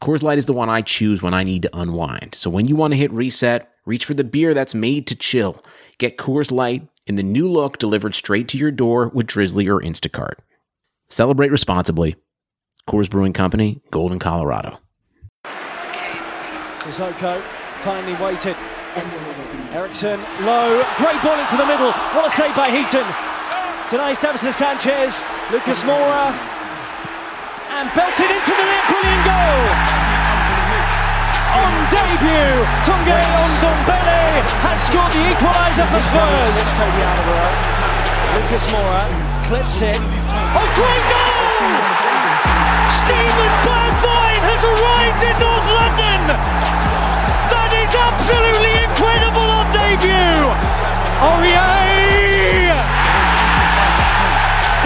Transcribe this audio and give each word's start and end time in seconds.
Coors 0.00 0.22
Light 0.22 0.38
is 0.38 0.46
the 0.46 0.52
one 0.52 0.68
I 0.68 0.80
choose 0.80 1.22
when 1.22 1.34
I 1.34 1.42
need 1.42 1.62
to 1.62 1.76
unwind. 1.76 2.34
So 2.34 2.50
when 2.50 2.68
you 2.68 2.76
want 2.76 2.92
to 2.92 2.96
hit 2.96 3.10
reset, 3.10 3.68
reach 3.84 4.04
for 4.04 4.14
the 4.14 4.22
beer 4.22 4.54
that's 4.54 4.74
made 4.74 5.08
to 5.08 5.16
chill. 5.16 5.64
Get 5.98 6.16
Coors 6.16 6.52
Light 6.52 6.88
in 7.06 7.16
the 7.16 7.22
new 7.24 7.50
look 7.50 7.78
delivered 7.78 8.14
straight 8.14 8.46
to 8.48 8.58
your 8.58 8.70
door 8.70 9.08
with 9.08 9.26
Drizzly 9.26 9.68
or 9.68 9.80
Instacart. 9.80 10.34
Celebrate 11.08 11.50
responsibly. 11.50 12.14
Coors 12.88 13.10
Brewing 13.10 13.32
Company, 13.32 13.80
Golden, 13.90 14.20
Colorado. 14.20 14.78
Sissoko 16.78 17.42
finally 17.82 18.14
waited. 18.22 18.56
Eriksen 19.72 20.20
low, 20.46 20.82
great 20.96 21.20
ball 21.22 21.38
into 21.38 21.56
the 21.56 21.66
middle. 21.66 21.90
What 21.90 22.26
a 22.26 22.30
save 22.30 22.54
by 22.54 22.70
Heaton. 22.70 23.06
Denies 23.90 24.18
Davinson 24.18 24.52
Sanchez, 24.52 25.24
Lucas 25.50 25.82
Moura, 25.82 26.57
and 27.78 27.94
belted 27.94 28.26
into 28.26 28.50
the 28.58 28.66
net. 28.66 28.90
Brilliant 28.90 29.22
goal. 29.22 29.62
On 31.62 31.72
debut, 31.94 32.58
Tanguy 32.82 33.22
Ndombele 33.54 34.42
has 34.66 34.78
scored 34.82 35.14
the 35.14 35.22
equaliser 35.30 35.86
for 35.86 36.02
Spurs. 36.02 36.58
Lucas 38.34 38.66
Moura 38.74 39.06
clips 39.46 39.78
it. 39.78 40.02
Oh, 40.58 40.66
great 40.74 41.04
goal! 41.06 41.70
Steven 42.98 43.52
Bergwijn 43.62 44.42
has 44.42 44.62
arrived 44.66 45.22
in 45.22 45.36
North 45.38 45.68
London. 45.78 46.20
That 47.46 47.70
is 47.78 47.94
absolutely 47.94 48.74
incredible 48.90 49.48
on 49.54 49.70
debut. 49.70 50.50
Aurier! 51.22 51.78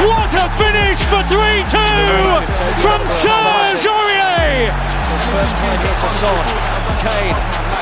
What 0.03 0.35
a 0.35 0.51
finish 0.59 0.99
for 1.05 1.23
3-2 1.31 2.43
from 2.83 3.01
Serge 3.07 3.87
Aurier! 3.87 4.73
First 5.31 5.57
to 6.01 6.11
Son. 6.19 6.45
Kane. 7.03 7.82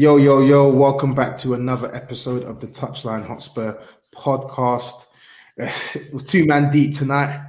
Yo, 0.00 0.16
yo, 0.16 0.42
yo, 0.42 0.72
welcome 0.72 1.12
back 1.12 1.36
to 1.36 1.54
another 1.54 1.92
episode 1.92 2.44
of 2.44 2.60
the 2.60 2.68
Touchline 2.68 3.26
Hotspur 3.26 3.82
podcast. 4.14 4.92
Two 6.24 6.46
man 6.46 6.70
deep 6.70 6.96
tonight. 6.96 7.44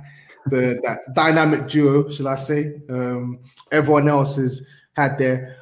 The 0.48 0.82
that 0.84 1.14
dynamic 1.14 1.68
duo, 1.68 2.10
shall 2.10 2.28
I 2.28 2.34
say. 2.34 2.82
Um, 2.90 3.38
everyone 3.72 4.10
else 4.10 4.38
has 4.38 4.68
had 4.94 5.20
their 5.20 5.58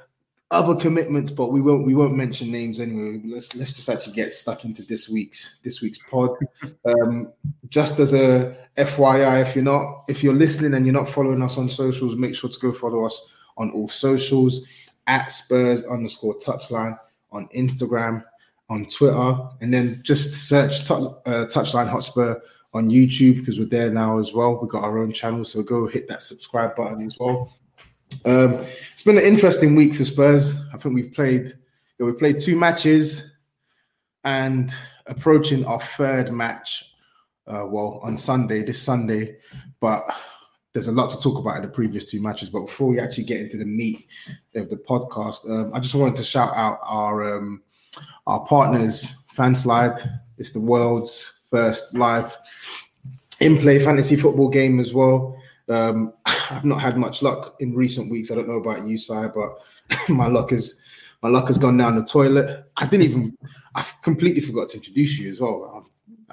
other 0.49 0.77
commitments, 0.77 1.29
but 1.29 1.51
we 1.51 1.59
won't 1.59 1.85
we 1.85 1.93
won't 1.93 2.15
mention 2.15 2.51
names 2.51 2.79
anyway. 2.79 3.21
Let's 3.25 3.53
let's 3.57 3.73
just 3.73 3.89
actually 3.89 4.13
get 4.13 4.31
stuck 4.31 4.63
into 4.63 4.81
this 4.81 5.09
week's 5.09 5.59
this 5.65 5.81
week's 5.81 5.99
pod. 6.09 6.37
Um, 6.85 7.33
just 7.67 7.99
as 7.99 8.13
a 8.13 8.55
FYI, 8.77 9.41
if 9.41 9.55
you're 9.55 9.65
not 9.65 10.05
if 10.07 10.23
you're 10.23 10.33
listening 10.33 10.73
and 10.73 10.85
you're 10.85 10.93
not 10.93 11.09
following 11.09 11.43
us 11.43 11.57
on 11.57 11.67
socials, 11.67 12.15
make 12.15 12.33
sure 12.33 12.49
to 12.49 12.59
go 12.61 12.71
follow 12.71 13.03
us 13.03 13.25
on 13.57 13.71
all 13.71 13.89
socials 13.89 14.63
at 15.07 15.31
Spurs 15.31 15.83
underscore 15.85 16.37
touchline 16.39 16.97
on 17.31 17.47
Instagram, 17.55 18.23
on 18.69 18.85
Twitter, 18.85 19.37
and 19.61 19.73
then 19.73 20.01
just 20.03 20.47
search 20.47 20.87
t- 20.87 20.93
uh, 20.93 21.45
Touchline 21.45 21.89
Hotspur 21.89 22.35
on 22.73 22.89
YouTube 22.89 23.37
because 23.37 23.59
we're 23.59 23.65
there 23.65 23.91
now 23.91 24.19
as 24.19 24.33
well. 24.33 24.59
We've 24.61 24.69
got 24.69 24.83
our 24.83 24.99
own 24.99 25.11
channel, 25.11 25.45
so 25.45 25.63
go 25.63 25.87
hit 25.87 26.07
that 26.09 26.21
subscribe 26.21 26.75
button 26.75 27.05
as 27.05 27.17
well. 27.19 27.57
Um, 28.25 28.65
it's 28.91 29.03
been 29.03 29.17
an 29.17 29.23
interesting 29.23 29.75
week 29.75 29.95
for 29.95 30.03
Spurs. 30.03 30.53
I 30.73 30.77
think 30.77 30.95
we've 30.95 31.13
played, 31.13 31.53
yeah, 31.99 32.05
we 32.05 32.13
played 32.13 32.39
two 32.39 32.57
matches 32.57 33.31
and 34.23 34.71
approaching 35.07 35.65
our 35.65 35.79
third 35.79 36.31
match. 36.33 36.93
Uh, 37.47 37.65
well, 37.65 38.01
on 38.03 38.17
Sunday, 38.17 38.61
this 38.61 38.81
Sunday, 38.81 39.37
but 39.79 40.05
there's 40.77 40.87
a 40.87 40.91
lot 40.91 41.09
to 41.09 41.19
talk 41.19 41.39
about 41.39 41.55
in 41.55 41.63
the 41.63 41.67
previous 41.67 42.05
two 42.05 42.21
matches. 42.21 42.49
But 42.49 42.67
before 42.67 42.87
we 42.87 42.99
actually 42.99 43.23
get 43.23 43.41
into 43.41 43.57
the 43.57 43.65
meat 43.65 44.05
of 44.53 44.69
the 44.69 44.75
podcast, 44.75 45.49
um, 45.49 45.73
I 45.73 45.79
just 45.79 45.95
wanted 45.95 46.13
to 46.17 46.23
shout 46.23 46.51
out 46.55 46.77
our 46.83 47.35
um, 47.35 47.63
our 48.27 48.45
partners, 48.45 49.15
Fanslide. 49.35 50.07
It's 50.37 50.51
the 50.51 50.61
world's 50.61 51.33
first 51.49 51.95
live 51.95 52.37
in-play 53.39 53.83
fantasy 53.83 54.15
football 54.15 54.49
game 54.49 54.79
as 54.79 54.93
well. 54.93 55.35
Um, 55.67 56.13
I've 56.51 56.63
not 56.63 56.79
had 56.79 56.95
much 56.95 57.23
luck 57.23 57.55
in 57.59 57.73
recent 57.73 58.11
weeks. 58.11 58.29
I 58.29 58.35
don't 58.35 58.47
know 58.47 58.61
about 58.61 58.85
you, 58.85 58.99
Si, 58.99 59.15
but 59.33 59.57
my 60.09 60.27
luck 60.27 60.51
is 60.51 60.79
my 61.23 61.29
luck 61.29 61.47
has 61.47 61.57
gone 61.57 61.77
down 61.77 61.95
the 61.95 62.03
toilet. 62.03 62.65
I 62.77 62.85
didn't 62.85 63.05
even. 63.09 63.35
I 63.73 63.83
completely 64.03 64.41
forgot 64.41 64.69
to 64.69 64.77
introduce 64.77 65.17
you 65.17 65.31
as 65.31 65.39
well. 65.39 65.76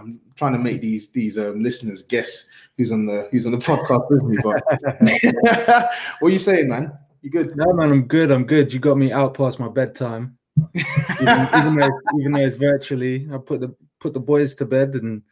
I'm, 0.05 0.21
trying 0.37 0.53
to 0.53 0.59
make 0.59 0.81
these 0.81 1.11
these 1.11 1.39
um, 1.39 1.63
listeners 1.63 2.03
guess 2.03 2.47
who's 2.77 2.91
on 2.91 3.07
the 3.07 3.29
who's 3.31 3.47
on 3.47 3.53
the 3.53 3.59
podcast 3.59 4.11
with 4.11 4.23
me. 4.25 4.37
But 4.43 4.63
what 6.21 6.29
are 6.29 6.33
you 6.33 6.39
saying, 6.39 6.69
man? 6.69 6.93
You 7.23 7.31
good? 7.31 7.57
No, 7.57 7.73
man, 7.73 7.91
I'm 7.91 8.07
good. 8.07 8.31
I'm 8.31 8.45
good. 8.45 8.73
You 8.73 8.81
got 8.81 8.99
me 8.99 9.13
out 9.13 9.35
past 9.35 9.59
my 9.59 9.69
bedtime. 9.69 10.37
even, 10.75 10.87
even, 11.57 11.79
though, 11.79 12.01
even 12.21 12.33
though 12.33 12.41
it's 12.41 12.55
virtually, 12.55 13.29
I 13.33 13.39
put 13.39 13.61
the 13.61 13.75
put 13.99 14.13
the 14.13 14.21
boys 14.21 14.55
to 14.57 14.67
bed, 14.67 14.95
and 14.95 15.23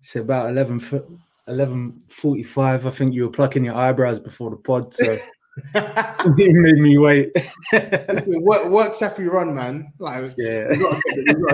it's 0.00 0.16
about 0.16 0.50
11, 0.50 0.80
11.45. 1.48 2.84
I 2.86 2.90
think 2.90 3.14
you 3.14 3.24
were 3.24 3.30
plucking 3.30 3.64
your 3.64 3.76
eyebrows 3.76 4.18
before 4.18 4.50
the 4.50 4.56
pod, 4.56 4.92
so 4.92 5.16
it 5.74 6.54
made 6.54 6.76
me 6.76 6.98
wait. 6.98 7.32
what 7.72 8.70
what's 8.70 9.00
Safi 9.00 9.30
run, 9.30 9.54
man? 9.54 9.92
Like, 9.98 10.34
Yeah. 10.36 10.68
we 10.70 10.76
gotta 10.78 11.00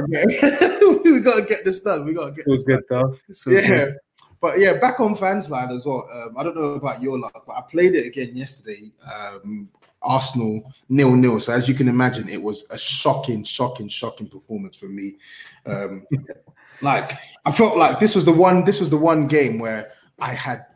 get, 0.08 0.26
we 0.26 0.40
gotta 0.40 1.02
we 1.04 1.20
gotta 1.20 1.42
get 1.42 1.64
this 1.64 1.80
done. 1.80 2.04
We 2.04 2.12
gotta 2.14 2.32
get 2.32 2.46
It 2.46 2.50
was 2.50 2.64
good 2.64 2.82
though. 2.88 3.12
It 3.28 3.28
was 3.28 3.46
yeah. 3.46 3.66
good. 3.66 3.96
But 4.40 4.58
yeah, 4.58 4.74
back 4.74 4.98
on 4.98 5.14
Fanslide 5.14 5.74
as 5.74 5.86
well. 5.86 6.08
Um, 6.12 6.34
I 6.36 6.42
don't 6.42 6.56
know 6.56 6.72
about 6.72 7.00
your 7.00 7.16
luck, 7.16 7.44
but 7.46 7.52
I 7.52 7.62
played 7.70 7.94
it 7.94 8.06
again 8.06 8.36
yesterday. 8.36 8.90
Um, 9.14 9.68
Arsenal 10.02 10.62
nil 10.88 11.14
nil. 11.14 11.38
So 11.38 11.52
as 11.52 11.68
you 11.68 11.74
can 11.76 11.88
imagine, 11.88 12.28
it 12.28 12.42
was 12.42 12.68
a 12.70 12.78
shocking, 12.78 13.44
shocking, 13.44 13.88
shocking 13.88 14.28
performance 14.28 14.76
for 14.76 14.86
me. 14.86 15.16
Um, 15.64 16.04
like 16.82 17.18
I 17.44 17.52
felt 17.52 17.76
like 17.76 18.00
this 18.00 18.16
was 18.16 18.24
the 18.24 18.32
one. 18.32 18.64
This 18.64 18.80
was 18.80 18.90
the 18.90 18.96
one 18.98 19.28
game 19.28 19.60
where 19.60 19.92
I 20.18 20.32
had 20.32 20.66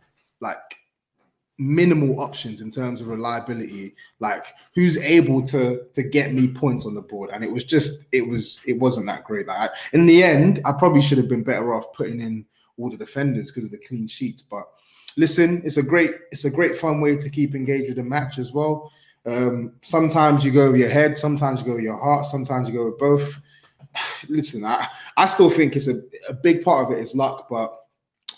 like 0.40 0.56
minimal 1.58 2.20
options 2.20 2.60
in 2.60 2.70
terms 2.70 3.00
of 3.00 3.08
reliability. 3.08 3.94
Like 4.20 4.54
who's 4.74 4.96
able 4.98 5.42
to 5.44 5.84
to 5.92 6.02
get 6.02 6.32
me 6.32 6.48
points 6.48 6.86
on 6.86 6.94
the 6.94 7.02
board, 7.02 7.30
and 7.32 7.44
it 7.44 7.50
was 7.50 7.64
just 7.64 8.06
it 8.12 8.26
was 8.26 8.60
it 8.66 8.78
wasn't 8.78 9.06
that 9.06 9.24
great. 9.24 9.46
Like 9.46 9.70
in 9.92 10.06
the 10.06 10.22
end, 10.22 10.60
I 10.64 10.72
probably 10.72 11.02
should 11.02 11.18
have 11.18 11.28
been 11.28 11.44
better 11.44 11.74
off 11.74 11.92
putting 11.92 12.20
in 12.20 12.44
all 12.78 12.90
the 12.90 12.96
defenders 12.96 13.50
because 13.50 13.64
of 13.64 13.70
the 13.70 13.78
clean 13.86 14.08
sheets. 14.08 14.42
But 14.42 14.66
listen, 15.16 15.62
it's 15.64 15.78
a 15.78 15.82
great 15.82 16.14
it's 16.30 16.44
a 16.44 16.50
great 16.50 16.78
fun 16.78 17.00
way 17.00 17.16
to 17.16 17.30
keep 17.30 17.54
engaged 17.54 17.88
with 17.88 17.96
the 17.96 18.04
match 18.04 18.38
as 18.38 18.52
well. 18.52 18.90
Um, 19.26 19.72
sometimes 19.82 20.44
you 20.44 20.52
go 20.52 20.70
with 20.70 20.80
your 20.80 20.90
head, 20.90 21.18
sometimes 21.18 21.60
you 21.60 21.66
go 21.66 21.74
with 21.74 21.84
your 21.84 21.98
heart, 21.98 22.26
sometimes 22.26 22.68
you 22.68 22.74
go 22.74 22.86
with 22.86 22.98
both. 22.98 23.40
Listen, 24.28 24.64
I, 24.64 24.86
I 25.16 25.26
still 25.26 25.50
think 25.50 25.74
it's 25.74 25.88
a, 25.88 26.00
a 26.28 26.32
big 26.32 26.62
part 26.62 26.86
of 26.86 26.96
it 26.96 27.02
is 27.02 27.14
luck, 27.14 27.48
but 27.50 27.85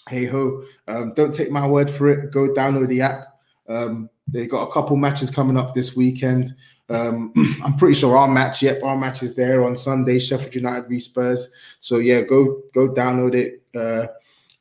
hey 0.09 0.27
ho, 0.27 0.65
um, 0.87 1.13
don't 1.15 1.35
take 1.35 1.51
my 1.51 1.67
word 1.67 1.91
for 1.91 2.09
it. 2.09 2.31
Go 2.31 2.49
download 2.49 2.89
the 2.89 3.03
app. 3.03 3.39
Um, 3.69 4.09
they 4.27 4.47
got 4.47 4.69
a 4.69 4.73
couple 4.73 4.97
matches 4.97 5.31
coming 5.31 5.57
up 5.57 5.75
this 5.75 5.97
weekend. 5.97 6.55
Um, 6.89 7.33
I'm 7.65 7.77
pretty 7.77 7.95
sure 7.95 8.17
our 8.17 8.29
match, 8.29 8.63
yep, 8.63 8.83
our 8.83 8.97
match 8.97 9.23
is 9.23 9.35
there 9.35 9.65
on 9.65 9.77
Sunday, 9.77 10.19
Sheffield 10.19 10.55
United 10.55 10.89
v 10.89 10.99
Spurs. 10.99 11.51
So 11.81 11.99
yeah, 11.99 12.23
go 12.23 12.63
go 12.75 12.89
download 12.89 13.35
it, 13.35 13.63
uh, 13.75 14.09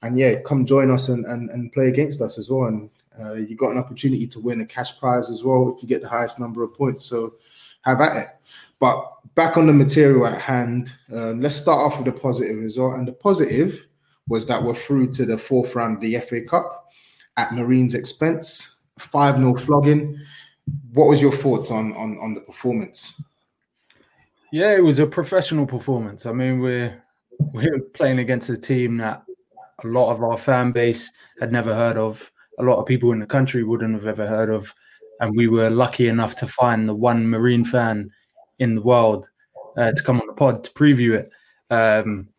and 0.02 0.18
yeah, 0.18 0.42
come 0.42 0.66
join 0.66 0.92
us 0.92 1.10
and, 1.10 1.26
and 1.26 1.50
and 1.50 1.72
play 1.72 1.88
against 1.88 2.22
us 2.22 2.38
as 2.38 2.50
well. 2.50 2.66
And 2.66 2.90
uh, 3.20 3.34
you 3.34 3.56
got 3.56 3.72
an 3.72 3.78
opportunity 3.78 4.28
to 4.28 4.40
win 4.40 4.62
a 4.62 4.66
cash 4.66 5.00
prize 5.00 5.30
as 5.30 5.44
well 5.44 5.74
if 5.76 5.82
you 5.82 5.88
get 5.88 6.02
the 6.02 6.10
highest 6.10 6.40
number 6.40 6.64
of 6.64 6.74
points. 6.74 7.06
So 7.06 7.36
have 7.82 8.02
at 8.02 8.18
it. 8.18 8.28
But 8.80 9.04
back 9.34 9.58
on 9.58 9.66
the 9.68 9.74
material 9.74 10.28
at 10.28 10.40
hand, 10.40 10.92
um, 11.12 11.42
let's 11.42 11.56
start 11.56 11.80
off 11.80 11.98
with 11.98 12.14
the 12.14 12.20
positive 12.20 12.58
result. 12.58 12.94
And 12.94 13.08
the 13.08 13.14
positive 13.14 13.87
was 14.28 14.46
that 14.48 14.62
we're 14.62 14.76
through 14.76 15.14
to 15.14 15.26
the 15.26 15.38
fourth 15.38 15.76
round 15.76 15.96
of 15.96 16.02
the 16.02 16.20
FA 16.20 16.42
Cup 16.42 16.90
at 17.38 17.54
Marine's 17.54 17.96
expense, 17.96 18.78
5 19.00 19.38
0 19.38 19.56
flogging. 19.56 20.20
What 20.94 21.08
was 21.08 21.22
your 21.22 21.32
thoughts 21.32 21.72
on, 21.72 21.94
on, 21.94 22.18
on 22.20 22.34
the 22.34 22.42
performance? 22.42 23.22
Yeah, 24.52 24.76
it 24.76 24.84
was 24.84 25.00
a 25.00 25.08
professional 25.08 25.66
performance. 25.66 26.26
I 26.26 26.32
mean, 26.32 26.60
we're 26.60 27.04
we're 27.54 27.80
playing 27.94 28.20
against 28.20 28.50
a 28.50 28.58
team 28.58 28.98
that 28.98 29.24
a 29.84 29.88
lot 29.88 30.12
of 30.12 30.24
our 30.24 30.38
fan 30.38 30.72
base 30.72 31.12
had 31.40 31.52
never 31.52 31.74
heard 31.74 31.98
of. 31.98 32.32
A 32.60 32.64
lot 32.64 32.80
of 32.80 32.86
people 32.86 33.12
in 33.12 33.20
the 33.20 33.28
country 33.28 33.64
wouldn't 33.64 33.94
have 33.94 34.08
ever 34.08 34.26
heard 34.26 34.50
of, 34.50 34.74
and 35.20 35.36
we 35.36 35.48
were 35.48 35.70
lucky 35.70 36.08
enough 36.08 36.36
to 36.38 36.48
find 36.48 36.88
the 36.88 36.96
one 36.96 37.30
Marine 37.30 37.64
fan 37.64 38.10
in 38.60 38.76
the 38.76 38.82
world 38.82 39.30
uh, 39.78 39.92
to 39.92 40.04
come 40.04 40.20
on 40.20 40.28
the 40.28 40.34
pod 40.34 40.64
to 40.64 40.72
preview 40.72 41.14
it. 41.14 41.30
Um, 41.70 42.30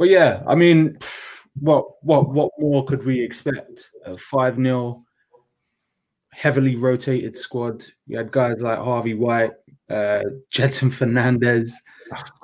but 0.00 0.08
yeah, 0.08 0.42
I 0.46 0.54
mean, 0.54 0.98
what 1.60 2.02
what 2.02 2.30
what 2.30 2.50
more 2.58 2.86
could 2.86 3.04
we 3.04 3.20
expect? 3.20 3.90
A 4.06 4.16
Five 4.16 4.56
0 4.56 5.04
heavily 6.30 6.74
rotated 6.74 7.36
squad. 7.36 7.84
You 8.06 8.16
had 8.16 8.32
guys 8.32 8.62
like 8.62 8.78
Harvey 8.78 9.12
White, 9.12 9.52
uh, 9.90 10.22
Gedson 10.54 10.90
Fernandes, 10.90 11.72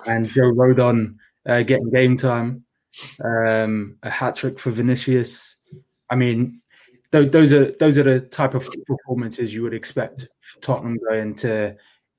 and 0.06 0.26
Joe 0.26 0.52
Rodon 0.52 1.14
uh, 1.46 1.62
getting 1.62 1.88
game 1.88 2.18
time. 2.18 2.66
Um, 3.24 3.96
a 4.02 4.10
hat 4.10 4.36
trick 4.36 4.58
for 4.58 4.70
Vinicius. 4.70 5.56
I 6.10 6.16
mean, 6.16 6.60
th- 7.10 7.32
those 7.32 7.54
are 7.54 7.70
those 7.80 7.96
are 7.96 8.02
the 8.02 8.20
type 8.20 8.52
of 8.52 8.68
performances 8.86 9.54
you 9.54 9.62
would 9.62 9.72
expect 9.72 10.28
for 10.40 10.60
Tottenham 10.60 10.98
going 11.08 11.34
to 11.36 11.74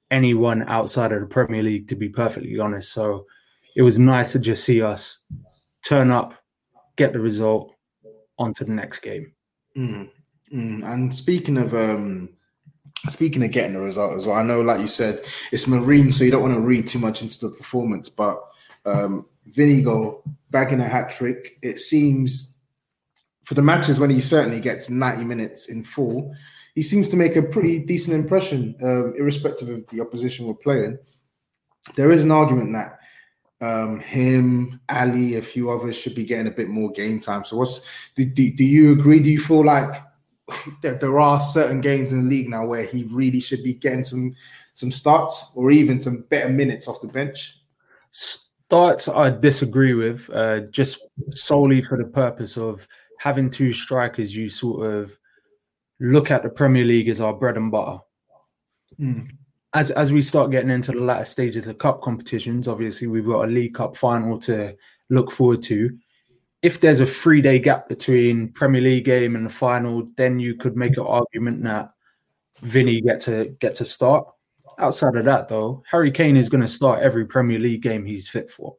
anyone 0.10 0.68
outside 0.68 1.12
of 1.12 1.20
the 1.20 1.28
Premier 1.28 1.62
League. 1.62 1.90
To 1.90 1.96
be 1.96 2.10
perfectly 2.10 2.58
honest, 2.58 2.92
so 2.92 3.28
it 3.78 3.84
was 3.84 4.00
nice 4.00 4.32
to 4.32 4.40
just 4.40 4.64
see 4.64 4.82
us 4.82 5.20
turn 5.86 6.12
up, 6.12 6.34
get 6.96 7.14
the 7.14 7.20
result, 7.20 7.76
on 8.40 8.52
to 8.56 8.66
the 8.66 8.72
next 8.72 9.00
game. 9.02 9.32
Mm, 9.78 10.10
mm. 10.52 10.84
And 10.84 11.14
speaking 11.14 11.60
of 11.60 11.76
um, 11.76 12.30
speaking 13.08 13.44
of 13.44 13.52
getting 13.52 13.76
the 13.76 13.80
result 13.80 14.16
as 14.16 14.26
well, 14.26 14.36
I 14.36 14.42
know, 14.42 14.62
like 14.62 14.82
you 14.82 14.88
said, 14.88 15.22
it's 15.52 15.68
Marine, 15.68 16.12
so 16.12 16.24
you 16.24 16.32
don't 16.32 16.42
want 16.42 16.56
to 16.56 16.60
read 16.60 16.88
too 16.88 16.98
much 16.98 17.22
into 17.22 17.40
the 17.40 17.50
performance, 17.50 18.10
but 18.10 18.42
um, 18.86 19.28
Vinigoal 19.52 20.24
bagging 20.50 20.82
a 20.82 20.88
hat 20.88 21.12
trick. 21.12 21.60
It 21.62 21.80
seems 21.80 22.58
for 23.44 23.54
the 23.54 23.62
matches 23.62 24.00
when 24.00 24.10
he 24.10 24.20
certainly 24.20 24.60
gets 24.60 24.90
90 24.90 25.24
minutes 25.24 25.70
in 25.70 25.84
full, 25.84 26.36
he 26.74 26.82
seems 26.82 27.10
to 27.10 27.18
make 27.18 27.36
a 27.36 27.44
pretty 27.44 27.78
decent 27.78 28.16
impression, 28.16 28.76
um, 28.82 29.14
irrespective 29.20 29.70
of 29.70 29.86
the 29.92 30.02
opposition 30.02 30.48
we're 30.48 30.56
playing. 30.56 30.98
There 31.96 32.12
is 32.12 32.24
an 32.24 32.32
argument 32.32 32.74
that 32.74 32.97
um, 33.60 34.00
him, 34.00 34.80
Ali, 34.90 35.36
a 35.36 35.42
few 35.42 35.72
others 35.72 35.96
should 35.96 36.16
be 36.16 36.26
getting 36.26 36.48
a 36.48 36.56
bit 36.56 36.70
more 36.70 36.92
game 36.92 37.20
time. 37.20 37.44
So, 37.44 37.58
what's 37.58 37.82
do, 38.16 38.26
do, 38.26 38.54
do 38.56 38.64
you 38.64 38.92
agree? 38.94 39.20
Do 39.20 39.32
you 39.32 39.40
feel 39.40 39.66
like 39.66 40.02
that 40.82 41.02
there 41.02 41.20
are 41.20 41.40
certain 41.40 41.82
games 41.82 42.14
in 42.14 42.24
the 42.24 42.30
league 42.30 42.50
now 42.50 42.66
where 42.66 42.86
he 42.86 43.04
really 43.06 43.40
should 43.40 43.64
be 43.64 43.74
getting 43.74 44.04
some 44.04 44.36
some 44.74 44.92
starts 44.92 45.52
or 45.56 45.72
even 45.72 46.00
some 46.00 46.26
better 46.30 46.50
minutes 46.50 46.88
off 46.88 47.02
the 47.02 47.08
bench? 47.08 47.60
Starts 48.12 49.08
I 49.08 49.32
disagree 49.32 49.94
with, 49.94 50.30
uh, 50.30 50.60
just 50.70 51.02
solely 51.32 51.82
for 51.82 51.98
the 51.98 52.06
purpose 52.06 52.58
of 52.58 52.88
having 53.18 53.50
two 53.50 53.74
strikers. 53.74 54.36
You 54.36 54.50
sort 54.50 54.86
of 54.86 55.18
look 56.00 56.30
at 56.30 56.44
the 56.44 56.50
Premier 56.50 56.84
League 56.84 57.10
as 57.10 57.22
our 57.22 57.34
bread 57.34 57.58
and 57.58 57.72
butter. 57.72 58.00
Mm. 59.00 59.30
As 59.78 59.92
as 59.92 60.12
we 60.12 60.24
start 60.24 60.50
getting 60.50 60.72
into 60.72 60.92
the 60.92 61.02
latter 61.02 61.24
stages 61.24 61.68
of 61.68 61.78
cup 61.78 62.02
competitions, 62.02 62.68
obviously 62.68 63.06
we've 63.06 63.28
got 63.28 63.48
a 63.48 63.52
League 63.52 63.76
Cup 63.76 63.96
final 63.96 64.40
to 64.40 64.76
look 65.12 65.30
forward 65.30 65.62
to. 65.64 65.96
If 66.64 66.82
there's 66.82 67.00
a 67.00 67.06
three 67.06 67.44
day 67.44 67.60
gap 67.60 67.88
between 67.88 68.52
Premier 68.54 68.82
League 68.82 69.06
game 69.06 69.36
and 69.36 69.46
the 69.46 69.54
final, 69.54 70.08
then 70.18 70.40
you 70.40 70.56
could 70.56 70.76
make 70.76 70.98
an 70.98 71.06
argument 71.06 71.64
that 71.66 71.92
Vinny 72.64 73.02
get 73.02 73.22
to 73.22 73.56
get 73.60 73.76
to 73.76 73.86
start. 73.86 74.28
Outside 74.80 75.16
of 75.16 75.26
that, 75.26 75.48
though, 75.48 75.84
Harry 75.92 76.10
Kane 76.10 76.38
is 76.38 76.50
going 76.50 76.62
to 76.62 76.68
start 76.68 77.04
every 77.04 77.28
Premier 77.28 77.60
League 77.60 77.84
game 77.84 78.04
he's 78.04 78.28
fit 78.28 78.50
for. 78.50 78.76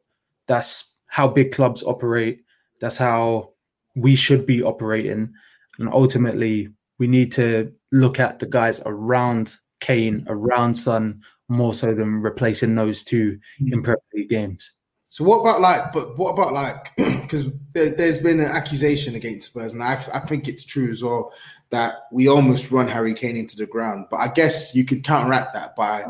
That's 0.47 0.95
how 1.05 1.29
big 1.29 1.53
clubs 1.53 1.81
operate. 1.81 2.43
That's 2.81 2.97
how 2.97 3.53
we 3.95 4.17
should 4.17 4.45
be 4.45 4.63
operating. 4.63 5.31
And 5.77 5.87
ultimately, 5.93 6.73
we 6.97 7.07
need 7.07 7.31
to 7.33 7.71
look 7.93 8.19
at 8.19 8.39
the 8.39 8.47
guys 8.47 8.81
around 8.85 9.55
Kane, 9.79 10.25
around 10.27 10.75
Son, 10.75 11.21
more 11.47 11.73
so 11.73 11.93
than 11.93 12.21
replacing 12.21 12.75
those 12.75 13.03
two 13.03 13.39
mm-hmm. 13.61 13.73
in 13.73 13.83
Premier 13.83 14.01
League 14.13 14.29
games. 14.29 14.73
So 15.11 15.23
what 15.23 15.39
about 15.39 15.59
like, 15.59 15.91
but 15.91 16.17
what 16.17 16.31
about 16.31 16.53
like, 16.53 16.95
because 16.97 17.51
there, 17.73 17.95
has 17.97 18.19
been 18.19 18.39
an 18.39 18.45
accusation 18.45 19.15
against 19.15 19.49
Spurs, 19.49 19.73
and 19.73 19.83
I, 19.83 19.93
I 20.13 20.19
think 20.19 20.47
it's 20.47 20.63
true 20.63 20.91
as 20.91 21.03
well 21.03 21.33
that 21.71 22.07
we 22.11 22.27
almost 22.27 22.71
run 22.71 22.87
Harry 22.87 23.15
Kane 23.15 23.35
into 23.35 23.57
the 23.57 23.65
ground. 23.65 24.05
But 24.11 24.17
I 24.17 24.27
guess 24.27 24.73
you 24.75 24.85
could 24.85 25.03
counteract 25.03 25.53
that 25.55 25.75
by 25.75 26.03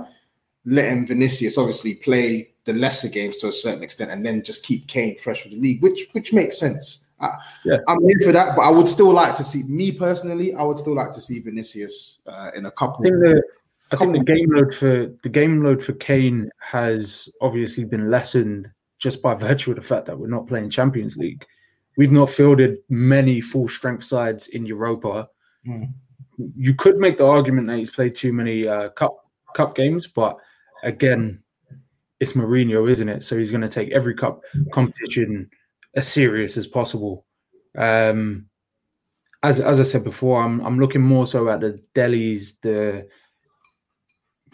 letting 0.66 1.08
Vinicius 1.08 1.58
obviously 1.58 1.96
play 1.96 2.52
the 2.66 2.74
lesser 2.74 3.08
games 3.08 3.38
to 3.38 3.48
a 3.48 3.54
certain 3.54 3.84
extent, 3.84 4.12
and 4.12 4.26
then 4.26 4.44
just 4.44 4.66
keep 4.66 4.88
Kane 4.88 5.18
fresh 5.18 5.44
for 5.44 5.50
the 5.50 5.60
league, 5.60 5.82
which 5.82 6.10
which 6.12 6.34
makes 6.34 6.60
sense. 6.60 7.06
I, 7.22 7.36
yeah. 7.66 7.78
I'm 7.88 8.02
here 8.06 8.20
for 8.24 8.32
that, 8.34 8.56
but 8.56 8.64
I 8.64 8.70
would 8.70 8.88
still 8.88 9.12
like 9.12 9.36
to 9.36 9.44
see 9.46 9.64
me 9.64 9.94
personally. 9.94 10.54
I 10.54 10.64
would 10.64 10.80
still 10.80 10.96
like 10.96 11.12
to 11.12 11.22
see 11.22 11.40
Vinicius 11.40 12.20
uh, 12.28 12.52
in 12.56 12.66
a 12.66 12.72
couple. 12.72 13.06
I 13.06 13.10
think, 13.10 13.20
the, 13.20 13.44
I 13.92 13.96
think 13.96 14.14
the 14.14 14.24
game 14.24 14.52
load 14.52 14.74
for 14.74 15.12
the 15.24 15.30
game 15.30 15.64
load 15.64 15.84
for 15.84 15.94
Kane 15.94 16.50
has 16.60 17.30
obviously 17.42 17.86
been 17.86 18.10
lessened 18.10 18.70
just 19.00 19.22
by 19.22 19.34
virtue 19.36 19.72
of 19.72 19.78
the 19.78 19.82
fact 19.82 20.06
that 20.06 20.18
we're 20.18 20.28
not 20.28 20.48
playing 20.48 20.70
Champions 20.70 21.18
League. 21.18 21.46
We've 21.98 22.12
not 22.12 22.30
fielded 22.30 22.78
many 22.88 23.42
full 23.42 23.68
strength 23.68 24.04
sides 24.04 24.48
in 24.48 24.66
Europa. 24.66 25.28
Mm. 25.68 25.92
You 26.56 26.74
could 26.74 26.98
make 26.98 27.18
the 27.18 27.28
argument 27.28 27.68
that 27.68 27.78
he's 27.78 27.92
played 27.92 28.16
too 28.16 28.32
many 28.32 28.68
uh, 28.68 28.90
cup 28.90 29.18
cup 29.54 29.76
games, 29.76 30.08
but 30.08 30.38
again, 30.84 31.44
it's 32.20 32.34
Mourinho, 32.34 32.90
isn't 32.90 33.10
it? 33.10 33.24
So 33.24 33.38
he's 33.38 33.52
going 33.52 33.62
to 33.62 33.68
take 33.68 33.92
every 33.92 34.14
cup 34.14 34.42
competition 34.72 35.50
as 35.96 36.08
serious 36.08 36.58
as 36.58 36.68
possible. 36.68 37.26
Um, 37.78 38.46
as 39.42 39.60
as 39.60 39.80
I 39.80 39.84
said 39.84 40.04
before, 40.04 40.42
I'm 40.42 40.62
I'm 40.62 40.80
looking 40.80 41.02
more 41.02 41.26
so 41.26 41.50
at 41.50 41.62
the 41.62 41.80
Deles, 41.96 42.54
the 42.62 43.08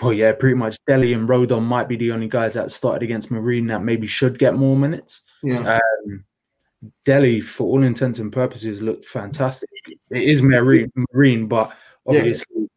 well, 0.01 0.13
yeah, 0.13 0.33
pretty 0.33 0.55
much 0.55 0.77
Dele 0.85 1.13
and 1.13 1.27
Rodon 1.27 1.63
might 1.63 1.87
be 1.87 1.95
the 1.95 2.11
only 2.11 2.27
guys 2.27 2.53
that 2.55 2.71
started 2.71 3.03
against 3.03 3.31
Marine 3.31 3.67
that 3.67 3.83
maybe 3.83 4.07
should 4.07 4.37
get 4.37 4.55
more 4.55 4.75
minutes. 4.75 5.21
Yeah. 5.43 5.79
Um, 6.05 6.25
Dele, 7.03 7.41
for 7.41 7.65
all 7.65 7.83
intents 7.83 8.19
and 8.19 8.31
purposes, 8.31 8.81
looked 8.81 9.05
fantastic. 9.05 9.69
It 10.09 10.23
is 10.23 10.41
Marine, 10.41 10.91
Marine 11.13 11.47
but 11.47 11.75
obviously 12.05 12.45
yeah. 12.55 12.67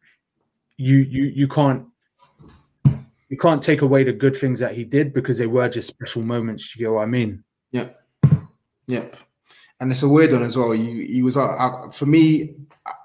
you 0.77 0.97
you 0.97 1.23
you 1.25 1.47
can't 1.47 1.85
you 3.29 3.37
can't 3.37 3.61
take 3.61 3.81
away 3.81 4.03
the 4.03 4.13
good 4.13 4.35
things 4.35 4.59
that 4.59 4.73
he 4.73 4.83
did 4.83 5.13
because 5.13 5.37
they 5.37 5.47
were 5.47 5.69
just 5.69 5.89
special 5.89 6.23
moments. 6.23 6.75
You 6.75 6.85
get 6.85 6.91
what 6.91 7.03
I 7.03 7.05
mean? 7.05 7.43
Yep. 7.71 7.95
Yep. 8.87 9.15
And 9.79 9.91
it's 9.91 10.03
a 10.03 10.09
weird 10.09 10.31
one 10.31 10.43
as 10.43 10.57
well. 10.57 10.71
He, 10.71 11.05
he 11.05 11.21
was 11.21 11.37
uh, 11.37 11.45
uh, 11.45 11.91
for 11.91 12.05
me, 12.05 12.55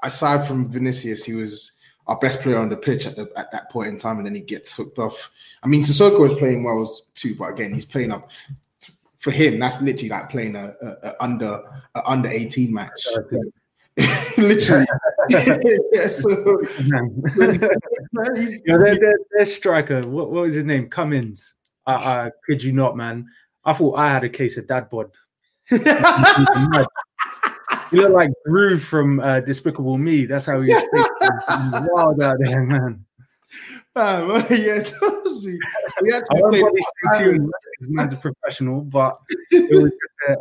aside 0.02 0.46
from 0.46 0.70
Vinicius, 0.70 1.24
he 1.24 1.34
was 1.34 1.72
our 2.06 2.18
best 2.18 2.40
player 2.40 2.58
on 2.58 2.68
the 2.68 2.76
pitch 2.76 3.06
at 3.06 3.16
the, 3.16 3.30
at 3.36 3.50
that 3.52 3.70
point 3.70 3.88
in 3.88 3.96
time, 3.96 4.18
and 4.18 4.26
then 4.26 4.34
he 4.34 4.40
gets 4.40 4.72
hooked 4.72 4.98
off. 4.98 5.30
I 5.62 5.68
mean, 5.68 5.82
Sissoko 5.82 6.26
is 6.26 6.34
playing 6.34 6.64
well 6.64 6.90
too, 7.14 7.34
but 7.34 7.50
again, 7.50 7.72
he's 7.72 7.86
playing 7.86 8.12
up 8.12 8.30
for 9.24 9.30
him, 9.30 9.58
that's 9.58 9.80
literally 9.80 10.10
like 10.10 10.28
playing 10.28 10.54
a, 10.54 10.74
a, 10.82 10.86
a 11.02 11.14
under 11.18 11.58
a 11.94 12.10
under 12.10 12.28
eighteen 12.28 12.74
match. 12.74 13.06
literally. 14.36 14.86
yeah, 15.30 16.08
so, 16.08 16.28
their, 18.66 18.76
their, 18.76 19.18
their, 19.32 19.46
striker, 19.46 20.02
what, 20.02 20.30
what 20.30 20.42
was 20.42 20.56
his 20.56 20.66
name? 20.66 20.90
Cummins. 20.90 21.54
I, 21.86 21.94
I 21.94 22.30
kid 22.46 22.62
you 22.62 22.72
not, 22.72 22.98
man. 22.98 23.26
I 23.64 23.72
thought 23.72 23.94
I 23.94 24.10
had 24.10 24.24
a 24.24 24.28
case 24.28 24.58
of 24.58 24.66
dad 24.66 24.90
bod. 24.90 25.12
You 27.92 28.02
look 28.02 28.12
like 28.12 28.30
Gru 28.46 28.78
from 28.78 29.20
uh, 29.20 29.40
Despicable 29.40 29.98
Me. 29.98 30.26
That's 30.26 30.46
how 30.46 30.60
he 30.60 30.68
was 30.72 31.88
wild 31.92 32.22
out 32.22 32.36
there, 32.40 32.62
man. 32.62 33.04
Um, 33.96 34.44
yeah, 34.50 34.82
trust 34.82 35.44
me. 35.44 35.58
We 36.02 36.12
actually 36.12 36.42
I 36.42 36.70
played 37.10 37.40
man's 37.82 38.12
a 38.12 38.16
professional, 38.16 38.80
but 38.80 39.18
it 39.50 39.82
was 39.82 39.92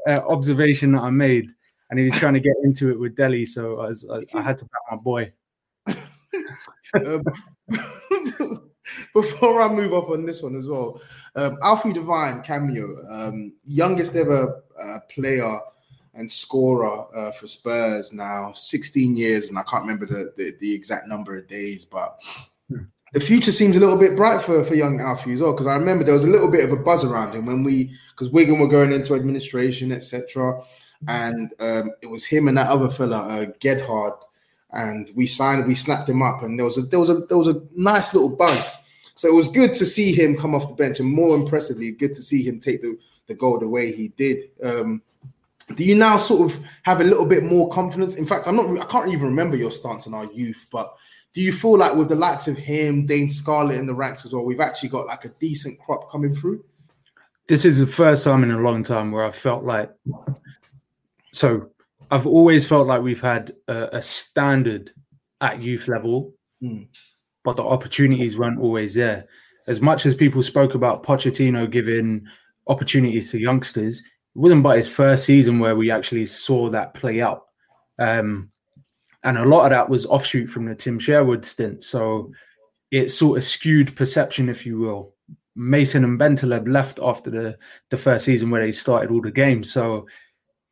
an 0.08 0.20
observation 0.20 0.94
that 0.94 1.02
I 1.02 1.10
made, 1.10 1.52
and 1.90 2.00
he 2.00 2.06
was 2.06 2.14
trying 2.16 2.34
to 2.34 2.40
get 2.40 2.56
into 2.64 2.90
it 2.90 3.00
with 3.00 3.16
Dele, 3.16 3.46
so 3.46 3.80
I, 3.80 3.88
was, 3.88 4.10
I, 4.10 4.38
I 4.38 4.42
had 4.42 4.58
to 4.60 4.66
back 4.66 4.82
my 4.90 4.98
boy. 4.98 5.34
um, 7.06 7.24
before 9.14 9.62
I 9.62 9.68
move 9.68 9.94
off 9.94 10.10
on 10.10 10.26
this 10.26 10.42
one 10.42 10.56
as 10.56 10.68
well, 10.68 11.00
um, 11.36 11.58
Alfie 11.62 11.94
Devine 11.94 12.42
cameo, 12.42 12.96
um, 13.10 13.54
youngest 13.66 14.16
ever 14.16 14.64
uh, 14.84 15.00
player 15.10 15.60
and 16.14 16.30
scorer 16.30 17.06
uh, 17.16 17.32
for 17.32 17.48
Spurs 17.48 18.14
now, 18.14 18.52
16 18.54 19.16
years, 19.16 19.50
and 19.50 19.58
I 19.58 19.64
can't 19.64 19.84
remember 19.84 20.06
the, 20.06 20.34
the, 20.38 20.54
the 20.60 20.74
exact 20.74 21.08
number 21.08 21.38
of 21.38 21.48
days, 21.48 21.86
but 21.86 22.22
the 23.14 23.20
future 23.20 23.52
seems 23.52 23.76
a 23.76 23.80
little 23.80 23.98
bit 23.98 24.16
bright 24.16 24.44
for, 24.44 24.64
for 24.64 24.76
young 24.76 25.00
Alfie 25.00 25.34
as 25.34 25.42
well. 25.42 25.54
Because 25.54 25.68
I 25.68 25.76
remember 25.76 26.04
there 26.04 26.14
was 26.14 26.24
a 26.24 26.30
little 26.30 26.50
bit 26.50 26.66
of 26.66 26.72
a 26.72 26.82
buzz 26.82 27.06
around 27.06 27.34
him 27.34 27.46
when 27.46 27.64
we, 27.64 27.92
because 28.12 28.30
Wigan 28.32 28.60
were 28.60 28.68
going 28.68 28.92
into 28.92 29.14
administration, 29.14 29.92
etc. 29.92 30.62
And 31.08 31.54
um, 31.60 31.92
it 32.02 32.08
was 32.08 32.26
him 32.26 32.48
and 32.48 32.58
that 32.58 32.70
other 32.70 32.90
fella, 32.90 33.20
uh, 33.20 33.46
Gedhard, 33.60 34.18
and 34.72 35.12
we 35.16 35.28
signed, 35.28 35.68
we 35.68 35.76
snapped 35.76 36.10
him 36.10 36.24
up, 36.24 36.42
and 36.42 36.58
there 36.58 36.66
was 36.66 36.78
a 36.78 36.82
there 36.82 37.00
was 37.00 37.10
a 37.10 37.20
there 37.30 37.38
was 37.38 37.50
a 37.50 37.62
nice 37.76 38.14
little 38.14 38.36
buzz. 38.36 38.76
So 39.16 39.28
it 39.28 39.36
was 39.36 39.50
good 39.50 39.76
to 39.76 39.86
see 39.86 40.12
him 40.14 40.36
come 40.36 40.56
off 40.56 40.68
the 40.68 40.74
bench, 40.74 41.00
and 41.00 41.10
more 41.10 41.36
impressively, 41.36 41.92
good 41.92 42.14
to 42.14 42.24
see 42.24 42.42
him 42.42 42.60
take 42.60 42.82
the 42.82 42.98
the 43.28 43.36
goal 43.36 43.60
the 43.60 43.68
way 43.68 43.92
he 43.92 44.08
did. 44.10 44.50
Um, 44.64 45.02
do 45.76 45.84
you 45.84 45.96
now 45.96 46.18
sort 46.18 46.52
of 46.52 46.60
have 46.84 47.02
a 47.02 47.04
little 47.04 47.26
bit 47.26 47.44
more 47.44 47.70
confidence? 47.70 48.16
In 48.16 48.26
fact, 48.26 48.48
I'm 48.48 48.56
not. 48.56 48.68
I 48.80 48.86
can't 48.86 49.10
even 49.10 49.26
remember 49.28 49.56
your 49.56 49.72
stance 49.72 50.08
on 50.08 50.14
our 50.14 50.26
youth, 50.34 50.68
but 50.72 50.94
do 51.34 51.42
you 51.42 51.52
feel 51.52 51.78
like 51.78 51.96
with 51.96 52.10
the 52.10 52.16
likes 52.16 52.48
of 52.48 52.58
him, 52.58 53.06
Dane 53.06 53.30
Scarlett 53.30 53.80
in 53.80 53.88
the 53.88 53.94
ranks 53.94 54.26
as 54.26 54.34
well, 54.34 54.44
we've 54.46 54.60
actually 54.60 54.90
got 54.90 55.08
like 55.08 55.26
a 55.26 55.30
decent 55.40 55.80
crop 55.80 56.12
coming 56.12 56.36
through? 56.36 56.64
This 57.48 57.66
is 57.66 57.80
the 57.80 57.88
first 57.88 58.24
time 58.24 58.44
in 58.44 58.52
a 58.52 58.60
long 58.60 58.84
time 58.84 59.12
where 59.12 59.26
I 59.26 59.32
felt 59.32 59.64
like. 59.64 59.92
So, 61.32 61.70
I've 62.12 62.28
always 62.28 62.68
felt 62.68 62.88
like 62.88 63.02
we've 63.02 63.22
had 63.22 63.54
a, 63.68 63.98
a 63.98 64.02
standard 64.02 64.92
at 65.42 65.62
youth 65.62 65.88
level, 65.88 66.34
Mm. 66.62 66.88
but 67.44 67.58
the 67.58 67.64
opportunities 67.64 68.38
weren't 68.38 68.60
always 68.60 68.94
there. 68.94 69.28
As 69.68 69.82
much 69.82 70.06
as 70.06 70.16
people 70.16 70.42
spoke 70.42 70.76
about 70.76 71.04
Pochettino 71.04 71.70
giving 71.70 72.26
opportunities 72.68 73.32
to 73.32 73.40
youngsters, 73.40 74.02
it 74.36 74.40
wasn't 74.40 74.64
but 74.64 74.78
his 74.78 74.88
first 74.88 75.26
season 75.26 75.60
where 75.60 75.76
we 75.76 75.92
actually 75.92 76.26
saw 76.26 76.70
that 76.70 76.94
play 76.94 77.22
out. 77.22 77.46
Um, 78.00 78.50
and 79.24 79.38
a 79.38 79.46
lot 79.46 79.66
of 79.66 79.70
that 79.72 79.90
was 79.90 80.06
offshoot 80.06 80.50
from 80.50 80.66
the 80.66 80.76
Tim 80.76 81.00
Sherwood 81.00 81.46
stint. 81.46 81.84
So 81.84 82.32
it 82.92 83.10
sort 83.10 83.38
of 83.38 83.44
skewed 83.44 83.96
perception, 83.96 84.50
if 84.50 84.66
you 84.66 84.78
will. 84.78 85.14
Mason 85.56 86.04
and 86.04 86.20
Bentaleb 86.20 86.68
left 86.68 87.00
after 87.02 87.30
the, 87.30 87.58
the 87.90 87.98
first 87.98 88.26
season 88.26 88.50
where 88.50 88.66
they 88.66 88.72
started 88.72 89.12
all 89.12 89.22
the 89.22 89.32
games. 89.32 89.72
So 89.72 90.08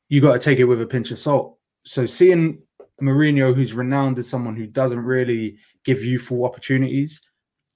you 0.10 0.22
got 0.22 0.34
to 0.34 0.40
take 0.40 0.60
it 0.60 0.66
with 0.66 0.82
a 0.82 0.86
pinch 0.86 1.12
of 1.12 1.20
salt. 1.20 1.58
So 1.86 2.06
seeing 2.06 2.62
Mourinho, 3.02 3.56
who's 3.56 3.74
renowned 3.74 4.20
as 4.20 4.28
someone 4.28 4.56
who 4.56 4.68
doesn't 4.68 5.00
really 5.00 5.58
give 5.86 6.04
you 6.04 6.20
full 6.20 6.46
opportunities, 6.46 7.28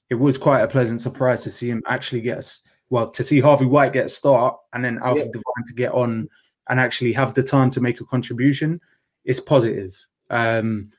it 0.09 0.15
was 0.15 0.37
quite 0.37 0.61
a 0.61 0.67
pleasant 0.67 1.01
surprise 1.01 1.43
to 1.43 1.51
see 1.51 1.69
him 1.69 1.83
actually 1.87 2.21
get 2.21 2.39
us. 2.39 2.61
Well, 2.89 3.09
to 3.11 3.23
see 3.23 3.39
Harvey 3.39 3.65
White 3.65 3.93
get 3.93 4.05
a 4.05 4.09
start 4.09 4.55
and 4.73 4.83
then 4.83 4.99
Alfie 5.03 5.21
Yeah. 5.21 5.25
Devine 5.27 5.67
to 5.67 5.73
get 5.73 5.91
on 5.91 6.29
and 6.69 6.79
actually 6.79 7.13
have 7.13 7.33
the 7.33 7.43
time 7.43 7.69
to 7.71 7.81
make 7.81 7.99
a 8.01 8.05
contribution 8.05 8.79
is 9.25 9.39
positive. 9.39 9.95
Um, 10.29 10.91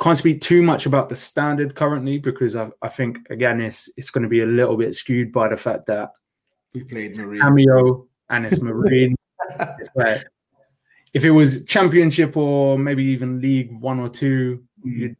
can't 0.00 0.16
speak 0.18 0.40
too 0.40 0.62
much 0.62 0.86
about 0.86 1.08
the 1.08 1.16
standard 1.16 1.74
currently 1.74 2.18
because 2.18 2.56
I, 2.56 2.70
I 2.82 2.88
think 2.88 3.18
again 3.30 3.60
it's 3.60 3.90
it's 3.96 4.10
going 4.10 4.22
to 4.22 4.28
be 4.30 4.40
a 4.40 4.46
little 4.46 4.76
bit 4.76 4.94
skewed 4.94 5.30
by 5.30 5.48
the 5.48 5.56
fact 5.56 5.86
that 5.86 6.10
We 6.74 6.84
played 6.84 7.18
Marie. 7.18 7.38
cameo 7.38 8.06
and 8.30 8.46
it's 8.46 8.60
marine. 8.62 9.14
it's 9.78 9.90
like 9.94 10.24
if 11.12 11.24
it 11.24 11.30
was 11.30 11.64
championship 11.66 12.36
or 12.36 12.78
maybe 12.78 13.04
even 13.04 13.40
league 13.40 13.72
one 13.80 14.00
or 14.00 14.08
two, 14.08 14.62
Mm. 14.86 14.96
you'd 14.98 15.16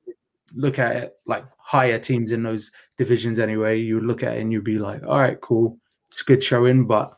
look 0.55 0.79
at 0.79 0.97
it 0.97 1.13
like 1.27 1.45
higher 1.59 1.99
teams 1.99 2.33
in 2.33 2.43
those 2.43 2.73
divisions 2.97 3.39
anyway. 3.39 3.79
You 3.79 3.97
would 3.97 4.07
look 4.07 4.23
at 4.23 4.39
it 4.39 4.41
and 4.41 4.51
you'd 4.51 4.65
be 4.65 4.79
like, 4.79 5.03
all 5.05 5.19
right, 5.19 5.39
cool, 5.43 5.79
it's 6.11 6.23
a 6.23 6.25
good 6.25 6.43
showing, 6.43 6.87
but 6.87 7.17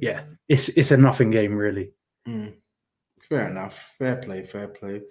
yeah, 0.00 0.22
it's 0.48 0.68
it's 0.70 0.90
a 0.90 0.96
nothing 0.96 1.30
game 1.30 1.54
really. 1.54 1.92
Mm. 2.26 2.54
Fair 3.20 3.48
enough. 3.48 3.94
Fair 3.98 4.16
play. 4.16 4.42
Fair 4.42 4.68
play. 4.68 5.02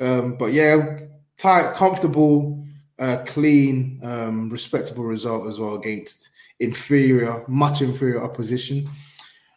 Um, 0.00 0.36
but 0.36 0.52
yeah, 0.52 0.98
tight, 1.38 1.74
comfortable, 1.74 2.66
uh, 2.98 3.24
clean, 3.26 4.00
um, 4.02 4.50
respectable 4.50 5.04
result 5.04 5.48
as 5.48 5.58
well 5.58 5.74
against 5.74 6.30
inferior, 6.60 7.44
much 7.48 7.82
inferior 7.82 8.22
opposition, 8.22 8.88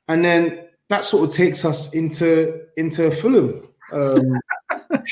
and 0.07 0.23
then 0.23 0.67
that 0.89 1.03
sort 1.03 1.27
of 1.27 1.35
takes 1.35 1.65
us 1.65 1.93
into 1.93 2.65
into 2.77 3.11
Fulham. 3.11 3.67
Um, 3.91 4.39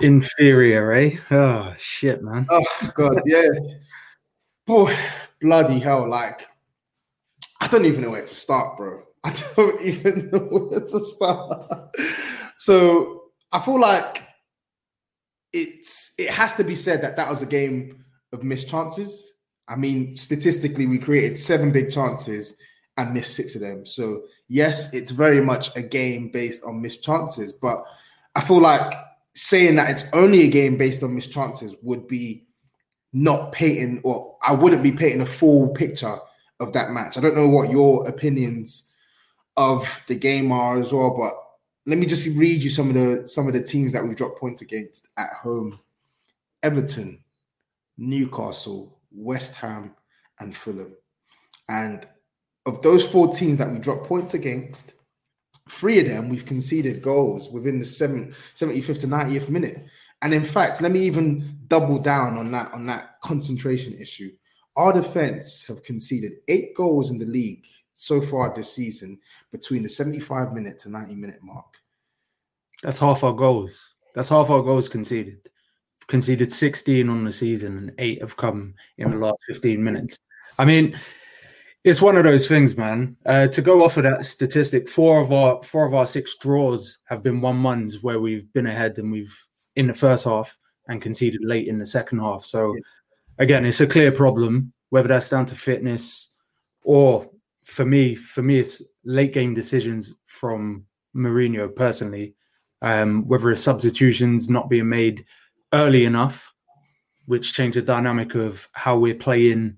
Inferior, 0.00 0.92
eh? 0.92 1.16
Oh 1.30 1.74
shit, 1.78 2.22
man. 2.22 2.46
oh 2.50 2.64
god, 2.94 3.22
yeah, 3.24 3.48
boy, 4.66 4.94
bloody 5.40 5.78
hell! 5.78 6.08
Like, 6.08 6.48
I 7.62 7.68
don't 7.68 7.84
even 7.84 8.00
know 8.00 8.10
where 8.10 8.22
to 8.22 8.26
start, 8.26 8.76
bro. 8.76 9.04
I 9.22 9.32
don't 9.54 9.80
even 9.84 10.30
know 10.32 10.40
where 10.40 10.80
to 10.80 11.00
start. 11.04 11.70
So 12.58 13.22
I 13.52 13.60
feel 13.60 13.80
like 13.80 14.26
it's 15.52 16.12
it 16.18 16.30
has 16.30 16.54
to 16.54 16.64
be 16.64 16.74
said 16.74 17.02
that 17.02 17.16
that 17.16 17.30
was 17.30 17.40
a 17.40 17.46
game 17.46 18.04
of 18.32 18.42
missed 18.42 18.68
chances. 18.68 19.34
I 19.68 19.76
mean, 19.76 20.16
statistically, 20.16 20.86
we 20.86 20.98
created 20.98 21.38
seven 21.38 21.70
big 21.70 21.92
chances 21.92 22.56
and 22.96 23.14
missed 23.14 23.36
six 23.36 23.54
of 23.54 23.60
them. 23.60 23.86
So 23.86 24.22
yes, 24.48 24.92
it's 24.92 25.12
very 25.12 25.40
much 25.40 25.70
a 25.76 25.82
game 25.82 26.32
based 26.32 26.64
on 26.64 26.82
missed 26.82 27.04
chances, 27.04 27.52
but 27.52 27.84
I 28.34 28.40
feel 28.40 28.60
like 28.60 28.92
saying 29.36 29.76
that 29.76 29.88
it's 29.88 30.12
only 30.12 30.42
a 30.42 30.50
game 30.50 30.76
based 30.76 31.04
on 31.04 31.14
missed 31.14 31.30
chances 31.30 31.76
would 31.80 32.08
be 32.08 32.44
not 33.12 33.52
painting, 33.52 34.00
or 34.02 34.36
I 34.42 34.52
wouldn't 34.52 34.82
be 34.82 34.90
painting 34.90 35.20
a 35.20 35.26
full 35.26 35.68
picture 35.68 36.18
of 36.62 36.72
that 36.72 36.90
match. 36.90 37.18
I 37.18 37.20
don't 37.20 37.34
know 37.34 37.48
what 37.48 37.70
your 37.70 38.08
opinions 38.08 38.90
of 39.56 40.02
the 40.06 40.14
game 40.14 40.52
are 40.52 40.80
as 40.80 40.92
well, 40.92 41.16
but 41.16 41.34
let 41.86 41.98
me 41.98 42.06
just 42.06 42.36
read 42.38 42.62
you 42.62 42.70
some 42.70 42.88
of 42.88 42.94
the 42.94 43.28
some 43.28 43.46
of 43.46 43.54
the 43.54 43.62
teams 43.62 43.92
that 43.92 44.04
we 44.04 44.14
dropped 44.14 44.38
points 44.38 44.62
against 44.62 45.08
at 45.16 45.32
home: 45.32 45.78
Everton, 46.62 47.22
Newcastle, 47.98 49.00
West 49.10 49.54
Ham, 49.54 49.94
and 50.38 50.56
Fulham. 50.56 50.96
And 51.68 52.06
of 52.66 52.82
those 52.82 53.04
four 53.04 53.32
teams 53.32 53.58
that 53.58 53.70
we 53.70 53.78
dropped 53.78 54.06
points 54.06 54.34
against, 54.34 54.92
three 55.68 56.00
of 56.00 56.06
them 56.06 56.28
we've 56.28 56.46
conceded 56.46 57.02
goals 57.02 57.50
within 57.50 57.78
the 57.78 57.84
seven, 57.84 58.34
75th 58.54 59.00
to 59.00 59.06
90th 59.06 59.48
minute. 59.48 59.86
And 60.22 60.32
in 60.32 60.44
fact, 60.44 60.80
let 60.80 60.92
me 60.92 61.00
even 61.00 61.58
double 61.66 61.98
down 61.98 62.38
on 62.38 62.52
that 62.52 62.72
on 62.72 62.86
that 62.86 63.20
concentration 63.22 63.94
issue. 63.94 64.30
Our 64.76 64.92
defense 64.92 65.66
have 65.66 65.82
conceded 65.82 66.32
eight 66.48 66.74
goals 66.74 67.10
in 67.10 67.18
the 67.18 67.26
league 67.26 67.64
so 67.92 68.20
far 68.20 68.54
this 68.54 68.72
season 68.72 69.18
between 69.50 69.82
the 69.82 69.88
75 69.88 70.52
minute 70.52 70.78
to 70.80 70.90
90 70.90 71.14
minute 71.14 71.40
mark. 71.42 71.76
That's 72.82 72.98
half 72.98 73.22
our 73.22 73.32
goals. 73.32 73.90
That's 74.14 74.28
half 74.28 74.50
our 74.50 74.62
goals 74.62 74.88
conceded. 74.88 75.48
Conceded 76.08 76.52
16 76.52 77.08
on 77.08 77.24
the 77.24 77.32
season 77.32 77.78
and 77.78 77.92
eight 77.98 78.20
have 78.20 78.36
come 78.36 78.74
in 78.98 79.10
the 79.10 79.16
last 79.16 79.38
15 79.48 79.82
minutes. 79.82 80.18
I 80.58 80.64
mean, 80.64 80.98
it's 81.84 82.02
one 82.02 82.16
of 82.16 82.24
those 82.24 82.48
things, 82.48 82.76
man. 82.76 83.16
Uh, 83.26 83.48
to 83.48 83.62
go 83.62 83.84
off 83.84 83.96
of 83.96 84.04
that 84.04 84.24
statistic, 84.24 84.88
four 84.88 85.20
of 85.20 85.32
our 85.32 85.62
four 85.62 85.84
of 85.84 85.94
our 85.94 86.06
six 86.06 86.36
draws 86.38 86.98
have 87.06 87.22
been 87.22 87.40
one 87.40 87.62
ones 87.62 88.02
where 88.02 88.20
we've 88.20 88.52
been 88.52 88.66
ahead 88.66 88.98
and 88.98 89.10
we've 89.10 89.36
in 89.76 89.86
the 89.86 89.94
first 89.94 90.24
half 90.24 90.56
and 90.88 91.02
conceded 91.02 91.40
late 91.44 91.68
in 91.68 91.78
the 91.78 91.86
second 91.86 92.20
half. 92.20 92.44
So 92.44 92.74
again, 93.38 93.64
it's 93.64 93.80
a 93.80 93.86
clear 93.86 94.12
problem, 94.12 94.72
whether 94.90 95.08
that's 95.08 95.30
down 95.30 95.46
to 95.46 95.54
fitness 95.54 96.32
or 96.82 97.30
for 97.64 97.84
me, 97.84 98.14
for 98.14 98.42
me, 98.42 98.58
it's 98.58 98.82
late 99.04 99.32
game 99.32 99.54
decisions 99.54 100.14
from 100.24 100.84
Mourinho 101.14 101.74
personally 101.74 102.34
um, 102.82 103.26
whether 103.26 103.50
it's 103.50 103.62
substitutions 103.62 104.50
not 104.50 104.68
being 104.68 104.88
made 104.88 105.24
early 105.72 106.04
enough, 106.04 106.52
which 107.26 107.54
change 107.54 107.76
the 107.76 107.82
dynamic 107.82 108.34
of 108.34 108.68
how 108.72 108.98
we're 108.98 109.14
playing 109.14 109.76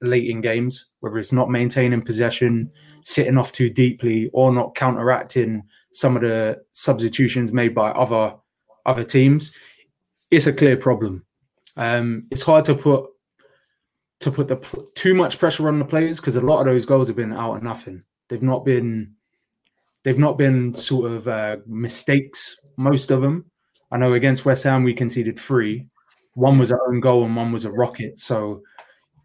late 0.00 0.28
in 0.28 0.40
games, 0.40 0.86
whether 1.00 1.18
it's 1.18 1.32
not 1.32 1.50
maintaining 1.50 2.02
possession, 2.02 2.70
sitting 3.04 3.38
off 3.38 3.52
too 3.52 3.70
deeply, 3.70 4.30
or 4.32 4.52
not 4.52 4.74
counteracting 4.74 5.62
some 5.92 6.16
of 6.16 6.22
the 6.22 6.58
substitutions 6.72 7.52
made 7.52 7.74
by 7.74 7.90
other 7.90 8.34
other 8.86 9.04
teams. 9.04 9.52
It's 10.30 10.46
a 10.46 10.52
clear 10.52 10.76
problem. 10.76 11.24
Um, 11.76 12.26
it's 12.30 12.42
hard 12.42 12.64
to 12.66 12.74
put 12.74 13.10
to 14.20 14.30
put 14.30 14.48
the 14.48 14.56
too 14.94 15.14
much 15.14 15.38
pressure 15.38 15.68
on 15.68 15.78
the 15.78 15.84
players 15.84 16.18
because 16.18 16.36
a 16.36 16.40
lot 16.40 16.60
of 16.60 16.66
those 16.66 16.86
goals 16.86 17.06
have 17.08 17.16
been 17.16 17.32
out 17.32 17.56
of 17.56 17.62
nothing. 17.62 18.02
They've 18.28 18.42
not 18.42 18.64
been 18.64 19.14
they've 20.04 20.18
not 20.18 20.38
been 20.38 20.74
sort 20.74 21.10
of 21.10 21.28
uh, 21.28 21.56
mistakes, 21.66 22.58
most 22.76 23.10
of 23.10 23.20
them. 23.20 23.44
I 23.90 23.98
know 23.98 24.14
against 24.14 24.44
West 24.44 24.64
Ham 24.64 24.84
we 24.84 24.94
conceded 24.94 25.38
three. 25.38 25.86
One 26.34 26.58
was 26.58 26.72
our 26.72 26.88
own 26.88 27.00
goal 27.00 27.24
and 27.24 27.36
one 27.36 27.52
was 27.52 27.64
a 27.64 27.70
rocket. 27.70 28.18
So 28.18 28.62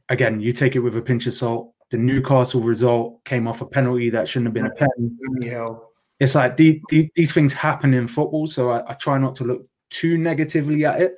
again, 0.09 0.39
you 0.39 0.51
take 0.51 0.75
it 0.75 0.79
with 0.79 0.97
a 0.97 1.01
pinch 1.01 1.27
of 1.27 1.33
salt. 1.33 1.73
The 1.89 1.97
Newcastle 1.97 2.61
result 2.61 3.23
came 3.25 3.47
off 3.47 3.61
a 3.61 3.65
penalty 3.65 4.09
that 4.09 4.27
shouldn't 4.27 4.47
have 4.47 4.53
been 4.53 4.65
a 4.65 4.75
pen. 4.75 5.17
Anyhow, 5.37 5.81
It's 6.19 6.35
like 6.35 6.55
the, 6.57 6.81
the, 6.89 7.09
these 7.15 7.33
things 7.33 7.53
happen 7.53 7.93
in 7.93 8.07
football, 8.07 8.47
so 8.47 8.69
I, 8.71 8.91
I 8.91 8.93
try 8.93 9.17
not 9.17 9.35
to 9.35 9.43
look 9.43 9.67
too 9.89 10.17
negatively 10.17 10.85
at 10.85 11.01
it. 11.01 11.15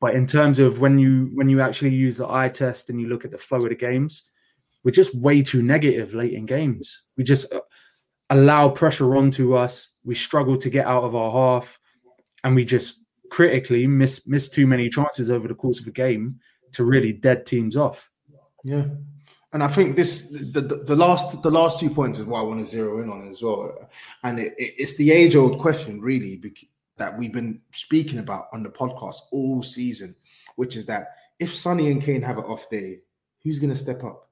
But 0.00 0.14
in 0.14 0.26
terms 0.26 0.60
of 0.60 0.78
when 0.78 0.98
you 0.98 1.30
when 1.34 1.48
you 1.48 1.60
actually 1.60 1.94
use 1.94 2.18
the 2.18 2.28
eye 2.28 2.48
test 2.48 2.88
and 2.88 3.00
you 3.00 3.08
look 3.08 3.24
at 3.24 3.30
the 3.30 3.38
flow 3.38 3.62
of 3.62 3.70
the 3.70 3.74
games, 3.74 4.30
we're 4.84 4.92
just 4.92 5.14
way 5.14 5.42
too 5.42 5.62
negative 5.62 6.14
late 6.14 6.34
in 6.34 6.46
games. 6.46 7.02
We 7.16 7.24
just 7.24 7.52
uh, 7.52 7.60
allow 8.30 8.68
pressure 8.68 9.16
onto 9.16 9.54
us. 9.54 9.90
We 10.04 10.14
struggle 10.14 10.56
to 10.58 10.70
get 10.70 10.86
out 10.86 11.04
of 11.04 11.16
our 11.16 11.32
half, 11.32 11.78
and 12.44 12.54
we 12.54 12.64
just 12.64 13.02
critically 13.30 13.86
miss 13.86 14.26
miss 14.26 14.48
too 14.48 14.66
many 14.66 14.88
chances 14.88 15.30
over 15.30 15.48
the 15.48 15.54
course 15.54 15.80
of 15.80 15.86
a 15.86 15.90
game 15.90 16.38
to 16.72 16.84
really 16.84 17.12
dead 17.12 17.44
teams 17.44 17.76
off. 17.76 18.10
Yeah. 18.64 18.84
And 19.52 19.62
I 19.62 19.68
think 19.68 19.96
this 19.96 20.30
the, 20.52 20.60
the, 20.60 20.76
the 20.76 20.96
last 20.96 21.42
the 21.42 21.50
last 21.50 21.80
two 21.80 21.90
points 21.90 22.18
is 22.18 22.26
what 22.26 22.40
I 22.40 22.42
want 22.42 22.60
to 22.60 22.66
zero 22.66 23.02
in 23.02 23.10
on 23.10 23.28
as 23.28 23.42
well, 23.42 23.90
and 24.22 24.38
it, 24.38 24.54
it, 24.58 24.74
it's 24.78 24.96
the 24.96 25.10
age 25.10 25.34
old 25.36 25.58
question 25.58 26.00
really 26.00 26.36
that 26.98 27.16
we've 27.16 27.32
been 27.32 27.60
speaking 27.72 28.18
about 28.18 28.46
on 28.52 28.62
the 28.62 28.68
podcast 28.68 29.16
all 29.32 29.62
season, 29.62 30.14
which 30.56 30.76
is 30.76 30.86
that 30.86 31.08
if 31.38 31.54
Sonny 31.54 31.90
and 31.90 32.02
Kane 32.02 32.22
have 32.22 32.38
an 32.38 32.44
off 32.44 32.68
day, 32.70 33.00
who's 33.42 33.58
going 33.58 33.72
to 33.72 33.78
step 33.78 34.04
up? 34.04 34.28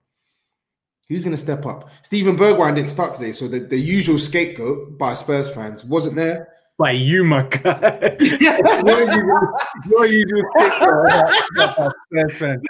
Who's 1.09 1.23
going 1.23 1.37
to 1.37 1.41
step 1.41 1.65
up? 1.67 1.89
Steven 2.03 2.37
Bergwijn 2.37 2.75
didn't 2.75 2.91
start 2.91 3.15
today, 3.15 3.33
so 3.33 3.47
the, 3.47 3.61
the 3.61 3.79
usual 3.79 4.19
scapegoat 4.19 4.99
by 4.99 5.15
Spurs 5.15 5.49
fans 5.49 5.85
wasn't 5.85 6.17
there. 6.17 6.56
By 6.79 6.91
you, 6.91 7.25
my 7.25 7.47
guy. 7.47 8.17
You're 8.21 10.07
usual 10.07 10.43
scapegoat. 10.51 11.93
Spurs 12.13 12.37
fan. 12.37 12.63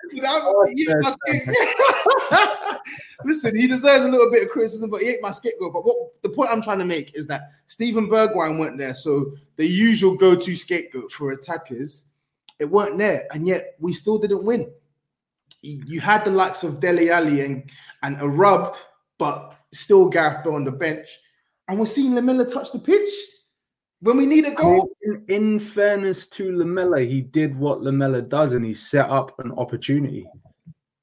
Listen, 3.25 3.57
he 3.57 3.67
deserves 3.67 4.05
a 4.05 4.09
little 4.09 4.31
bit 4.31 4.45
of 4.45 4.51
criticism, 4.51 4.91
but 4.91 5.01
he 5.01 5.09
ain't 5.11 5.23
my 5.23 5.33
scapegoat. 5.33 5.73
But 5.73 5.85
what 5.85 6.23
the 6.23 6.29
point 6.29 6.51
I'm 6.51 6.63
trying 6.63 6.79
to 6.79 6.85
make 6.85 7.17
is 7.17 7.27
that 7.27 7.51
Steven 7.67 8.09
Bergwijn 8.09 8.59
went 8.59 8.79
there, 8.79 8.95
so 8.95 9.33
the 9.57 9.67
usual 9.67 10.17
go-to 10.17 10.55
scapegoat 10.55 11.11
for 11.11 11.33
attackers, 11.33 12.05
it 12.61 12.71
weren't 12.71 12.99
there, 12.99 13.27
and 13.35 13.47
yet 13.47 13.75
we 13.81 13.93
still 13.93 14.19
didn't 14.19 14.45
win 14.45 14.71
you 15.67 16.01
had 16.01 16.25
the 16.25 16.31
likes 16.31 16.63
of 16.63 16.81
Dele 16.81 17.11
Alli 17.11 17.41
and 17.45 17.71
and 18.03 18.17
Erupt, 18.19 18.77
but 19.19 19.55
still 19.73 20.09
Gareth 20.09 20.47
on 20.47 20.65
the 20.65 20.73
bench, 20.73 21.09
and 21.69 21.79
we're 21.79 21.87
seeing 21.87 22.15
Lamela 22.15 22.49
touch 22.49 22.73
the 22.73 22.79
pitch 22.79 23.11
when 24.01 24.17
we 24.17 24.27
need 24.27 24.47
a 24.47 24.51
goal. 24.53 24.89
In, 25.03 25.25
in, 25.29 25.59
fairness 25.59 26.27
to 26.29 26.57
Lamela, 26.57 27.01
he 27.01 27.23
did 27.23 27.57
what 27.57 27.81
Lamela 27.81 28.23
does, 28.23 28.53
and 28.53 28.65
he 28.65 28.75
set 28.75 29.09
up 29.09 29.39
an 29.39 29.53
opportunity. 29.53 30.27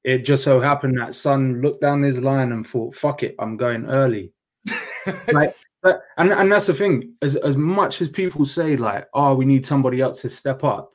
It 0.04 0.18
just 0.18 0.44
so 0.44 0.60
happened 0.60 0.98
that 0.98 1.14
Son 1.14 1.62
looked 1.62 1.80
down 1.80 2.02
his 2.02 2.20
line 2.20 2.52
and 2.52 2.66
thought, 2.66 2.94
"Fuck 2.94 3.22
it, 3.22 3.34
I'm 3.38 3.56
going 3.56 3.86
early." 3.86 4.32
like, 5.32 5.54
but, 5.82 6.02
and 6.18 6.32
and 6.32 6.52
that's 6.52 6.66
the 6.66 6.74
thing. 6.74 7.14
As 7.22 7.36
as 7.36 7.56
much 7.56 8.00
as 8.00 8.08
people 8.08 8.44
say, 8.44 8.76
like, 8.76 9.06
"Oh, 9.14 9.34
we 9.34 9.44
need 9.44 9.66
somebody 9.66 10.00
else 10.00 10.22
to 10.22 10.28
step 10.28 10.62
up," 10.62 10.92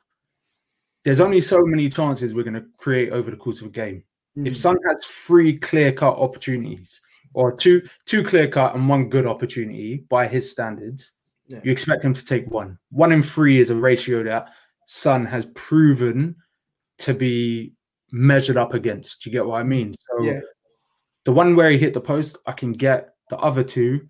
there's 1.04 1.20
only 1.20 1.40
so 1.40 1.60
many 1.64 1.88
chances 1.88 2.34
we're 2.34 2.44
going 2.44 2.54
to 2.54 2.66
create 2.78 3.10
over 3.10 3.30
the 3.30 3.36
course 3.36 3.60
of 3.60 3.68
a 3.68 3.70
game. 3.70 4.04
Mm. 4.36 4.46
If 4.46 4.56
Son 4.56 4.76
has 4.88 5.04
three 5.04 5.58
clear 5.58 5.92
cut 5.92 6.16
opportunities 6.16 7.00
or 7.34 7.52
two 7.52 7.82
two 8.06 8.22
clear 8.22 8.48
cut 8.48 8.74
and 8.74 8.88
one 8.88 9.08
good 9.08 9.26
opportunity 9.26 10.04
by 10.08 10.28
his 10.28 10.50
standards, 10.50 11.12
yeah. 11.50 11.60
you 11.64 11.72
expect 11.72 12.04
him 12.04 12.14
to 12.14 12.24
take 12.24 12.46
one. 12.50 12.78
One 12.90 13.12
in 13.12 13.22
three 13.22 13.58
is 13.58 13.70
a 13.70 13.74
ratio 13.74 14.22
that 14.24 14.52
Son 14.86 15.24
has 15.24 15.46
proven 15.54 16.36
to 16.98 17.14
be 17.14 17.72
measured 18.12 18.56
up 18.56 18.74
against. 18.74 19.22
Do 19.22 19.30
you 19.30 19.32
get 19.32 19.46
what 19.46 19.60
I 19.60 19.64
mean? 19.64 19.94
So 19.94 20.22
yeah. 20.22 20.40
the 21.24 21.32
one 21.32 21.56
where 21.56 21.70
he 21.70 21.78
hit 21.78 21.94
the 21.94 22.00
post, 22.00 22.38
I 22.46 22.52
can 22.52 22.72
get 22.72 23.14
the 23.28 23.38
other 23.38 23.64
two. 23.64 24.08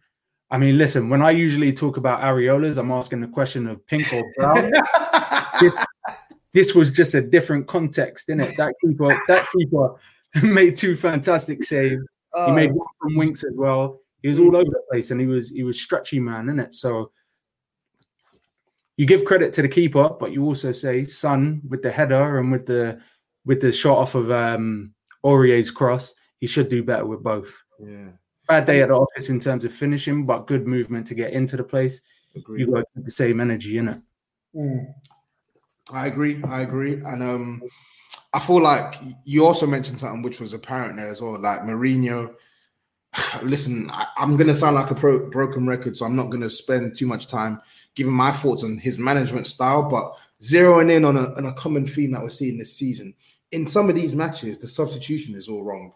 I 0.50 0.58
mean, 0.58 0.78
listen, 0.78 1.08
when 1.08 1.22
I 1.22 1.30
usually 1.30 1.72
talk 1.72 1.96
about 1.96 2.22
areolas, 2.22 2.76
I'm 2.76 2.90
asking 2.90 3.20
the 3.20 3.28
question 3.28 3.66
of 3.66 3.86
pink 3.86 4.12
or 4.12 4.22
brown. 4.36 4.72
this 6.54 6.74
was 6.74 6.90
just 6.90 7.14
a 7.14 7.22
different 7.22 7.66
context, 7.66 8.28
in 8.28 8.40
it. 8.40 8.54
That 8.56 8.74
keeper, 8.84 9.20
that 9.28 9.46
keeper 9.56 9.94
made 10.42 10.76
two 10.76 10.96
fantastic 10.96 11.64
saves. 11.64 12.02
he 12.02 12.40
oh. 12.40 12.52
made 12.52 12.70
oh. 12.70 12.74
one 12.74 12.88
from 13.00 13.16
Winks 13.16 13.44
as 13.44 13.54
well. 13.54 14.00
He 14.22 14.28
was 14.28 14.38
all 14.38 14.50
mm. 14.50 14.56
over 14.56 14.70
the 14.70 14.82
place, 14.90 15.10
and 15.12 15.20
he 15.20 15.26
was 15.26 15.50
he 15.50 15.62
was 15.62 15.80
stretchy 15.80 16.20
man, 16.20 16.48
in 16.48 16.58
it. 16.58 16.74
So 16.74 17.10
you 19.00 19.06
give 19.06 19.24
credit 19.24 19.54
to 19.54 19.62
the 19.62 19.68
keeper, 19.68 20.10
but 20.10 20.30
you 20.30 20.44
also 20.44 20.72
say 20.72 21.06
Son 21.06 21.62
with 21.66 21.80
the 21.80 21.90
header 21.90 22.38
and 22.38 22.52
with 22.52 22.66
the 22.66 23.00
with 23.46 23.62
the 23.62 23.72
shot 23.72 23.96
off 23.96 24.14
of 24.14 24.30
um 24.30 24.92
Aurier's 25.24 25.70
cross, 25.70 26.14
he 26.38 26.46
should 26.46 26.68
do 26.68 26.82
better 26.82 27.06
with 27.06 27.22
both. 27.22 27.62
Yeah. 27.82 28.08
Bad 28.46 28.66
day 28.66 28.82
at 28.82 28.90
the 28.90 28.96
office 28.96 29.30
in 29.30 29.40
terms 29.40 29.64
of 29.64 29.72
finishing, 29.72 30.26
but 30.26 30.46
good 30.46 30.66
movement 30.66 31.06
to 31.06 31.14
get 31.14 31.32
into 31.32 31.56
the 31.56 31.64
place. 31.64 32.02
Agreed. 32.36 32.60
You 32.60 32.74
got 32.74 32.84
the 32.94 33.10
same 33.10 33.40
energy 33.40 33.78
in 33.78 33.88
it. 33.88 34.02
Mm. 34.54 34.92
I 35.94 36.06
agree. 36.06 36.42
I 36.44 36.60
agree. 36.60 37.00
And 37.02 37.22
um, 37.22 37.62
I 38.34 38.38
feel 38.38 38.60
like 38.60 38.96
you 39.24 39.46
also 39.46 39.66
mentioned 39.66 39.98
something 39.98 40.20
which 40.20 40.40
was 40.40 40.52
apparent 40.52 40.96
there 40.96 41.08
as 41.08 41.22
well. 41.22 41.40
Like 41.40 41.62
Mourinho. 41.62 42.34
Listen, 43.42 43.90
I, 43.90 44.08
am 44.18 44.36
going 44.36 44.48
to 44.48 44.54
sound 44.54 44.76
like 44.76 44.90
a 44.90 44.94
pro, 44.94 45.30
broken 45.30 45.66
record, 45.66 45.96
so 45.96 46.04
I'm 46.04 46.16
not 46.16 46.28
going 46.28 46.42
to 46.42 46.50
spend 46.50 46.96
too 46.96 47.06
much 47.06 47.28
time 47.28 47.62
giving 47.94 48.12
my 48.12 48.30
thoughts 48.30 48.64
on 48.64 48.78
his 48.78 48.98
management 48.98 49.46
style. 49.46 49.88
But 49.88 50.16
zeroing 50.42 50.90
in 50.90 51.04
on 51.04 51.16
a, 51.16 51.34
on 51.34 51.46
a 51.46 51.54
common 51.54 51.86
theme 51.86 52.12
that 52.12 52.22
we're 52.22 52.30
seeing 52.30 52.58
this 52.58 52.76
season 52.76 53.14
in 53.52 53.66
some 53.66 53.88
of 53.88 53.94
these 53.94 54.14
matches, 54.14 54.58
the 54.58 54.66
substitution 54.66 55.34
is 55.34 55.48
all 55.48 55.62
wrong. 55.62 55.92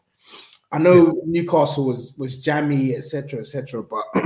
I 0.73 0.79
know 0.79 1.21
Newcastle 1.25 1.87
was 1.87 2.15
was 2.17 2.39
jammy, 2.39 2.97
etc., 2.97 3.41
etc., 3.41 3.83
but 3.83 4.05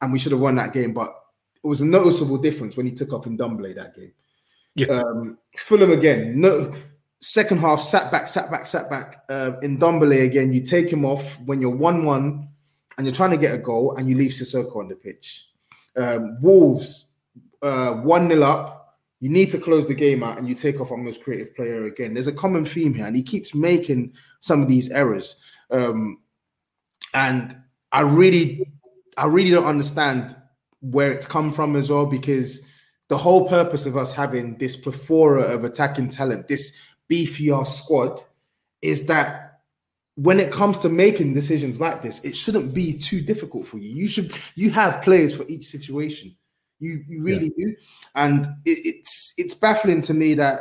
and 0.00 0.12
we 0.12 0.18
should 0.18 0.32
have 0.32 0.40
won 0.40 0.56
that 0.56 0.72
game. 0.72 0.92
But 0.92 1.14
it 1.62 1.66
was 1.66 1.80
a 1.80 1.86
noticeable 1.86 2.38
difference 2.38 2.76
when 2.76 2.86
he 2.86 2.92
took 2.92 3.12
up 3.12 3.26
in 3.26 3.38
Ndombele 3.38 3.74
that 3.76 3.94
game. 3.94 4.12
Yeah. 4.74 4.88
Um, 4.88 5.38
Fulham 5.56 5.92
again. 5.92 6.40
No, 6.40 6.74
second 7.20 7.58
half 7.58 7.80
sat 7.80 8.10
back, 8.10 8.26
sat 8.26 8.50
back, 8.50 8.66
sat 8.66 8.90
back. 8.90 9.22
Uh, 9.28 9.52
in 9.62 9.78
Ndombele 9.78 10.24
again, 10.24 10.52
you 10.52 10.64
take 10.64 10.90
him 10.90 11.04
off 11.04 11.38
when 11.40 11.60
you're 11.60 11.70
one-one 11.70 12.48
and 12.96 13.06
you're 13.06 13.14
trying 13.14 13.30
to 13.30 13.36
get 13.36 13.54
a 13.54 13.58
goal, 13.58 13.94
and 13.96 14.08
you 14.08 14.16
leave 14.16 14.32
Sissoko 14.32 14.76
on 14.76 14.88
the 14.88 14.96
pitch. 14.96 15.47
Um, 15.98 16.38
Wolves 16.40 17.14
uh, 17.62 17.94
one 17.94 18.28
0 18.28 18.42
up. 18.42 18.74
You 19.20 19.30
need 19.30 19.50
to 19.50 19.58
close 19.58 19.86
the 19.88 19.94
game 19.94 20.22
out, 20.22 20.38
and 20.38 20.48
you 20.48 20.54
take 20.54 20.80
off 20.80 20.92
our 20.92 20.96
most 20.96 21.24
creative 21.24 21.54
player 21.56 21.86
again. 21.86 22.14
There's 22.14 22.28
a 22.28 22.32
common 22.32 22.64
theme 22.64 22.94
here, 22.94 23.06
and 23.06 23.16
he 23.16 23.22
keeps 23.22 23.54
making 23.54 24.12
some 24.40 24.62
of 24.62 24.68
these 24.68 24.90
errors. 24.90 25.36
Um, 25.70 26.18
and 27.14 27.56
I 27.90 28.02
really, 28.02 28.70
I 29.16 29.26
really 29.26 29.50
don't 29.50 29.66
understand 29.66 30.36
where 30.80 31.12
it's 31.12 31.26
come 31.26 31.50
from 31.50 31.74
as 31.74 31.90
well 31.90 32.06
because 32.06 32.64
the 33.08 33.18
whole 33.18 33.48
purpose 33.48 33.86
of 33.86 33.96
us 33.96 34.12
having 34.12 34.56
this 34.58 34.76
plethora 34.76 35.42
of 35.42 35.64
attacking 35.64 36.10
talent, 36.10 36.46
this 36.46 36.72
beefier 37.10 37.66
squad, 37.66 38.22
is 38.82 39.06
that 39.06 39.47
when 40.18 40.40
it 40.40 40.50
comes 40.50 40.76
to 40.78 40.88
making 40.88 41.32
decisions 41.32 41.80
like 41.80 42.02
this, 42.02 42.24
it 42.24 42.34
shouldn't 42.34 42.74
be 42.74 42.98
too 42.98 43.20
difficult 43.20 43.68
for 43.68 43.78
you. 43.78 43.88
You 43.88 44.08
should 44.08 44.32
you 44.56 44.68
have 44.70 45.00
players 45.00 45.34
for 45.34 45.44
each 45.48 45.66
situation. 45.66 46.36
You 46.80 47.04
you 47.06 47.22
really 47.22 47.52
yeah. 47.56 47.66
do, 47.66 47.76
and 48.16 48.46
it, 48.64 48.78
it's 48.84 49.34
it's 49.38 49.54
baffling 49.54 50.00
to 50.02 50.14
me 50.14 50.34
that 50.34 50.60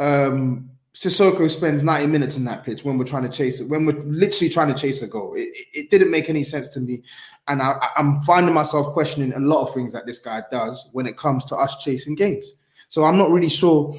um 0.00 0.70
Sissoko 0.92 1.48
spends 1.48 1.84
90 1.84 2.06
minutes 2.08 2.36
in 2.36 2.44
that 2.44 2.64
pitch 2.64 2.84
when 2.84 2.98
we're 2.98 3.04
trying 3.04 3.24
to 3.24 3.28
chase 3.28 3.60
it, 3.60 3.68
when 3.68 3.86
we're 3.86 4.00
literally 4.04 4.48
trying 4.48 4.72
to 4.72 4.80
chase 4.80 5.02
a 5.02 5.08
goal. 5.08 5.34
It, 5.34 5.40
it, 5.40 5.66
it 5.72 5.90
didn't 5.90 6.10
make 6.10 6.28
any 6.28 6.44
sense 6.44 6.68
to 6.68 6.80
me. 6.80 7.02
And 7.48 7.60
I, 7.60 7.88
am 7.96 8.22
finding 8.22 8.54
myself 8.54 8.92
questioning 8.92 9.32
a 9.32 9.40
lot 9.40 9.66
of 9.66 9.74
things 9.74 9.92
that 9.92 10.06
this 10.06 10.20
guy 10.20 10.42
does 10.52 10.88
when 10.92 11.06
it 11.06 11.16
comes 11.16 11.44
to 11.46 11.56
us 11.56 11.76
chasing 11.78 12.14
games. 12.14 12.54
So 12.90 13.02
I'm 13.02 13.18
not 13.18 13.30
really 13.30 13.48
sure. 13.48 13.96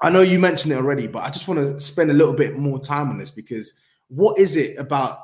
I 0.00 0.10
know 0.10 0.20
you 0.20 0.38
mentioned 0.38 0.72
it 0.72 0.76
already, 0.76 1.06
but 1.06 1.24
I 1.24 1.30
just 1.30 1.48
want 1.48 1.60
to 1.60 1.78
spend 1.78 2.10
a 2.10 2.14
little 2.14 2.34
bit 2.34 2.58
more 2.58 2.78
time 2.78 3.10
on 3.10 3.18
this 3.18 3.30
because 3.30 3.74
what 4.08 4.38
is 4.38 4.56
it 4.56 4.78
about 4.78 5.18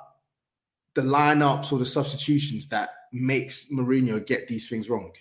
the 0.94 1.02
lineups 1.02 1.72
or 1.72 1.78
the 1.78 1.86
substitutions 1.86 2.68
that 2.68 2.90
makes 3.12 3.70
Mourinho 3.72 4.24
get 4.24 4.48
these 4.48 4.68
things 4.68 4.88
wrong? 4.88 5.12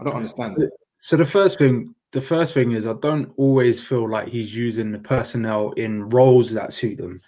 I 0.00 0.04
don't 0.04 0.16
understand. 0.16 0.62
It. 0.62 0.70
So 0.98 1.16
the 1.16 1.26
first 1.26 1.58
thing 1.58 1.94
the 2.12 2.20
first 2.20 2.54
thing 2.54 2.72
is 2.72 2.86
I 2.86 2.94
don't 2.94 3.32
always 3.36 3.80
feel 3.80 4.08
like 4.08 4.28
he's 4.28 4.54
using 4.54 4.90
the 4.90 4.98
personnel 4.98 5.70
in 5.72 6.08
roles 6.08 6.52
that 6.54 6.72
suit 6.72 6.98
them. 6.98 7.20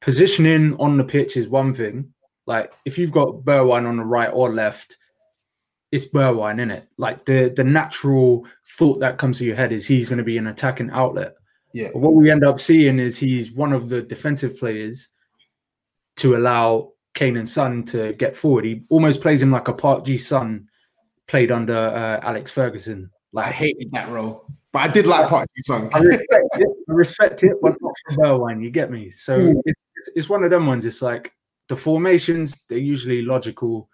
Positioning 0.00 0.76
on 0.78 0.98
the 0.98 1.04
pitch 1.04 1.36
is 1.36 1.48
one 1.48 1.74
thing. 1.74 2.12
Like 2.46 2.72
if 2.84 2.98
you've 2.98 3.12
got 3.12 3.44
Bergwijn 3.44 3.88
on 3.88 3.96
the 3.96 4.04
right 4.04 4.30
or 4.32 4.52
left, 4.52 4.98
it's 5.96 6.06
Bergwijn 6.06 6.60
in 6.60 6.70
it. 6.70 6.88
Like 6.96 7.24
the 7.24 7.52
the 7.54 7.64
natural 7.64 8.46
thought 8.66 9.00
that 9.00 9.18
comes 9.18 9.38
to 9.38 9.44
your 9.44 9.56
head 9.56 9.72
is 9.72 9.86
he's 9.86 10.08
going 10.08 10.18
to 10.18 10.24
be 10.24 10.38
an 10.38 10.46
attacking 10.46 10.90
outlet. 10.90 11.34
Yeah. 11.72 11.90
But 11.92 12.00
what 12.00 12.14
we 12.14 12.30
end 12.30 12.44
up 12.44 12.60
seeing 12.60 12.98
is 12.98 13.18
he's 13.18 13.50
one 13.50 13.72
of 13.72 13.88
the 13.88 14.02
defensive 14.02 14.56
players 14.58 15.08
to 16.16 16.36
allow 16.36 16.92
Kane 17.14 17.36
and 17.36 17.48
Son 17.48 17.82
to 17.86 18.12
get 18.14 18.36
forward. 18.36 18.64
He 18.64 18.82
almost 18.88 19.20
plays 19.20 19.42
him 19.42 19.50
like 19.50 19.68
a 19.68 19.72
Park 19.72 20.04
Ji-sung 20.04 20.68
played 21.26 21.50
under 21.50 21.74
uh, 21.74 22.20
Alex 22.22 22.52
Ferguson 22.52 23.10
like 23.32 23.48
I 23.48 23.50
hated 23.50 23.90
that 23.92 24.08
role, 24.08 24.46
but 24.72 24.78
I 24.80 24.88
did 24.88 25.06
like 25.06 25.28
Park 25.28 25.46
Ji-sung. 25.56 25.90
I 25.92 25.98
respect 25.98 26.48
it, 26.54 26.68
I 26.88 26.92
respect 26.92 27.44
it 27.44 27.52
but 27.60 27.76
not 27.80 27.94
from 28.06 28.16
Bergwijn. 28.16 28.62
You 28.62 28.70
get 28.70 28.90
me? 28.90 29.10
So 29.10 29.36
mm. 29.36 29.60
it's, 29.64 30.10
it's 30.14 30.28
one 30.28 30.44
of 30.44 30.50
them 30.50 30.66
ones. 30.66 30.86
It's 30.86 31.02
like 31.02 31.32
the 31.68 31.76
formations 31.76 32.64
they're 32.68 32.78
usually 32.78 33.22
logical. 33.22 33.90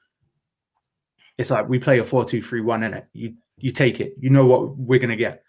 It's 1.39 1.51
like 1.51 1.69
we 1.69 1.79
play 1.79 1.99
a 1.99 2.05
four-two-three-one 2.05 2.83
in 2.83 2.95
it. 2.95 3.07
You 3.13 3.35
you 3.59 3.73
take 3.73 4.01
it. 4.01 4.15
You 4.19 4.31
know 4.31 4.47
what 4.47 4.77
we're 4.77 4.99
gonna 4.99 5.17
get. 5.17 5.43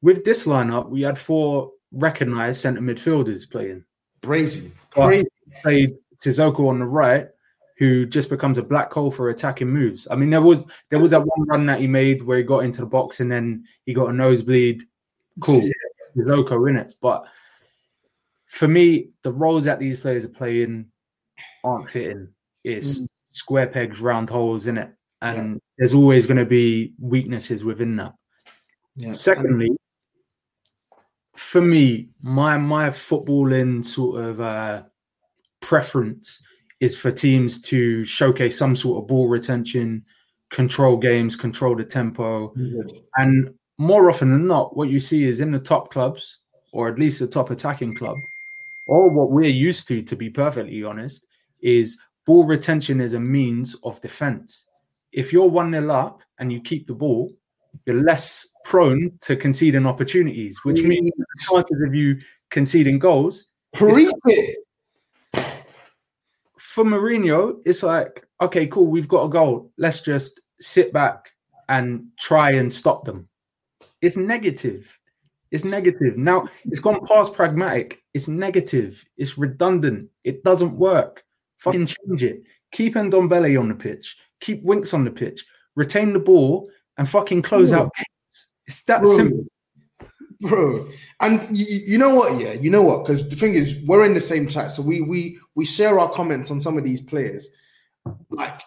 With 0.00 0.24
this 0.24 0.44
lineup, 0.46 0.88
we 0.88 1.02
had 1.02 1.18
four 1.18 1.72
recognized 1.92 2.60
centre 2.60 2.80
midfielders 2.80 3.48
playing. 3.48 3.84
Crazy, 4.22 4.72
crazy. 4.90 5.28
Played 5.62 5.94
Sissoko 6.16 6.68
on 6.68 6.78
the 6.78 6.86
right, 6.86 7.28
who 7.78 8.06
just 8.06 8.30
becomes 8.30 8.58
a 8.58 8.62
black 8.62 8.92
hole 8.92 9.10
for 9.10 9.28
attacking 9.30 9.68
moves. 9.68 10.08
I 10.10 10.16
mean, 10.16 10.30
there 10.30 10.40
was 10.40 10.64
there 10.88 11.00
was 11.00 11.10
that 11.10 11.24
one 11.24 11.46
run 11.46 11.66
that 11.66 11.80
he 11.80 11.86
made 11.86 12.22
where 12.22 12.38
he 12.38 12.44
got 12.44 12.64
into 12.64 12.80
the 12.80 12.86
box 12.86 13.20
and 13.20 13.30
then 13.30 13.64
he 13.84 13.92
got 13.92 14.10
a 14.10 14.12
nosebleed. 14.12 14.82
Cool. 15.40 15.62
Yeah. 15.62 15.72
Sissoko 16.16 16.68
in 16.68 16.76
it. 16.76 16.94
But 17.00 17.24
for 18.46 18.68
me, 18.68 19.10
the 19.22 19.32
roles 19.32 19.64
that 19.64 19.78
these 19.78 19.98
players 19.98 20.24
are 20.24 20.30
playing 20.30 20.86
aren't 21.64 21.90
fitting. 21.90 22.28
It's 22.64 23.00
Mm. 23.00 23.08
square 23.30 23.66
pegs, 23.66 24.00
round 24.00 24.28
holes 24.30 24.66
in 24.66 24.78
it, 24.78 24.90
and 25.22 25.60
there's 25.78 25.94
always 25.94 26.26
going 26.26 26.38
to 26.38 26.44
be 26.44 26.94
weaknesses 27.00 27.64
within 27.64 27.96
that. 27.96 28.14
Yeah. 28.96 29.12
Secondly, 29.12 29.70
for 31.36 31.62
me, 31.62 32.10
my 32.20 32.58
my 32.58 32.88
footballing 32.88 33.84
sort 33.84 34.22
of 34.22 34.40
uh, 34.40 34.82
preference 35.60 36.42
is 36.80 36.96
for 36.96 37.12
teams 37.12 37.60
to 37.62 38.04
showcase 38.04 38.58
some 38.58 38.74
sort 38.74 39.02
of 39.02 39.08
ball 39.08 39.28
retention, 39.28 40.04
control 40.50 40.96
games, 40.96 41.36
control 41.36 41.76
the 41.76 41.84
tempo, 41.84 42.52
and 43.16 43.54
more 43.78 44.10
often 44.10 44.30
than 44.30 44.46
not, 44.46 44.76
what 44.76 44.88
you 44.88 45.00
see 45.00 45.24
is 45.24 45.40
in 45.40 45.52
the 45.52 45.58
top 45.58 45.90
clubs, 45.90 46.38
or 46.72 46.88
at 46.88 46.98
least 46.98 47.20
the 47.20 47.26
top 47.26 47.50
attacking 47.50 47.94
club, 47.94 48.16
or 48.86 49.08
what 49.08 49.30
we're 49.30 49.44
used 49.44 49.88
to, 49.88 50.02
to 50.02 50.16
be 50.16 50.28
perfectly 50.28 50.82
honest, 50.84 51.24
is 51.62 51.98
ball 52.26 52.44
retention 52.44 53.00
is 53.00 53.14
a 53.14 53.20
means 53.20 53.76
of 53.84 54.00
defense. 54.00 54.66
If 55.12 55.32
you're 55.32 55.48
1 55.48 55.72
0 55.72 55.90
up 55.90 56.20
and 56.38 56.52
you 56.52 56.60
keep 56.60 56.86
the 56.86 56.94
ball, 56.94 57.32
you're 57.86 58.02
less 58.02 58.46
prone 58.64 59.12
to 59.22 59.36
conceding 59.36 59.86
opportunities, 59.86 60.58
which 60.64 60.78
mm. 60.78 60.88
means 60.88 61.10
the 61.16 61.26
chances 61.40 61.82
of 61.86 61.94
you 61.94 62.18
conceding 62.50 62.98
goals. 62.98 63.48
Preach 63.74 64.12
it. 64.26 64.58
For 66.58 66.84
Mourinho, 66.84 67.60
it's 67.66 67.82
like, 67.82 68.26
okay, 68.40 68.66
cool, 68.66 68.86
we've 68.86 69.08
got 69.08 69.24
a 69.24 69.28
goal. 69.28 69.70
Let's 69.76 70.00
just 70.00 70.40
sit 70.60 70.92
back 70.92 71.30
and 71.68 72.06
try 72.18 72.52
and 72.52 72.72
stop 72.72 73.04
them. 73.04 73.28
It's 74.00 74.16
negative. 74.16 74.98
It's 75.50 75.64
negative. 75.64 76.16
Now 76.16 76.48
it's 76.64 76.80
gone 76.80 77.06
past 77.06 77.34
pragmatic. 77.34 78.02
It's 78.14 78.26
negative. 78.26 79.04
It's 79.16 79.36
redundant. 79.36 80.08
It 80.24 80.42
doesn't 80.44 80.76
work. 80.76 81.24
Fucking 81.58 81.86
change 81.86 82.24
it. 82.24 82.42
Keep 82.72 82.94
Ndombele 82.94 83.60
on 83.60 83.68
the 83.68 83.74
pitch. 83.74 84.16
Keep 84.42 84.62
Winks 84.62 84.92
on 84.92 85.04
the 85.04 85.10
pitch. 85.10 85.46
Retain 85.74 86.12
the 86.12 86.18
ball 86.18 86.70
and 86.98 87.08
fucking 87.08 87.40
close 87.42 87.70
Bro. 87.70 87.80
out. 87.80 87.92
games. 87.96 88.46
It's 88.66 88.82
that 88.84 89.00
Bro. 89.02 89.16
simple. 89.16 89.44
bro. 90.40 90.88
And 91.20 91.40
you, 91.56 91.64
you 91.86 91.98
know 91.98 92.14
what? 92.14 92.38
Yeah, 92.40 92.52
you 92.52 92.68
know 92.68 92.82
what? 92.82 93.04
Because 93.04 93.28
the 93.28 93.36
thing 93.36 93.54
is, 93.54 93.76
we're 93.86 94.04
in 94.04 94.12
the 94.12 94.20
same 94.20 94.46
chat, 94.48 94.70
so 94.70 94.82
we 94.82 95.00
we 95.00 95.38
we 95.54 95.64
share 95.64 95.98
our 95.98 96.10
comments 96.10 96.50
on 96.50 96.60
some 96.60 96.76
of 96.76 96.84
these 96.84 97.00
players. 97.00 97.50
Like, 98.30 98.60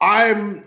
I'm 0.00 0.64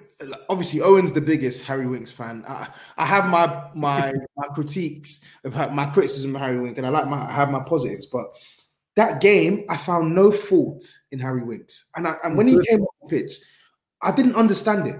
obviously 0.49 0.81
Owen's 0.81 1.13
the 1.13 1.21
biggest 1.21 1.63
Harry 1.63 1.87
Winks 1.87 2.11
fan. 2.11 2.43
I, 2.47 2.67
I 2.97 3.05
have 3.05 3.29
my 3.29 3.63
my 3.73 4.13
my 4.37 4.47
critiques 4.53 5.27
about 5.43 5.73
my 5.73 5.85
criticism 5.87 6.35
of 6.35 6.41
Harry 6.41 6.59
Winks, 6.59 6.77
and 6.77 6.85
I 6.85 6.89
like 6.89 7.07
my 7.07 7.17
I 7.17 7.31
have 7.31 7.49
my 7.49 7.63
positives, 7.63 8.05
but. 8.05 8.25
That 8.95 9.21
game, 9.21 9.65
I 9.71 9.77
found 9.77 10.13
no 10.13 10.29
fault 10.29 10.87
in 11.11 11.17
Harry 11.17 11.43
Winks, 11.43 11.89
and 11.95 12.07
I, 12.07 12.13
and 12.23 12.37
when 12.37 12.47
he 12.47 12.59
came 12.69 12.81
on 12.81 12.87
the 13.01 13.09
pitch, 13.09 13.39
I 14.03 14.11
didn't 14.11 14.35
understand 14.35 14.87
it. 14.87 14.99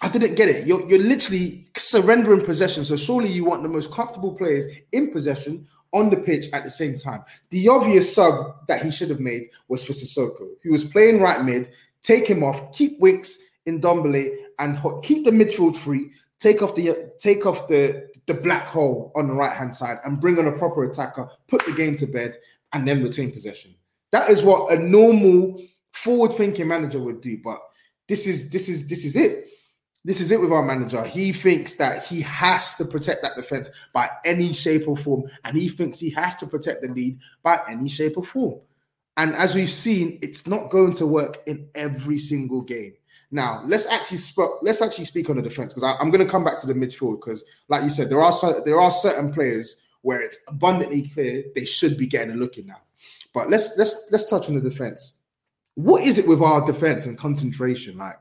I 0.00 0.08
didn't 0.08 0.34
get 0.34 0.48
it. 0.48 0.66
You're, 0.66 0.88
you're 0.88 1.02
literally 1.02 1.68
surrendering 1.76 2.44
possession. 2.44 2.84
So 2.84 2.96
surely 2.96 3.30
you 3.30 3.44
want 3.44 3.62
the 3.62 3.68
most 3.68 3.92
comfortable 3.92 4.34
players 4.34 4.64
in 4.90 5.12
possession 5.12 5.66
on 5.92 6.10
the 6.10 6.16
pitch 6.16 6.46
at 6.52 6.64
the 6.64 6.70
same 6.70 6.96
time. 6.96 7.22
The 7.50 7.68
obvious 7.68 8.12
sub 8.14 8.66
that 8.66 8.82
he 8.82 8.90
should 8.90 9.10
have 9.10 9.20
made 9.20 9.50
was 9.68 9.84
for 9.84 9.92
Sissoko, 9.92 10.48
who 10.62 10.72
was 10.72 10.84
playing 10.84 11.20
right 11.20 11.44
mid. 11.44 11.70
Take 12.02 12.26
him 12.26 12.42
off, 12.42 12.72
keep 12.72 12.98
Winks 12.98 13.38
in 13.66 13.80
Ndombele, 13.80 14.34
and 14.58 14.78
keep 15.02 15.24
the 15.24 15.30
midfield 15.30 15.76
free. 15.76 16.10
Take 16.40 16.62
off 16.62 16.74
the 16.74 17.12
take 17.20 17.46
off 17.46 17.68
the 17.68 18.10
the 18.26 18.34
black 18.34 18.66
hole 18.66 19.12
on 19.14 19.28
the 19.28 19.34
right 19.34 19.56
hand 19.56 19.74
side 19.74 19.98
and 20.04 20.20
bring 20.20 20.38
on 20.38 20.48
a 20.48 20.52
proper 20.52 20.84
attacker. 20.84 21.28
Put 21.46 21.64
the 21.66 21.72
game 21.72 21.94
to 21.96 22.06
bed 22.06 22.38
and 22.72 22.88
then 22.88 23.02
retain 23.02 23.30
possession. 23.30 23.74
That 24.10 24.30
is 24.30 24.42
what 24.42 24.72
a 24.72 24.78
normal 24.82 25.62
forward 25.92 26.34
thinking 26.34 26.68
manager 26.68 26.98
would 26.98 27.20
do. 27.20 27.38
But 27.42 27.60
this 28.12 28.26
is 28.26 28.50
this 28.50 28.68
is 28.68 28.86
this 28.88 29.06
is 29.06 29.16
it 29.16 29.48
this 30.04 30.20
is 30.20 30.32
it 30.32 30.40
with 30.40 30.52
our 30.52 30.62
manager. 30.62 31.02
He 31.02 31.32
thinks 31.32 31.76
that 31.76 32.04
he 32.04 32.20
has 32.20 32.74
to 32.74 32.84
protect 32.84 33.22
that 33.22 33.36
defense 33.36 33.70
by 33.94 34.10
any 34.26 34.52
shape 34.52 34.86
or 34.86 34.98
form, 34.98 35.30
and 35.44 35.56
he 35.56 35.70
thinks 35.70 35.98
he 35.98 36.10
has 36.10 36.36
to 36.36 36.46
protect 36.46 36.82
the 36.82 36.88
lead 36.88 37.18
by 37.42 37.58
any 37.70 37.88
shape 37.88 38.18
or 38.18 38.22
form. 38.22 38.60
And 39.16 39.34
as 39.36 39.54
we've 39.54 39.70
seen, 39.70 40.18
it's 40.20 40.46
not 40.46 40.70
going 40.70 40.92
to 40.94 41.06
work 41.06 41.38
in 41.46 41.66
every 41.74 42.18
single 42.18 42.60
game. 42.60 42.92
Now, 43.30 43.64
let's 43.66 43.86
actually 43.86 44.18
sp- 44.20 44.60
let's 44.60 44.82
actually 44.82 45.06
speak 45.06 45.30
on 45.30 45.36
the 45.36 45.42
defense 45.42 45.72
because 45.72 45.96
I'm 45.98 46.10
going 46.10 46.24
to 46.24 46.30
come 46.30 46.44
back 46.44 46.60
to 46.60 46.66
the 46.66 46.74
midfield 46.74 47.18
because, 47.18 47.42
like 47.68 47.82
you 47.82 47.90
said, 47.90 48.10
there 48.10 48.20
are 48.20 48.32
cer- 48.32 48.62
there 48.66 48.78
are 48.78 48.90
certain 48.90 49.32
players 49.32 49.76
where 50.02 50.20
it's 50.20 50.38
abundantly 50.48 51.08
clear 51.14 51.44
they 51.54 51.64
should 51.64 51.96
be 51.96 52.06
getting 52.06 52.34
a 52.34 52.36
look 52.36 52.58
in 52.58 52.66
now. 52.66 52.82
But 53.32 53.48
let's 53.48 53.78
let's 53.78 54.04
let's 54.10 54.28
touch 54.28 54.50
on 54.50 54.56
the 54.56 54.60
defense. 54.60 55.21
What 55.74 56.04
is 56.04 56.18
it 56.18 56.28
with 56.28 56.42
our 56.42 56.64
defense 56.66 57.06
and 57.06 57.16
concentration? 57.16 57.96
Like 57.98 58.16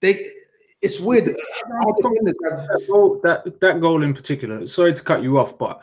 they, 0.00 0.24
it's 0.80 1.00
weird. 1.00 1.28
Our 1.28 1.94
defenders 1.96 2.36
have- 2.50 2.58
that 2.60 2.86
goal, 2.88 3.20
that 3.24 3.60
that 3.60 3.80
goal 3.80 4.02
in 4.02 4.14
particular. 4.14 4.66
Sorry 4.66 4.94
to 4.94 5.02
cut 5.02 5.22
you 5.22 5.38
off, 5.38 5.58
but 5.58 5.80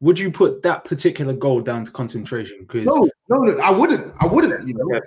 would 0.00 0.18
you 0.18 0.30
put 0.30 0.62
that 0.62 0.84
particular 0.84 1.32
goal 1.32 1.60
down 1.60 1.84
to 1.84 1.90
concentration? 1.90 2.58
Because 2.60 2.86
No, 2.86 3.08
no, 3.28 3.38
no, 3.38 3.58
I 3.58 3.72
wouldn't. 3.72 4.14
I 4.20 4.26
wouldn't. 4.26 4.66
You 4.66 4.74
know, 4.74 5.00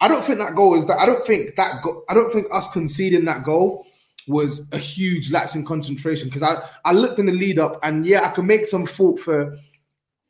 I 0.00 0.06
don't 0.08 0.24
think 0.24 0.38
that 0.38 0.54
goal 0.54 0.76
is 0.76 0.86
that. 0.86 0.98
I 0.98 1.06
don't 1.06 1.24
think 1.26 1.56
that. 1.56 1.82
Go, 1.82 2.04
I 2.08 2.14
don't 2.14 2.32
think 2.32 2.46
us 2.52 2.70
conceding 2.72 3.24
that 3.24 3.44
goal 3.44 3.86
was 4.28 4.68
a 4.72 4.78
huge 4.78 5.32
lapse 5.32 5.54
in 5.56 5.64
concentration 5.64 6.28
because 6.28 6.42
I 6.42 6.56
I 6.84 6.92
looked 6.92 7.18
in 7.18 7.26
the 7.26 7.32
lead 7.32 7.58
up 7.58 7.80
and 7.82 8.06
yeah, 8.06 8.28
I 8.28 8.32
can 8.32 8.46
make 8.46 8.66
some 8.66 8.86
fault 8.86 9.18
for 9.18 9.56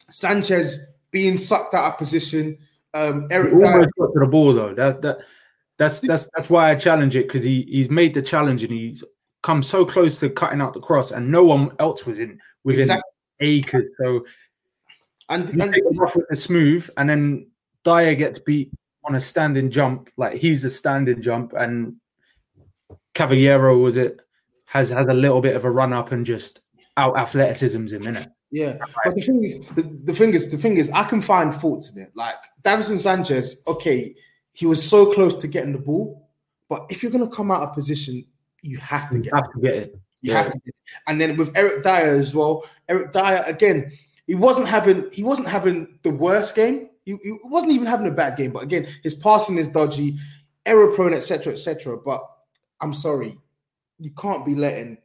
Sanchez 0.09 0.79
being 1.11 1.37
sucked 1.37 1.75
out 1.75 1.93
of 1.93 1.99
position. 1.99 2.57
Um, 2.99 3.29
Eric 3.31 3.53
Dier, 3.53 3.67
almost 3.67 3.91
got 3.99 4.13
to 4.13 4.21
the 4.21 4.27
ball 4.27 4.53
though. 4.53 4.75
That 4.75 5.03
that 5.03 5.19
that's 5.77 6.01
that's 6.01 6.29
that's 6.35 6.51
why 6.51 6.71
I 6.71 6.75
challenge 6.75 7.17
it 7.17 7.27
because 7.27 7.43
he 7.43 7.63
he's 7.63 7.91
made 7.91 8.15
the 8.15 8.23
challenge 8.23 8.63
and 8.63 8.73
he's 8.73 9.05
come 9.43 9.63
so 9.63 9.85
close 9.85 10.19
to 10.21 10.31
cutting 10.31 10.61
out 10.61 10.75
the 10.75 10.81
cross 10.81 11.13
and 11.13 11.31
no 11.31 11.45
one 11.45 11.71
else 11.79 12.05
was 12.05 12.19
in 12.19 12.41
within 12.65 12.83
Exactly. 12.83 13.03
acres. 13.41 13.87
So 14.01 14.27
and, 15.29 15.49
and 15.51 15.73
take 15.73 15.85
off 16.01 16.17
with 16.17 16.27
a 16.33 16.37
smooth 16.37 16.89
and 16.97 17.09
then 17.09 17.51
Dyer 17.85 18.15
gets 18.15 18.41
beat 18.41 18.73
on 19.05 19.15
a 19.15 19.21
standing 19.21 19.71
jump. 19.71 20.11
Like 20.17 20.35
he's 20.35 20.65
a 20.65 20.71
standing 20.71 21.23
jump 21.23 21.53
and 21.57 21.97
Cavaleiro 23.15 23.77
was 23.79 23.97
it 23.97 24.21
has 24.67 24.91
has 24.91 25.07
a 25.07 25.15
little 25.15 25.41
bit 25.41 25.55
of 25.57 25.65
a 25.65 25.71
run 25.71 25.93
up 25.93 26.11
and 26.11 26.27
just 26.27 26.61
out 26.97 27.17
athleticisms 27.17 27.93
him 27.93 28.07
in 28.09 28.17
it. 28.17 28.29
Yeah, 28.51 28.79
but 29.05 29.15
the 29.15 29.21
thing 29.21 29.45
is, 29.45 29.61
the, 29.75 29.83
the 30.05 30.15
thing 30.15 30.33
is, 30.33 30.51
the 30.51 30.57
thing 30.57 30.79
is, 30.79 30.91
I 30.91 31.05
can 31.05 31.21
find 31.21 31.55
faults 31.55 31.93
in 31.93 32.01
it. 32.03 32.11
Like 32.15 32.39
Davinson 32.69 32.99
Sanchez, 32.99 33.63
okay, 33.67 34.15
he 34.53 34.67
was 34.67 34.87
so 34.87 35.13
close 35.13 35.35
to 35.37 35.49
getting 35.49 35.73
the 35.73 35.79
ball, 35.79 36.29
but 36.69 36.85
if 36.91 37.03
you're 37.03 37.13
gonna 37.13 37.29
come 37.31 37.51
out 37.51 37.63
of 37.63 37.75
position, 37.75 38.25
you 38.63 38.77
have 38.79 39.09
to 39.11 39.17
You 39.17 39.23
get. 39.23 39.35
have 39.35 39.53
to 39.55 39.61
get 39.61 39.75
it. 39.75 39.95
You 40.21 40.33
Yeah. 40.33 40.43
have 40.43 40.53
to. 40.53 40.59
Get 40.59 40.69
it. 40.69 40.75
And 41.07 41.21
then 41.21 41.37
with 41.37 41.57
Eric 41.57 41.83
Dier 41.83 42.19
as 42.19 42.35
well, 42.35 42.65
Eric 42.89 43.13
Dier 43.13 43.43
again, 43.47 43.91
he 44.27 44.35
wasn't 44.35 44.69
having 44.69 45.11
he 45.13 45.23
wasn't 45.23 45.49
having 45.49 45.99
the 46.03 46.11
worst 46.11 46.55
game. 46.55 46.91
He, 47.05 47.13
he 47.23 47.39
wasn't 47.45 47.73
even 47.73 47.87
having 47.87 48.07
a 48.07 48.11
bad 48.11 48.37
game, 48.37 48.51
but 48.53 48.63
again, 48.63 48.87
his 49.03 49.15
passing 49.15 49.57
is 49.57 49.71
dodgy, 49.71 50.19
error 50.67 50.93
prone, 50.93 51.15
etc., 51.15 51.55
etc. 51.55 51.97
But 51.97 52.21
I'm 52.83 52.93
sorry, 52.93 53.39
you 53.99 54.11
can't 54.11 54.45
be 54.45 54.55
letting 54.55 54.99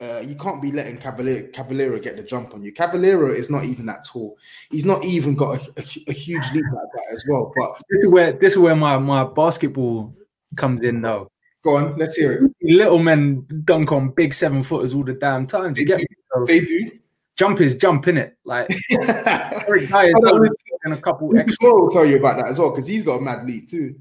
uh, 0.00 0.20
you 0.26 0.34
can't 0.34 0.62
be 0.62 0.72
letting 0.72 0.96
Cavalier, 0.96 1.48
Cavaleiro 1.48 1.98
get 2.00 2.16
the 2.16 2.22
jump 2.22 2.54
on 2.54 2.62
you. 2.62 2.72
Cavaleiro 2.72 3.30
is 3.32 3.50
not 3.50 3.64
even 3.64 3.86
that 3.86 4.04
tall. 4.06 4.38
He's 4.70 4.86
not 4.86 5.04
even 5.04 5.34
got 5.34 5.58
a, 5.58 5.70
a, 5.76 5.84
a 6.08 6.12
huge 6.12 6.44
leap 6.54 6.64
like 6.72 6.88
that 6.94 7.06
as 7.12 7.24
well. 7.28 7.52
But 7.56 7.72
This 7.90 8.00
is 8.00 8.08
where 8.08 8.32
this 8.32 8.52
is 8.54 8.58
where 8.58 8.76
my, 8.76 8.96
my 8.98 9.24
basketball 9.24 10.14
comes 10.56 10.82
in 10.84 11.02
though. 11.02 11.30
go 11.62 11.76
on, 11.76 11.96
let's 11.98 12.14
hear 12.14 12.32
it. 12.32 12.52
Little 12.62 12.98
men 12.98 13.46
dunk 13.64 13.92
on 13.92 14.10
big 14.10 14.32
seven 14.34 14.62
footers 14.62 14.94
all 14.94 15.04
the 15.04 15.12
damn 15.14 15.46
time. 15.46 15.74
Do 15.74 15.80
you 15.82 15.86
get 15.86 15.98
me? 16.00 16.06
So 16.34 16.44
They 16.46 16.60
do. 16.60 16.90
jump 17.36 17.60
is 17.60 17.76
jump 17.76 18.08
in 18.08 18.16
it. 18.16 18.36
Like 18.44 18.70
Eric 18.90 19.88
Dier 19.88 19.96
I 19.96 20.10
know, 20.20 20.46
and 20.84 20.94
a 20.94 21.00
couple 21.00 21.36
extra. 21.36 21.72
Will 21.72 21.90
tell 21.90 22.06
you 22.06 22.16
about 22.16 22.38
that 22.38 22.48
as 22.48 22.58
well 22.58 22.70
because 22.70 22.86
he's 22.86 23.02
got 23.02 23.16
a 23.16 23.20
mad 23.20 23.46
leap 23.46 23.68
too. 23.68 23.96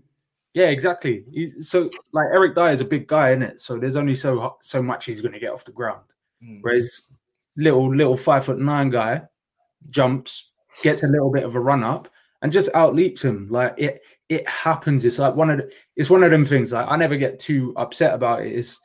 Yeah, 0.53 0.69
exactly. 0.69 1.25
He, 1.31 1.61
so 1.61 1.89
like 2.11 2.27
Eric 2.31 2.55
Dier 2.55 2.69
is 2.69 2.81
a 2.81 2.85
big 2.85 3.07
guy 3.07 3.31
in 3.31 3.43
it. 3.43 3.61
So 3.61 3.77
there's 3.77 3.95
only 3.95 4.15
so 4.15 4.57
so 4.61 4.81
much 4.81 5.05
he's 5.05 5.21
going 5.21 5.33
to 5.33 5.39
get 5.39 5.51
off 5.51 5.65
the 5.65 5.71
ground. 5.71 6.03
Mm. 6.43 6.59
Whereas 6.61 7.03
little 7.55 7.93
little 7.93 8.17
five 8.17 8.45
foot 8.45 8.59
nine 8.59 8.89
guy 8.89 9.21
jumps, 9.89 10.51
gets 10.83 11.03
a 11.03 11.07
little 11.07 11.31
bit 11.31 11.43
of 11.43 11.55
a 11.55 11.59
run 11.59 11.83
up, 11.83 12.09
and 12.41 12.51
just 12.51 12.73
outleaps 12.73 13.21
him. 13.21 13.47
Like 13.49 13.75
it 13.77 14.01
it 14.29 14.47
happens. 14.47 15.05
It's 15.05 15.19
like 15.19 15.35
one 15.35 15.49
of 15.49 15.57
the, 15.59 15.71
it's 15.95 16.09
one 16.09 16.23
of 16.23 16.31
them 16.31 16.45
things. 16.45 16.71
Like 16.71 16.87
I 16.89 16.95
never 16.95 17.15
get 17.17 17.39
too 17.39 17.73
upset 17.77 18.13
about 18.13 18.43
it. 18.43 18.53
It's 18.53 18.79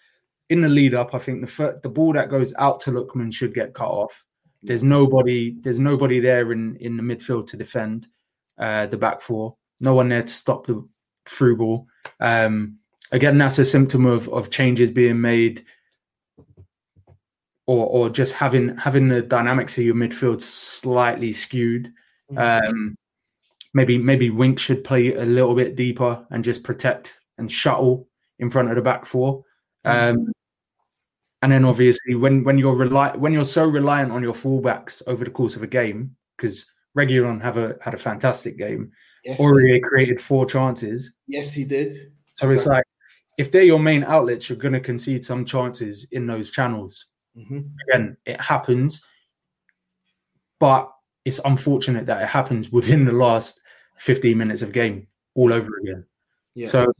in 0.50 0.60
the 0.60 0.68
lead 0.68 0.94
up. 0.94 1.14
I 1.14 1.18
think 1.18 1.40
the 1.40 1.46
fir- 1.46 1.80
the 1.82 1.88
ball 1.88 2.12
that 2.12 2.30
goes 2.30 2.54
out 2.58 2.80
to 2.80 2.90
Lookman 2.90 3.32
should 3.32 3.54
get 3.54 3.74
cut 3.74 3.88
off. 3.88 4.24
There's 4.62 4.82
nobody. 4.82 5.56
There's 5.60 5.78
nobody 5.78 6.20
there 6.20 6.52
in 6.52 6.76
in 6.76 6.96
the 6.96 7.02
midfield 7.02 7.46
to 7.48 7.56
defend 7.56 8.08
uh, 8.58 8.86
the 8.86 8.98
back 8.98 9.22
four. 9.22 9.56
No 9.80 9.94
one 9.94 10.08
there 10.08 10.22
to 10.22 10.32
stop 10.32 10.66
the 10.66 10.86
ball. 11.56 11.86
Um, 12.20 12.78
again, 13.12 13.38
that's 13.38 13.58
a 13.58 13.64
symptom 13.64 14.06
of 14.06 14.28
of 14.28 14.50
changes 14.50 14.90
being 14.90 15.20
made 15.20 15.64
or 17.66 17.86
or 17.86 18.10
just 18.10 18.34
having 18.34 18.76
having 18.76 19.08
the 19.08 19.22
dynamics 19.22 19.78
of 19.78 19.84
your 19.84 19.94
midfield 19.94 20.42
slightly 20.42 21.32
skewed. 21.32 21.92
Mm-hmm. 22.30 22.68
Um, 22.68 22.96
maybe 23.72 23.98
maybe 23.98 24.30
Wink 24.30 24.58
should 24.58 24.84
play 24.84 25.14
a 25.14 25.24
little 25.24 25.54
bit 25.54 25.76
deeper 25.76 26.26
and 26.30 26.44
just 26.44 26.64
protect 26.64 27.20
and 27.38 27.50
shuttle 27.50 28.08
in 28.38 28.50
front 28.50 28.70
of 28.70 28.76
the 28.76 28.82
back 28.82 29.06
four. 29.06 29.44
Mm-hmm. 29.84 30.18
Um, 30.20 30.32
and 31.42 31.52
then 31.52 31.64
obviously 31.64 32.14
when 32.14 32.42
when 32.44 32.58
you're 32.58 32.74
rely 32.74 33.14
when 33.16 33.32
you're 33.32 33.44
so 33.44 33.66
reliant 33.66 34.12
on 34.12 34.22
your 34.22 34.32
fullbacks 34.32 35.02
over 35.06 35.24
the 35.24 35.30
course 35.30 35.56
of 35.56 35.62
a 35.62 35.66
game, 35.66 36.16
because 36.36 36.66
Reguilón 36.96 37.42
have 37.42 37.56
a 37.56 37.76
had 37.80 37.94
a 37.94 37.98
fantastic 37.98 38.56
game. 38.56 38.92
Yes, 39.24 39.40
Aurier 39.40 39.80
created 39.82 40.20
four 40.20 40.44
chances. 40.46 41.12
yes, 41.26 41.52
he 41.52 41.64
did. 41.64 41.94
So 42.36 42.50
it's 42.50 42.66
like 42.66 42.84
if 43.38 43.50
they're 43.50 43.62
your 43.62 43.78
main 43.78 44.04
outlets, 44.04 44.48
you're 44.48 44.58
going 44.58 44.74
to 44.74 44.80
concede 44.80 45.24
some 45.24 45.44
chances 45.44 46.06
in 46.12 46.26
those 46.26 46.50
channels. 46.50 47.06
Mhm. 47.36 47.70
Again, 47.88 48.16
it 48.26 48.40
happens, 48.40 49.04
but 50.60 50.90
it's 51.24 51.40
unfortunate 51.44 52.06
that 52.06 52.22
it 52.22 52.28
happens 52.28 52.70
within 52.70 53.04
the 53.04 53.12
last 53.12 53.60
15 53.98 54.36
minutes 54.36 54.62
of 54.62 54.72
game 54.72 55.06
all 55.34 55.52
over 55.52 55.70
again. 55.82 56.04
Yeah. 56.54 56.66
So 56.66 56.92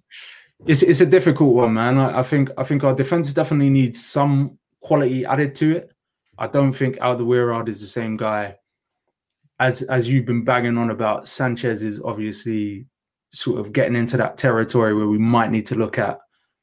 it's 0.67 0.83
it's 0.83 1.01
a 1.01 1.07
difficult 1.07 1.55
one, 1.55 1.75
man. 1.75 1.99
I, 1.99 2.21
I 2.21 2.23
think 2.23 2.51
I 2.57 2.65
think 2.65 2.85
our 2.85 2.95
defense 2.95 3.33
definitely 3.33 3.71
needs 3.71 4.05
some 4.05 4.59
quality 4.81 5.25
added 5.27 5.55
to 5.57 5.77
it. 5.77 5.93
I 6.39 6.47
don't 6.49 6.73
think 6.73 6.97
Alderweireld 6.97 7.69
is 7.69 7.81
the 7.81 7.87
same 7.87 8.15
guy 8.17 8.57
as 9.61 9.83
as 9.83 10.09
you've 10.09 10.27
been 10.27 10.45
banging 10.45 10.79
on 10.79 10.91
about. 10.91 11.29
Sanchez 11.29 11.83
is 11.83 12.01
obviously 12.03 12.87
sort 13.33 13.61
of 13.61 13.73
getting 13.73 13.97
into 13.97 14.17
that 14.17 14.37
territory 14.37 14.95
where 14.95 15.09
we 15.09 15.19
might 15.19 15.51
need 15.51 15.67
to 15.67 15.75
look 15.75 15.99
at 15.99 16.19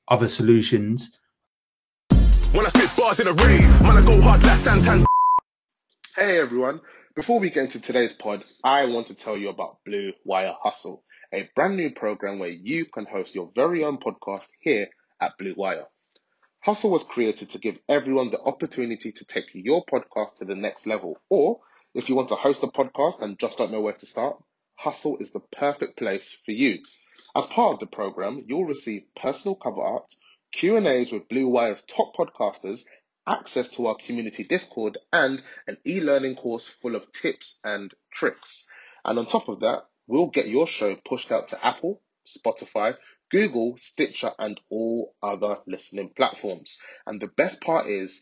other 0.08 0.27
solutions. 0.27 1.17
When 2.10 2.65
I 2.65 2.69
spit 2.69 2.89
bars 2.97 3.19
in 3.19 3.27
a 3.27 3.43
rave, 3.45 3.82
man, 3.82 3.97
I 3.97 4.01
go 4.01 4.21
hard 4.21 4.43
like 4.43 4.58
Santan. 4.58 5.06
Hey 6.15 6.39
everyone, 6.39 6.82
before 7.15 7.39
we 7.39 7.49
get 7.49 7.63
into 7.63 7.82
today's 7.82 8.13
pod, 8.13 8.43
I 8.63 8.86
want 8.86 9.08
to 9.08 9.15
tell 9.15 9.38
you 9.38 9.49
about 9.49 9.77
Blue 9.86 10.12
Wire 10.25 10.54
Hustle, 10.62 11.04
a 11.34 11.49
brand 11.56 11.77
new 11.77 11.91
program 11.91 12.39
where 12.39 12.49
you 12.49 12.86
can 12.86 13.06
host 13.06 13.36
your 13.36 13.51
very 13.56 13.84
own 13.84 13.97
podcast 13.97 14.49
here 14.60 14.88
at 15.21 15.38
Blue 15.38 15.54
Wire. 15.56 15.86
Hustle 16.60 16.91
was 16.91 17.04
created 17.04 17.49
to 17.51 17.58
give 17.58 17.80
everyone 17.89 18.30
the 18.30 18.41
opportunity 18.41 19.12
to 19.13 19.25
take 19.25 19.45
your 19.54 19.84
podcast 19.86 20.36
to 20.38 20.45
the 20.45 20.56
next 20.56 20.86
level. 20.86 21.17
Or 21.30 21.62
if 21.93 22.10
you 22.10 22.15
want 22.15 22.30
to 22.30 22.36
host 22.36 22.63
a 22.63 22.67
podcast 22.67 23.21
and 23.21 23.38
just 23.38 23.58
don't 23.58 23.71
know 23.71 23.82
where 23.82 23.93
to 23.93 24.06
start, 24.06 24.38
Hustle 24.75 25.17
is 25.17 25.32
the 25.32 25.39
perfect 25.39 25.97
place 25.97 26.38
for 26.45 26.51
you. 26.51 26.80
As 27.36 27.45
part 27.45 27.73
of 27.73 27.80
the 27.80 27.88
program, 27.88 28.45
you'll 28.47 28.65
receive 28.65 29.04
personal 29.15 29.56
cover 29.56 29.82
art, 29.82 30.13
Q&As 30.54 31.12
with 31.12 31.30
Blue 31.30 31.47
Wire's 31.47 31.84
top 31.84 32.15
podcasters, 32.15 32.86
access 33.27 33.69
to 33.69 33.88
our 33.88 33.95
community 33.95 34.43
Discord, 34.43 34.97
and 35.13 35.43
an 35.67 35.77
e-learning 35.86 36.36
course 36.36 36.67
full 36.67 36.95
of 36.95 37.12
tips 37.12 37.60
and 37.63 37.93
tricks. 38.12 38.67
And 39.06 39.19
on 39.19 39.25
top 39.25 39.49
of 39.49 39.60
that, 39.60 39.86
we'll 40.08 40.27
get 40.27 40.47
your 40.47 40.67
show 40.67 40.95
pushed 40.95 41.32
out 41.32 41.49
to 41.49 41.65
Apple, 41.65 42.01
Spotify, 42.25 42.95
Google, 43.30 43.77
Stitcher, 43.77 44.32
and 44.38 44.60
all 44.69 45.15
other 45.23 45.58
listening 45.67 46.10
platforms. 46.15 46.80
And 47.06 47.21
the 47.21 47.27
best 47.27 47.62
part 47.62 47.88
is 47.88 48.21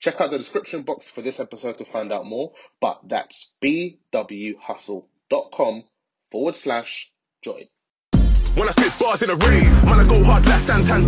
Check 0.00 0.20
out 0.20 0.30
the 0.30 0.38
description 0.38 0.82
box 0.82 1.08
for 1.08 1.22
this 1.22 1.40
episode 1.40 1.78
to 1.78 1.84
find 1.84 2.12
out 2.12 2.26
more, 2.26 2.52
but 2.80 3.00
that's 3.06 3.52
bwhustle.com 3.62 5.84
forward 6.30 6.54
slash 6.54 7.10
join. 7.42 7.64
When 8.54 8.68
I 8.68 8.72
spit 8.72 8.92
bars 8.98 9.22
in 9.22 9.30
a 9.30 9.36
rave, 9.46 9.84
man, 9.84 10.00
I 10.00 10.04
go 10.04 10.22
hard 10.24 10.44
like 10.46 10.60
Santan. 10.60 11.06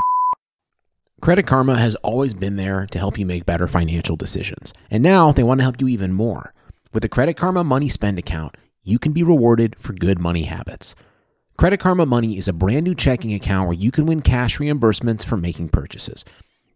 Credit 1.20 1.46
Karma 1.46 1.76
has 1.76 1.94
always 1.96 2.32
been 2.32 2.56
there 2.56 2.86
to 2.86 2.98
help 2.98 3.18
you 3.18 3.26
make 3.26 3.44
better 3.44 3.66
financial 3.66 4.16
decisions. 4.16 4.72
And 4.90 5.02
now 5.02 5.32
they 5.32 5.42
want 5.42 5.58
to 5.58 5.64
help 5.64 5.80
you 5.80 5.88
even 5.88 6.12
more. 6.12 6.52
With 6.92 7.02
the 7.02 7.08
Credit 7.08 7.36
Karma 7.36 7.64
Money 7.64 7.88
Spend 7.88 8.18
account, 8.18 8.56
you 8.82 8.98
can 8.98 9.12
be 9.12 9.22
rewarded 9.22 9.76
for 9.78 9.92
good 9.92 10.18
money 10.18 10.44
habits. 10.44 10.94
Credit 11.56 11.78
Karma 11.78 12.06
Money 12.06 12.38
is 12.38 12.46
a 12.46 12.52
brand 12.52 12.84
new 12.84 12.94
checking 12.94 13.34
account 13.34 13.66
where 13.66 13.76
you 13.76 13.90
can 13.90 14.06
win 14.06 14.22
cash 14.22 14.58
reimbursements 14.58 15.24
for 15.24 15.36
making 15.36 15.70
purchases. 15.70 16.24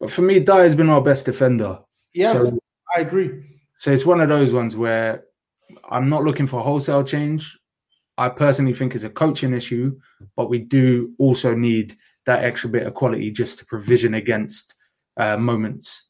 But 0.00 0.10
for 0.10 0.22
me, 0.22 0.40
Dier 0.40 0.64
has 0.64 0.76
been 0.76 0.90
our 0.90 1.00
best 1.02 1.26
defender. 1.26 1.78
Yes, 2.14 2.50
So- 2.50 2.58
I 2.96 3.00
agree. 3.00 3.42
So 3.74 3.90
it's 3.92 4.06
one 4.06 4.20
of 4.20 4.28
those 4.28 4.52
ones 4.52 4.76
where 4.76 5.24
I'm 5.90 6.08
not 6.08 6.24
looking 6.24 6.46
for 6.46 6.60
wholesale 6.62 7.04
change. 7.04 7.58
I 8.16 8.28
personally 8.30 8.72
think 8.72 8.94
it's 8.94 9.04
a 9.04 9.10
coaching 9.10 9.52
issue, 9.52 9.98
but 10.36 10.48
we 10.48 10.58
do 10.60 11.12
also 11.18 11.54
need 11.54 11.96
that 12.24 12.42
extra 12.44 12.70
bit 12.70 12.86
of 12.86 12.94
quality 12.94 13.30
just 13.30 13.58
to 13.58 13.66
provision 13.66 14.14
against 14.14 14.74
uh, 15.18 15.36
moments. 15.36 16.04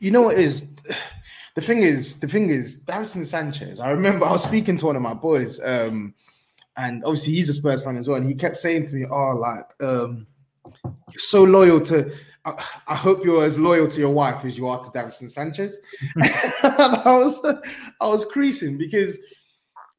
You 0.00 0.10
know 0.10 0.22
what 0.22 0.36
is 0.38 0.74
the 1.54 1.60
thing 1.60 1.78
is 1.82 2.20
the 2.20 2.28
thing 2.28 2.48
is 2.48 2.84
Davinson 2.84 3.24
Sanchez. 3.26 3.80
I 3.80 3.90
remember 3.90 4.24
I 4.26 4.32
was 4.32 4.42
speaking 4.42 4.76
to 4.76 4.86
one 4.86 4.96
of 4.96 5.02
my 5.02 5.14
boys, 5.14 5.60
um, 5.64 6.14
and 6.76 7.02
obviously 7.04 7.34
he's 7.34 7.48
a 7.48 7.54
Spurs 7.54 7.82
fan 7.82 7.96
as 7.96 8.08
well, 8.08 8.18
and 8.18 8.26
he 8.26 8.34
kept 8.34 8.56
saying 8.58 8.86
to 8.86 8.94
me, 8.94 9.06
"Oh, 9.10 9.34
like 9.36 9.66
um, 9.82 10.26
so 11.10 11.42
loyal 11.44 11.80
to." 11.82 12.12
I, 12.86 12.94
hope 12.94 13.24
you're 13.24 13.44
as 13.44 13.58
loyal 13.58 13.88
to 13.88 14.00
your 14.00 14.12
wife 14.12 14.44
as 14.44 14.56
you 14.56 14.66
are 14.68 14.82
to 14.82 14.90
Davinson 14.90 15.30
Sanchez. 15.30 15.78
I 16.16 17.02
was 17.06 17.40
I 18.00 18.08
was 18.08 18.24
creasing 18.24 18.78
because 18.78 19.18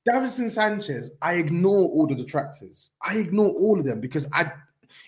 Davinson 0.08 0.50
Sanchez, 0.50 1.12
I 1.22 1.36
ignore 1.36 1.90
all 1.90 2.08
the 2.08 2.16
detractors. 2.16 2.92
I 3.04 3.18
ignore 3.18 3.50
all 3.50 3.80
of 3.80 3.86
them 3.86 4.00
because 4.00 4.28
I 4.34 4.52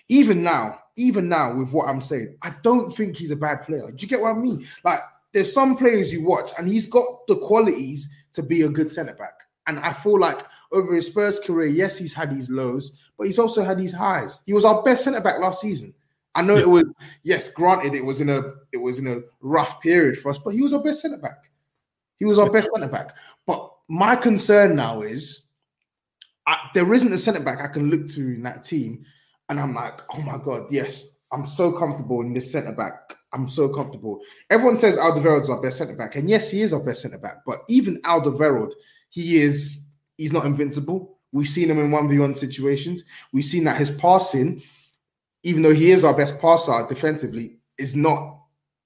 even 0.08 0.42
now, 0.42 0.78
even 0.96 1.28
now 1.28 1.56
with 1.56 1.72
what 1.72 1.88
I'm 1.88 2.00
saying, 2.00 2.36
I 2.42 2.54
don't 2.62 2.90
think 2.90 3.16
he's 3.16 3.30
a 3.30 3.36
bad 3.36 3.62
player. 3.62 3.90
Do 3.90 3.96
you 3.98 4.08
get 4.08 4.20
what 4.20 4.36
I 4.36 4.38
mean? 4.38 4.66
Like 4.84 5.00
there's 5.32 5.52
some 5.52 5.76
players 5.76 6.12
you 6.12 6.24
watch 6.24 6.52
and 6.58 6.68
he's 6.68 6.86
got 6.86 7.06
the 7.28 7.36
qualities 7.36 8.10
to 8.32 8.42
be 8.42 8.62
a 8.62 8.68
good 8.68 8.90
centre 8.90 9.14
back. 9.14 9.34
And 9.66 9.78
I 9.80 9.92
feel 9.92 10.18
like 10.18 10.38
over 10.72 10.94
his 10.94 11.06
Spurs 11.06 11.40
career, 11.40 11.68
yes, 11.68 11.98
he's 11.98 12.12
had 12.12 12.30
his 12.30 12.50
lows, 12.50 12.92
but 13.16 13.26
he's 13.26 13.38
also 13.38 13.62
had 13.62 13.78
his 13.78 13.92
highs. 13.92 14.42
He 14.46 14.52
was 14.52 14.64
our 14.64 14.82
best 14.82 15.04
centre 15.04 15.20
back 15.20 15.40
last 15.40 15.60
season. 15.60 15.94
I 16.34 16.42
know 16.42 16.56
it 16.56 16.68
was 16.68 16.84
yes, 17.22 17.52
granted 17.52 17.94
it 17.94 18.04
was 18.04 18.20
in 18.20 18.30
a 18.30 18.42
it 18.72 18.78
was 18.78 18.98
in 18.98 19.06
a 19.06 19.20
rough 19.40 19.80
period 19.80 20.18
for 20.18 20.30
us, 20.30 20.38
but 20.38 20.54
he 20.54 20.62
was 20.62 20.72
our 20.72 20.82
best 20.82 21.02
centre 21.02 21.18
back. 21.18 21.50
He 22.18 22.24
was 22.24 22.38
our 22.38 22.50
best 22.50 22.70
centre 22.72 22.88
back. 22.88 23.14
But 23.46 23.70
my 23.88 24.16
concern 24.16 24.76
now 24.76 25.02
is 25.02 25.48
I, 26.46 26.56
there 26.74 26.92
isn't 26.94 27.12
a 27.12 27.18
centre 27.18 27.42
back 27.42 27.60
I 27.60 27.68
can 27.68 27.90
look 27.90 28.06
to 28.08 28.20
in 28.20 28.42
that 28.42 28.64
team, 28.64 29.04
and 29.48 29.60
I'm 29.60 29.74
like, 29.74 30.00
oh 30.14 30.22
my 30.22 30.38
god, 30.42 30.66
yes, 30.70 31.06
I'm 31.32 31.44
so 31.44 31.72
comfortable 31.72 32.22
in 32.22 32.32
this 32.32 32.50
centre 32.50 32.72
back. 32.72 33.16
I'm 33.34 33.48
so 33.48 33.68
comfortable. 33.68 34.20
Everyone 34.50 34.78
says 34.78 34.96
Alderweireld's 34.96 35.50
our 35.50 35.60
best 35.60 35.78
centre 35.78 35.96
back, 35.96 36.16
and 36.16 36.28
yes, 36.28 36.50
he 36.50 36.62
is 36.62 36.72
our 36.72 36.82
best 36.82 37.02
centre 37.02 37.18
back. 37.18 37.38
But 37.46 37.58
even 37.68 38.00
Alderweireld, 38.02 38.72
he 39.10 39.42
is 39.42 39.86
he's 40.16 40.32
not 40.32 40.46
invincible. 40.46 41.18
We've 41.32 41.48
seen 41.48 41.70
him 41.70 41.78
in 41.78 41.90
one 41.90 42.08
v 42.08 42.18
one 42.18 42.34
situations. 42.34 43.04
We've 43.32 43.44
seen 43.44 43.64
that 43.64 43.78
his 43.78 43.90
passing 43.90 44.62
even 45.42 45.62
though 45.62 45.74
he 45.74 45.90
is 45.90 46.04
our 46.04 46.14
best 46.14 46.40
passer 46.40 46.86
defensively, 46.88 47.56
is 47.78 47.96
not 47.96 48.38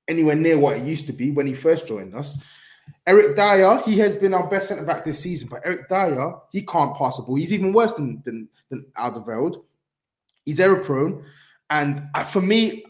anywhere 0.08 0.36
near 0.36 0.58
what 0.58 0.76
it 0.76 0.84
used 0.84 1.06
to 1.06 1.12
be 1.12 1.30
when 1.30 1.46
he 1.46 1.54
first 1.54 1.86
joined 1.86 2.14
us. 2.14 2.38
Eric 3.06 3.36
Dier, 3.36 3.82
he 3.84 3.98
has 3.98 4.14
been 4.14 4.34
our 4.34 4.48
best 4.48 4.68
centre 4.68 4.84
back 4.84 5.04
this 5.04 5.18
season, 5.18 5.48
but 5.50 5.62
Eric 5.64 5.88
Dier, 5.88 6.34
he 6.52 6.62
can't 6.62 6.96
pass 6.96 7.16
the 7.16 7.22
ball. 7.22 7.34
He's 7.36 7.52
even 7.52 7.72
worse 7.72 7.92
than 7.94 8.22
than, 8.24 8.48
than 8.70 8.86
Alderweireld. 8.96 9.62
He's 10.44 10.60
error 10.60 10.82
prone, 10.82 11.24
and 11.70 12.04
uh, 12.14 12.24
for 12.24 12.40
me, 12.40 12.84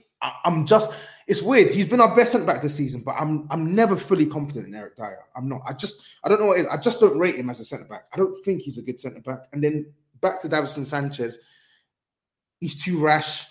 I'm 0.45 0.67
just. 0.67 0.93
It's 1.29 1.43
weird. 1.43 1.73
He's 1.73 1.89
been 1.89 2.01
our 2.01 2.15
best 2.15 2.31
centre 2.31 2.47
back 2.47 2.63
this 2.63 2.77
season, 2.77 3.03
but 3.05 3.17
I'm 3.19 3.49
I'm 3.51 3.75
never 3.75 3.97
fully 3.97 4.27
confident 4.27 4.69
in 4.69 4.75
Eric 4.77 4.97
Dier. 4.97 5.25
I'm 5.35 5.49
not. 5.49 5.63
I 5.67 5.73
just 5.73 6.03
I 6.23 6.29
don't 6.29 6.39
know 6.39 6.47
what 6.47 6.59
it 6.59 6.63
is. 6.63 6.67
I 6.69 6.77
just 6.77 7.01
don't 7.01 7.19
rate 7.19 7.35
him 7.35 7.51
as 7.51 7.59
a 7.59 7.65
centre 7.65 7.85
back. 7.85 8.05
I 8.13 8.17
don't 8.17 8.45
think 8.45 8.63
he's 8.63 8.79
a 8.79 8.83
good 8.83 9.01
centre 9.01 9.23
back. 9.23 9.49
And 9.53 9.63
then 9.63 9.93
back 10.21 10.41
to 10.43 10.49
Davinson 10.49 10.87
Sanchez, 10.87 11.39
he's 12.61 12.81
too 12.81 13.01
rash 13.01 13.45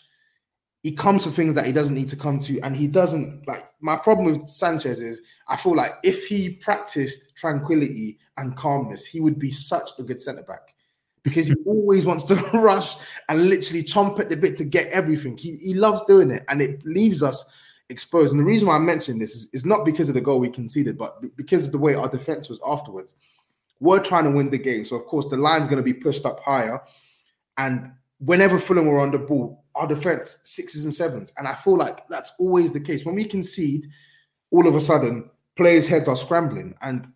he 0.86 0.92
comes 0.92 1.24
to 1.24 1.32
things 1.32 1.56
that 1.56 1.66
he 1.66 1.74
doesn't 1.74 1.96
need 1.96 2.10
to 2.10 2.16
come 2.16 2.38
to, 2.38 2.60
and 2.62 2.76
he 2.76 2.86
doesn't 2.86 3.48
like. 3.48 3.64
My 3.82 3.98
problem 3.98 4.32
with 4.32 4.48
Sanchez 4.48 5.00
is 5.00 5.20
I 5.48 5.56
feel 5.56 5.76
like 5.76 5.94
if 6.04 6.28
he 6.28 6.52
practiced 6.52 7.36
tranquility 7.36 8.20
and 8.38 8.56
calmness, 8.56 9.04
he 9.04 9.20
would 9.20 9.40
be 9.40 9.50
such 9.50 9.90
a 9.98 10.04
good 10.04 10.22
centre 10.22 10.44
back 10.44 10.76
because 11.24 11.48
he 11.48 11.56
always 11.66 12.06
wants 12.06 12.24
to 12.26 12.36
rush 12.54 12.98
and 13.30 13.50
literally 13.50 13.82
chomp 13.82 14.20
at 14.20 14.30
the 14.30 14.38
bit 14.38 14.56
to 14.58 14.64
get 14.64 14.86
everything. 14.92 15.36
He, 15.40 15.56
he 15.56 15.74
loves 15.74 16.04
doing 16.06 16.30
it, 16.30 16.46
and 16.50 16.62
it 16.62 16.86
leaves 16.86 17.24
us 17.24 17.44
exposed. 17.90 18.34
And 18.34 18.40
the 18.40 18.46
reason 18.46 18.68
why 18.68 18.76
I 18.76 18.80
mention 18.80 19.18
this 19.18 19.34
is, 19.34 19.50
is 19.54 19.66
not 19.66 19.86
because 19.86 20.08
of 20.08 20.14
the 20.14 20.22
goal 20.22 20.40
we 20.40 20.50
conceded, 20.50 21.00
but 21.00 21.20
because 21.36 21.66
of 21.66 21.72
the 21.72 21.80
way 21.80 21.96
our 21.96 22.10
defense 22.10 22.48
was 22.48 22.60
afterwards. 22.64 23.16
We're 23.80 24.04
trying 24.04 24.26
to 24.26 24.30
win 24.30 24.52
the 24.52 24.60
game, 24.60 24.86
so 24.86 24.98
of 24.98 25.08
course 25.08 25.26
the 25.32 25.38
line's 25.38 25.68
going 25.68 25.84
to 25.84 25.94
be 25.94 25.94
pushed 25.94 26.28
up 26.28 26.42
higher, 26.42 26.80
and 27.58 27.92
whenever 28.20 28.60
Fulham 28.60 28.86
were 28.86 29.00
on 29.00 29.10
the 29.10 29.18
ball, 29.18 29.65
our 29.76 29.88
defense 29.88 30.40
sixes 30.44 30.86
and 30.86 30.94
sevens. 30.94 31.34
And 31.38 31.48
I 31.48 31.56
feel 31.56 31.76
like 31.76 32.08
that's 32.08 32.32
always 32.40 32.72
the 32.72 32.80
case. 32.80 33.06
When 33.06 33.16
we 33.16 33.26
concede, 33.26 33.86
all 34.52 34.68
of 34.68 34.76
a 34.76 34.80
sudden, 34.80 35.30
players' 35.56 35.88
heads 35.88 36.08
are 36.08 36.16
scrambling. 36.16 36.76
And 36.82 37.08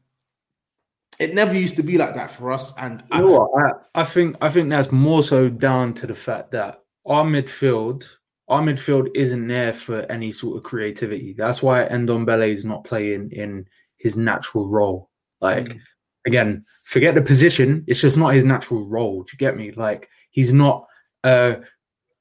it 1.20 1.34
never 1.34 1.54
used 1.54 1.76
to 1.76 1.84
be 1.84 1.98
like 1.98 2.16
that 2.16 2.32
for 2.32 2.52
us. 2.52 2.74
And 2.78 3.04
you 3.14 3.20
know 3.20 3.32
what? 3.32 3.84
I, 3.96 4.02
I 4.02 4.04
think 4.06 4.38
I 4.42 4.50
think 4.50 4.70
that's 4.70 4.92
more 4.92 5.22
so 5.22 5.50
down 5.50 5.94
to 5.96 6.08
the 6.08 6.16
fact 6.16 6.52
that 6.52 6.82
our 7.06 7.26
midfield, 7.26 8.06
our 8.48 8.62
midfield 8.62 9.10
isn't 9.16 9.48
there 9.48 9.74
for 9.74 10.10
any 10.10 10.32
sort 10.32 10.58
of 10.58 10.64
creativity. 10.64 11.34
That's 11.38 11.62
why 11.62 11.88
Ndombele 11.88 12.50
is 12.50 12.66
not 12.66 12.86
playing 12.86 13.32
in 13.32 13.68
his 13.98 14.16
natural 14.16 14.70
role. 14.70 15.10
Like 15.42 15.66
mm. 15.66 15.82
again, 16.26 16.64
forget 16.84 17.16
the 17.16 17.22
position. 17.22 17.84
It's 17.88 18.02
just 18.02 18.18
not 18.18 18.34
his 18.34 18.46
natural 18.46 18.86
role. 18.86 19.24
Do 19.24 19.32
you 19.34 19.38
get 19.38 19.58
me? 19.58 19.72
Like 19.72 20.10
he's 20.30 20.54
not 20.54 20.88
a 21.26 21.58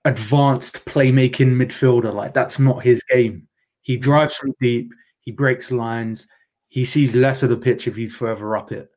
advanced 0.09 0.87
playmaking 0.87 1.53
midfielder. 1.55 2.12
Like 2.12 2.33
that's 2.33 2.59
not 2.59 2.83
his 2.83 3.03
game. 3.05 3.47
He 3.83 3.97
drives 3.97 4.37
from 4.37 4.55
deep. 4.61 4.92
He 5.21 5.33
breaks 5.33 5.71
lines. 5.71 6.27
He 6.68 6.85
sees 6.85 7.14
less 7.14 7.42
of 7.42 7.51
the 7.51 7.57
pitch 7.57 7.87
if 7.87 7.94
he's 7.94 8.16
further 8.16 8.57
up 8.57 8.73
it. 8.73 8.90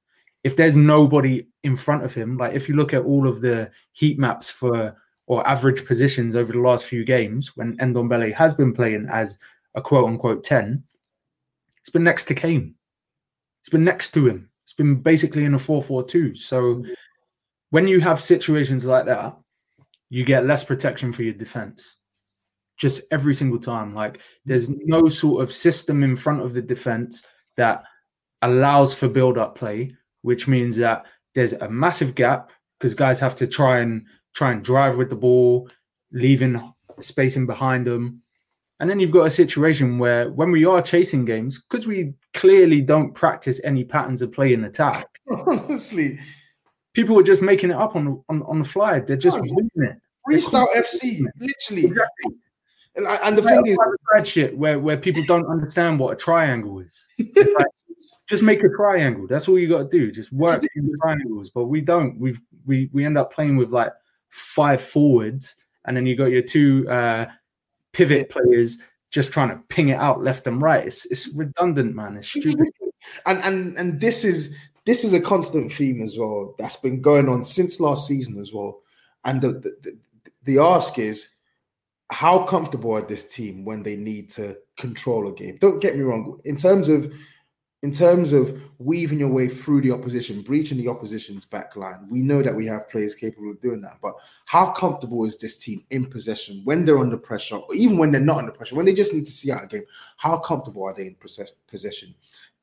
If 0.44 0.56
there's 0.56 0.78
nobody 0.78 1.48
in 1.64 1.76
front 1.76 2.04
of 2.04 2.14
him, 2.14 2.38
like 2.38 2.54
if 2.54 2.68
you 2.68 2.76
look 2.76 2.94
at 2.94 3.04
all 3.04 3.28
of 3.28 3.42
the 3.42 3.70
heat 3.92 4.18
maps 4.18 4.50
for 4.50 4.96
or 5.28 5.48
average 5.48 5.86
positions 5.86 6.36
over 6.36 6.54
the 6.54 6.60
last 6.60 6.86
few 6.86 7.04
games, 7.04 7.56
when 7.56 7.78
Ndombele 7.78 8.34
has 8.34 8.54
been 8.54 8.74
playing 8.74 9.08
as 9.12 9.38
a 9.76 9.82
quote 9.82 10.08
unquote 10.08 10.44
10, 10.44 10.82
it's 11.80 11.90
been 11.90 12.04
next 12.04 12.26
to 12.26 12.36
Kane. 12.36 12.76
It's 13.62 13.70
been 13.70 13.84
next 13.84 14.12
to 14.12 14.28
him. 14.28 14.50
It's 14.64 14.74
been 14.74 14.96
basically 14.96 15.44
in 15.44 15.54
a 15.56 15.60
4 15.60 15.82
4 15.82 16.04
2. 16.06 16.36
So 16.36 16.84
when 17.70 17.88
you 17.88 18.00
have 18.00 18.22
situations 18.22 18.86
like 18.86 19.06
that, 19.06 19.38
you 20.12 20.26
get 20.26 20.46
less 20.46 20.64
protection 20.66 21.14
for 21.14 21.24
your 21.24 21.34
defense. 21.34 21.96
Just 22.78 23.02
every 23.12 23.34
single 23.34 23.60
time. 23.60 23.96
Like 23.96 24.20
there's 24.44 24.70
no 24.70 25.08
sort 25.08 25.42
of 25.42 25.54
system 25.54 26.04
in 26.04 26.18
front 26.18 26.42
of 26.42 26.54
the 26.54 26.62
defense 26.62 27.24
that 27.56 27.84
allows 28.42 28.94
for 28.94 29.08
build 29.08 29.38
up 29.38 29.58
play, 29.58 29.96
which 30.22 30.50
means 30.50 30.76
that 30.76 31.06
there's 31.34 31.54
a 31.54 31.70
massive 31.70 32.14
gap 32.14 32.52
because 32.78 32.94
guys 32.94 33.22
have 33.22 33.38
to 33.38 33.48
try 33.48 33.80
and 33.80 34.06
try 34.36 34.52
and 34.52 34.66
drive 34.66 34.98
with 34.98 35.10
the 35.10 35.16
ball, 35.16 35.70
leaving 36.12 36.74
spacing 37.00 37.46
behind 37.46 37.88
them. 37.88 38.22
And 38.82 38.90
then 38.90 39.00
you've 39.00 39.12
got 39.12 39.28
a 39.28 39.32
situation 39.32 39.98
where 39.98 40.30
when 40.30 40.52
we 40.52 40.66
are 40.66 40.82
chasing 40.82 41.24
games, 41.24 41.62
because 41.62 41.88
we 41.88 42.16
clearly 42.34 42.82
don't 42.82 43.14
practice 43.14 43.62
any 43.64 43.86
patterns 43.86 44.22
of 44.22 44.34
play 44.34 44.52
in 44.52 44.66
attack. 44.66 45.06
Honestly, 45.48 46.20
people 46.94 47.18
are 47.20 47.24
just 47.24 47.42
making 47.42 47.72
it 47.72 47.78
up 47.78 47.96
on 47.96 48.24
on, 48.30 48.44
on 48.44 48.60
the 48.60 48.66
fly. 48.66 49.00
They're 49.00 49.18
just 49.18 49.38
oh, 49.38 49.44
winning 49.44 49.70
it. 49.76 49.98
Freestyle 50.28 50.68
FC, 50.76 51.22
literally. 51.40 51.88
Exactly. 51.88 52.36
And, 52.96 53.08
and 53.08 53.38
the 53.38 53.42
thing 53.42 53.66
is, 53.66 53.78
that 54.14 54.28
shit 54.28 54.58
where 54.58 54.80
where 54.80 54.98
people 54.98 55.24
don't 55.26 55.48
understand 55.48 56.00
what 56.00 56.14
a 56.14 56.16
triangle 56.16 56.80
is. 56.80 57.08
just 58.28 58.44
make 58.44 58.64
a 58.64 58.70
triangle. 58.70 59.28
That's 59.28 59.48
all 59.48 59.58
you 59.58 59.70
got 59.70 59.90
to 59.90 59.98
do. 59.98 60.12
Just 60.12 60.32
work 60.32 60.64
in 60.76 60.86
the 60.86 60.98
triangles. 61.02 61.50
But 61.50 61.66
we 61.66 61.82
don't. 61.82 62.20
We 62.20 62.36
we 62.66 62.90
we 62.92 63.06
end 63.06 63.18
up 63.18 63.34
playing 63.34 63.58
with 63.58 63.72
like 63.72 63.94
five 64.30 64.82
forwards, 64.82 65.56
and 65.86 65.96
then 65.96 66.06
you 66.06 66.16
got 66.16 66.32
your 66.32 66.42
two 66.42 66.88
uh, 66.90 67.28
pivot 67.94 68.30
players 68.30 68.82
just 69.10 69.34
trying 69.34 69.50
to 69.50 69.62
ping 69.68 69.90
it 69.90 69.98
out 69.98 70.24
left 70.24 70.48
and 70.48 70.62
right. 70.62 70.86
It's 70.86 71.06
it's 71.06 71.28
redundant, 71.30 71.96
man. 71.96 72.18
It's 72.18 72.30
stupid. 72.30 72.68
And 73.26 73.44
and 73.44 73.78
and 73.78 74.00
this 74.02 74.24
is 74.24 74.56
this 74.86 75.04
is 75.04 75.14
a 75.14 75.22
constant 75.22 75.72
theme 75.72 76.02
as 76.02 76.18
well 76.18 76.56
that's 76.58 76.76
been 76.76 77.02
going 77.02 77.30
on 77.30 77.44
since 77.44 77.80
last 77.80 78.08
season 78.08 78.40
as 78.42 78.52
well. 78.52 78.82
And 79.26 79.42
the, 79.42 79.54
the, 79.54 80.00
the 80.44 80.60
ask 80.60 80.98
is, 80.98 81.30
how 82.10 82.44
comfortable 82.44 82.92
are 82.92 83.02
this 83.02 83.34
team 83.34 83.64
when 83.64 83.84
they 83.84 83.96
need 83.96 84.30
to 84.32 84.58
control 84.78 85.30
a 85.30 85.34
game? 85.34 85.58
Don't 85.62 85.82
get 85.82 85.96
me 85.96 86.02
wrong. 86.02 86.42
In 86.44 86.58
terms 86.58 86.90
of 86.90 87.14
in 87.84 87.92
terms 87.92 88.32
of 88.32 88.62
weaving 88.78 89.20
your 89.20 89.30
way 89.30 89.48
through 89.48 89.82
the 89.82 89.92
opposition, 89.92 90.44
breaching 90.44 90.78
the 90.78 90.88
opposition's 90.88 91.46
back 91.46 91.76
line, 91.76 92.08
we 92.12 92.22
know 92.22 92.44
that 92.44 92.54
we 92.54 92.68
have 92.68 92.88
players 92.90 93.16
capable 93.16 93.50
of 93.50 93.60
doing 93.60 93.82
that. 93.82 93.98
But 94.04 94.14
how 94.46 94.68
comfortable 94.68 95.26
is 95.26 95.36
this 95.38 95.58
team 95.58 95.84
in 95.90 96.06
possession 96.06 96.62
when 96.64 96.86
they're 96.86 97.00
under 97.00 97.18
pressure, 97.18 97.56
or 97.56 97.74
even 97.74 97.98
when 97.98 98.12
they're 98.12 98.22
not 98.22 98.38
under 98.38 98.52
pressure, 98.52 98.76
when 98.76 98.86
they 98.86 98.94
just 98.94 99.16
need 99.16 99.26
to 99.26 99.32
see 99.32 99.52
out 99.52 99.64
a 99.64 99.68
game? 99.68 99.84
How 100.18 100.38
comfortable 100.38 100.84
are 100.84 100.94
they 100.94 101.08
in 101.08 101.16
possession? 101.68 102.14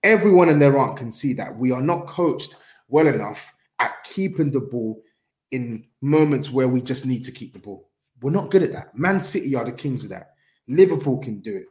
Everyone 0.03 0.49
and 0.49 0.61
their 0.63 0.79
aunt 0.79 0.97
can 0.97 1.11
see 1.11 1.33
that 1.35 1.57
we 1.57 1.73
are 1.73 1.83
not 1.83 2.07
coached 2.07 2.57
well 2.89 3.07
enough 3.07 3.53
at 3.79 3.93
keeping 4.05 4.51
the 4.51 4.61
ball 4.61 5.03
in 5.51 5.85
moments 6.01 6.51
where 6.51 6.69
we 6.69 6.81
just 6.81 7.07
need 7.07 7.25
to 7.25 7.33
keep 7.33 7.53
the 7.53 7.59
ball. 7.59 7.89
We're 8.21 8.31
not 8.31 8.51
good 8.51 8.63
at 8.63 8.73
that. 8.73 8.97
Man 8.97 9.21
City 9.21 9.55
are 9.55 9.65
the 9.65 9.73
kings 9.73 10.05
of 10.05 10.11
that. 10.11 10.35
Liverpool 10.67 11.19
can 11.19 11.41
do 11.41 11.57
it. 11.57 11.67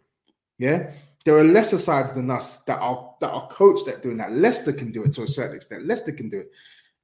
Yeah. 0.58 0.92
There 1.26 1.38
are 1.38 1.44
lesser 1.44 1.78
sides 1.78 2.14
than 2.14 2.32
us 2.32 2.64
that 2.64 2.80
are 2.80 3.14
that 3.20 3.32
are 3.32 3.48
coached 3.50 3.88
at 3.90 4.02
doing 4.02 4.18
that. 4.18 4.32
Leicester 4.32 4.72
can 4.72 4.92
do 4.92 5.04
it 5.04 5.14
to 5.14 5.24
a 5.24 5.28
certain 5.28 5.58
extent. 5.58 5.86
Leicester 5.86 6.14
can 6.14 6.30
do 6.30 6.40
it, 6.40 6.52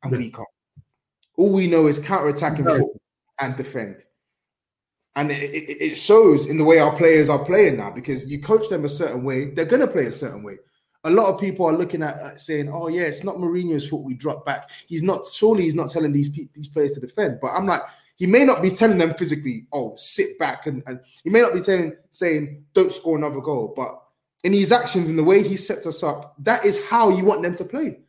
and 0.01 0.13
we 0.13 0.31
can't. 0.31 0.47
All 1.35 1.51
we 1.51 1.67
know 1.67 1.87
is 1.87 1.99
counter-attacking 1.99 2.65
and 3.39 3.55
defend. 3.57 3.97
And 5.15 5.29
it, 5.29 5.43
it, 5.43 5.91
it 5.91 5.95
shows 5.95 6.45
in 6.45 6.57
the 6.57 6.63
way 6.63 6.79
our 6.79 6.95
players 6.95 7.27
are 7.27 7.43
playing 7.43 7.77
now 7.77 7.91
because 7.91 8.31
you 8.31 8.39
coach 8.39 8.69
them 8.69 8.85
a 8.85 8.89
certain 8.89 9.23
way, 9.23 9.49
they're 9.49 9.65
going 9.65 9.81
to 9.81 9.87
play 9.87 10.05
a 10.05 10.11
certain 10.11 10.41
way 10.41 10.57
a 11.03 11.11
lot 11.11 11.33
of 11.33 11.39
people 11.39 11.65
are 11.65 11.77
looking 11.77 12.01
at 12.01 12.15
uh, 12.15 12.35
saying, 12.37 12.69
"Oh 12.71 12.87
yeah, 12.87 13.03
it's 13.03 13.23
not 13.23 13.37
Mourinho's 13.37 13.87
fault 13.87 14.03
we 14.03 14.13
dropped 14.13 14.45
back." 14.45 14.69
He's 14.87 15.03
not. 15.03 15.25
Surely 15.25 15.63
he's 15.63 15.75
not 15.75 15.89
telling 15.89 16.13
these 16.13 16.31
these 16.53 16.67
players 16.67 16.93
to 16.93 16.99
defend. 16.99 17.39
But 17.41 17.49
I'm 17.49 17.65
like, 17.65 17.81
he 18.15 18.25
may 18.25 18.45
not 18.45 18.61
be 18.61 18.69
telling 18.69 18.97
them 18.97 19.13
physically, 19.15 19.67
"Oh, 19.73 19.95
sit 19.97 20.39
back," 20.39 20.65
and, 20.67 20.81
and 20.87 20.99
he 21.23 21.29
may 21.29 21.41
not 21.41 21.53
be 21.53 21.63
saying 21.63 21.93
saying, 22.11 22.63
"Don't 22.73 22.91
score 22.91 23.17
another 23.17 23.41
goal." 23.41 23.73
But 23.75 24.01
in 24.43 24.53
his 24.53 24.71
actions 24.71 25.09
and 25.09 25.17
the 25.17 25.23
way 25.23 25.43
he 25.43 25.57
sets 25.57 25.85
us 25.85 26.03
up, 26.03 26.35
that 26.39 26.65
is 26.65 26.85
how 26.87 27.09
you 27.09 27.25
want 27.25 27.43
them 27.43 27.55
to 27.55 27.65
play. 27.65 27.99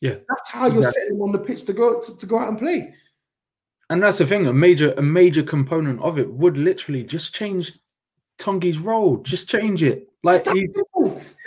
Yeah, 0.00 0.16
that's 0.28 0.50
how 0.50 0.66
you're 0.66 0.78
exactly. 0.78 1.02
setting 1.02 1.18
them 1.18 1.22
on 1.22 1.32
the 1.32 1.38
pitch 1.38 1.64
to 1.64 1.72
go 1.72 2.02
to, 2.02 2.18
to 2.18 2.26
go 2.26 2.38
out 2.38 2.48
and 2.48 2.58
play. 2.58 2.94
And 3.88 4.02
that's 4.02 4.18
the 4.18 4.26
thing. 4.26 4.46
A 4.46 4.52
major 4.52 4.92
a 4.92 5.02
major 5.02 5.42
component 5.42 6.00
of 6.00 6.18
it 6.18 6.30
would 6.30 6.58
literally 6.58 7.04
just 7.04 7.34
change 7.34 7.72
Tanguy's 8.38 8.78
role. 8.78 9.18
Just 9.18 9.48
change 9.48 9.82
it. 9.82 10.08
Like 10.22 10.44
he's, 10.48 10.70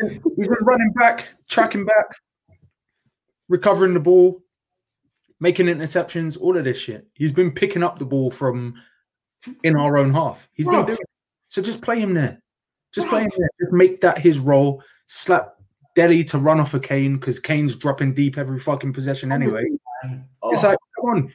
he's 0.01 0.19
been 0.19 0.49
running 0.61 0.91
back, 0.93 1.29
tracking 1.47 1.85
back, 1.85 2.05
recovering 3.49 3.93
the 3.93 3.99
ball, 3.99 4.41
making 5.39 5.67
interceptions, 5.67 6.39
all 6.39 6.57
of 6.57 6.63
this 6.63 6.77
shit. 6.77 7.07
He's 7.13 7.31
been 7.31 7.51
picking 7.51 7.83
up 7.83 7.99
the 7.99 8.05
ball 8.05 8.31
from 8.31 8.75
in 9.63 9.75
our 9.75 9.97
own 9.97 10.13
half. 10.13 10.47
He's 10.53 10.67
been 10.67 10.85
doing 10.85 10.97
it. 10.99 11.09
So 11.47 11.61
just 11.61 11.81
play 11.81 11.99
him 11.99 12.13
there. 12.13 12.41
Just 12.93 13.07
play 13.07 13.21
him 13.21 13.31
there. 13.37 13.49
Just 13.59 13.73
make 13.73 14.01
that 14.01 14.17
his 14.17 14.39
role. 14.39 14.81
Slap 15.07 15.55
Dele 15.95 16.23
to 16.25 16.37
run 16.37 16.59
off 16.59 16.73
a 16.73 16.79
Kane 16.79 17.17
because 17.17 17.39
Kane's 17.39 17.75
dropping 17.75 18.13
deep 18.13 18.37
every 18.37 18.59
fucking 18.59 18.93
possession 18.93 19.31
anyway. 19.31 19.65
Oh. 20.41 20.51
It's 20.51 20.63
like, 20.63 20.77
come 20.95 21.09
on. 21.09 21.33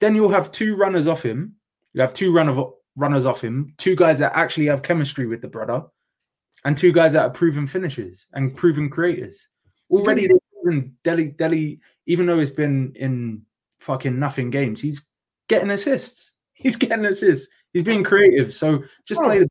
Then 0.00 0.14
you'll 0.14 0.30
have 0.30 0.50
two 0.50 0.74
runners 0.74 1.06
off 1.06 1.22
him. 1.22 1.54
You 1.92 2.00
have 2.00 2.14
two 2.14 2.32
run 2.32 2.48
of, 2.48 2.74
runners 2.96 3.24
off 3.24 3.42
him, 3.42 3.72
two 3.78 3.96
guys 3.96 4.18
that 4.18 4.32
actually 4.34 4.66
have 4.66 4.82
chemistry 4.82 5.26
with 5.26 5.40
the 5.40 5.48
brother 5.48 5.84
and 6.64 6.76
two 6.76 6.92
guys 6.92 7.12
that 7.14 7.24
are 7.24 7.30
proven 7.30 7.66
finishers 7.66 8.26
and 8.34 8.56
proven 8.56 8.88
creators. 8.90 9.48
Already, 9.90 10.28
Dele, 11.04 11.24
Delhi, 11.36 11.80
even 12.06 12.26
though 12.26 12.38
he's 12.38 12.50
been 12.50 12.92
in 12.94 13.42
fucking 13.80 14.18
nothing 14.18 14.50
games, 14.50 14.80
he's 14.80 15.02
getting 15.48 15.70
assists. 15.70 16.30
He's 16.54 16.76
getting 16.76 17.04
assists. 17.04 17.48
He's 17.72 17.82
being 17.82 18.04
creative. 18.04 18.54
So 18.54 18.84
just 19.04 19.20
Oh. 19.20 19.24
play 19.24 19.40
the 19.40 19.48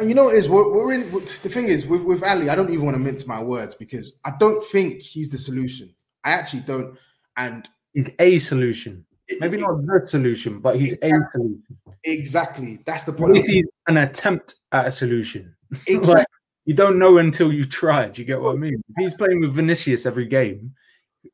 And 0.00 0.08
you 0.08 0.14
know 0.16 0.24
what 0.24 0.34
is 0.34 0.48
we're, 0.48 0.68
we're 0.72 0.92
in. 0.92 1.10
The 1.12 1.20
thing 1.48 1.68
is 1.68 1.86
with 1.86 2.02
with 2.02 2.24
Alli, 2.24 2.50
I 2.50 2.56
don't 2.56 2.70
even 2.72 2.84
want 2.84 2.96
to 2.96 3.02
mince 3.02 3.26
my 3.28 3.40
words 3.40 3.74
because 3.76 4.18
I 4.24 4.32
don't 4.40 4.60
think 4.62 5.00
he's 5.02 5.30
the 5.30 5.38
solution. 5.38 5.94
I 6.24 6.32
actually 6.32 6.60
don't. 6.62 6.98
And 7.36 7.68
he's 7.92 8.10
a 8.18 8.38
solution. 8.38 9.06
it- 9.28 9.40
Maybe 9.40 9.58
it- 9.58 9.60
not 9.60 9.86
the 9.86 10.08
solution, 10.08 10.58
but 10.58 10.76
he's 10.76 10.94
a 11.00 11.10
solution. 11.32 11.62
exactly. 12.02 12.80
That's 12.84 13.04
the 13.04 13.12
point. 13.12 13.46
he's 13.46 13.66
an 13.86 13.96
attempt 13.98 14.54
at 14.72 14.86
a 14.88 14.90
solution. 14.90 15.54
Exactly. 15.86 16.14
Like, 16.14 16.26
you 16.66 16.74
don't 16.74 16.98
know 16.98 17.18
until 17.18 17.52
you 17.52 17.64
try. 17.66 18.08
Do 18.08 18.22
you 18.22 18.26
get 18.26 18.40
what 18.40 18.54
I 18.54 18.58
mean? 18.58 18.82
If 18.88 18.96
he's 18.96 19.14
playing 19.14 19.40
with 19.40 19.54
Vinicius 19.54 20.06
every 20.06 20.26
game, 20.26 20.74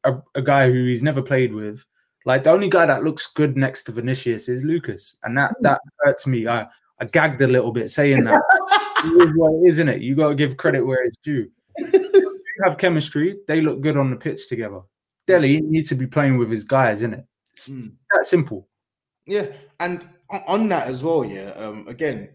a, 0.04 0.16
a 0.34 0.42
guy 0.42 0.66
who 0.70 0.86
he's 0.86 1.02
never 1.04 1.22
played 1.22 1.52
with, 1.54 1.84
like 2.26 2.42
the 2.44 2.50
only 2.50 2.68
guy 2.68 2.84
that 2.86 3.04
looks 3.04 3.28
good 3.28 3.56
next 3.56 3.84
to 3.84 3.92
Vinicius 3.92 4.48
is 4.48 4.64
Lucas, 4.64 5.16
and 5.22 5.38
that 5.38 5.54
that 5.60 5.80
hurts 6.00 6.26
me. 6.26 6.46
I 6.48 6.66
I 6.98 7.04
gagged 7.04 7.40
a 7.42 7.46
little 7.46 7.72
bit 7.72 7.90
saying 7.90 8.24
that. 8.24 8.42
it 9.04 9.28
is 9.28 9.36
what 9.36 9.52
it 9.54 9.68
is, 9.68 9.74
isn't 9.76 9.88
it? 9.88 10.02
You 10.02 10.14
got 10.16 10.28
to 10.30 10.34
give 10.34 10.56
credit 10.56 10.82
where 10.84 11.04
it's 11.04 11.16
due. 11.22 11.50
They 12.62 12.68
have 12.68 12.78
chemistry. 12.78 13.38
They 13.46 13.62
look 13.62 13.80
good 13.80 13.96
on 13.96 14.10
the 14.10 14.16
pitch 14.16 14.46
together. 14.48 14.80
Dele 15.26 15.60
needs 15.62 15.88
to 15.88 15.94
be 15.94 16.06
playing 16.06 16.36
with 16.36 16.50
his 16.50 16.62
guys, 16.64 16.98
isn't 16.98 17.14
it? 17.14 17.24
It's 17.54 17.70
Mm. 17.70 17.92
that 18.12 18.26
simple. 18.26 18.68
Yeah, 19.24 19.46
and 19.78 20.04
on, 20.28 20.42
on 20.46 20.68
that 20.68 20.88
as 20.88 21.02
well, 21.02 21.24
yeah. 21.24 21.52
Um, 21.56 21.88
again, 21.88 22.28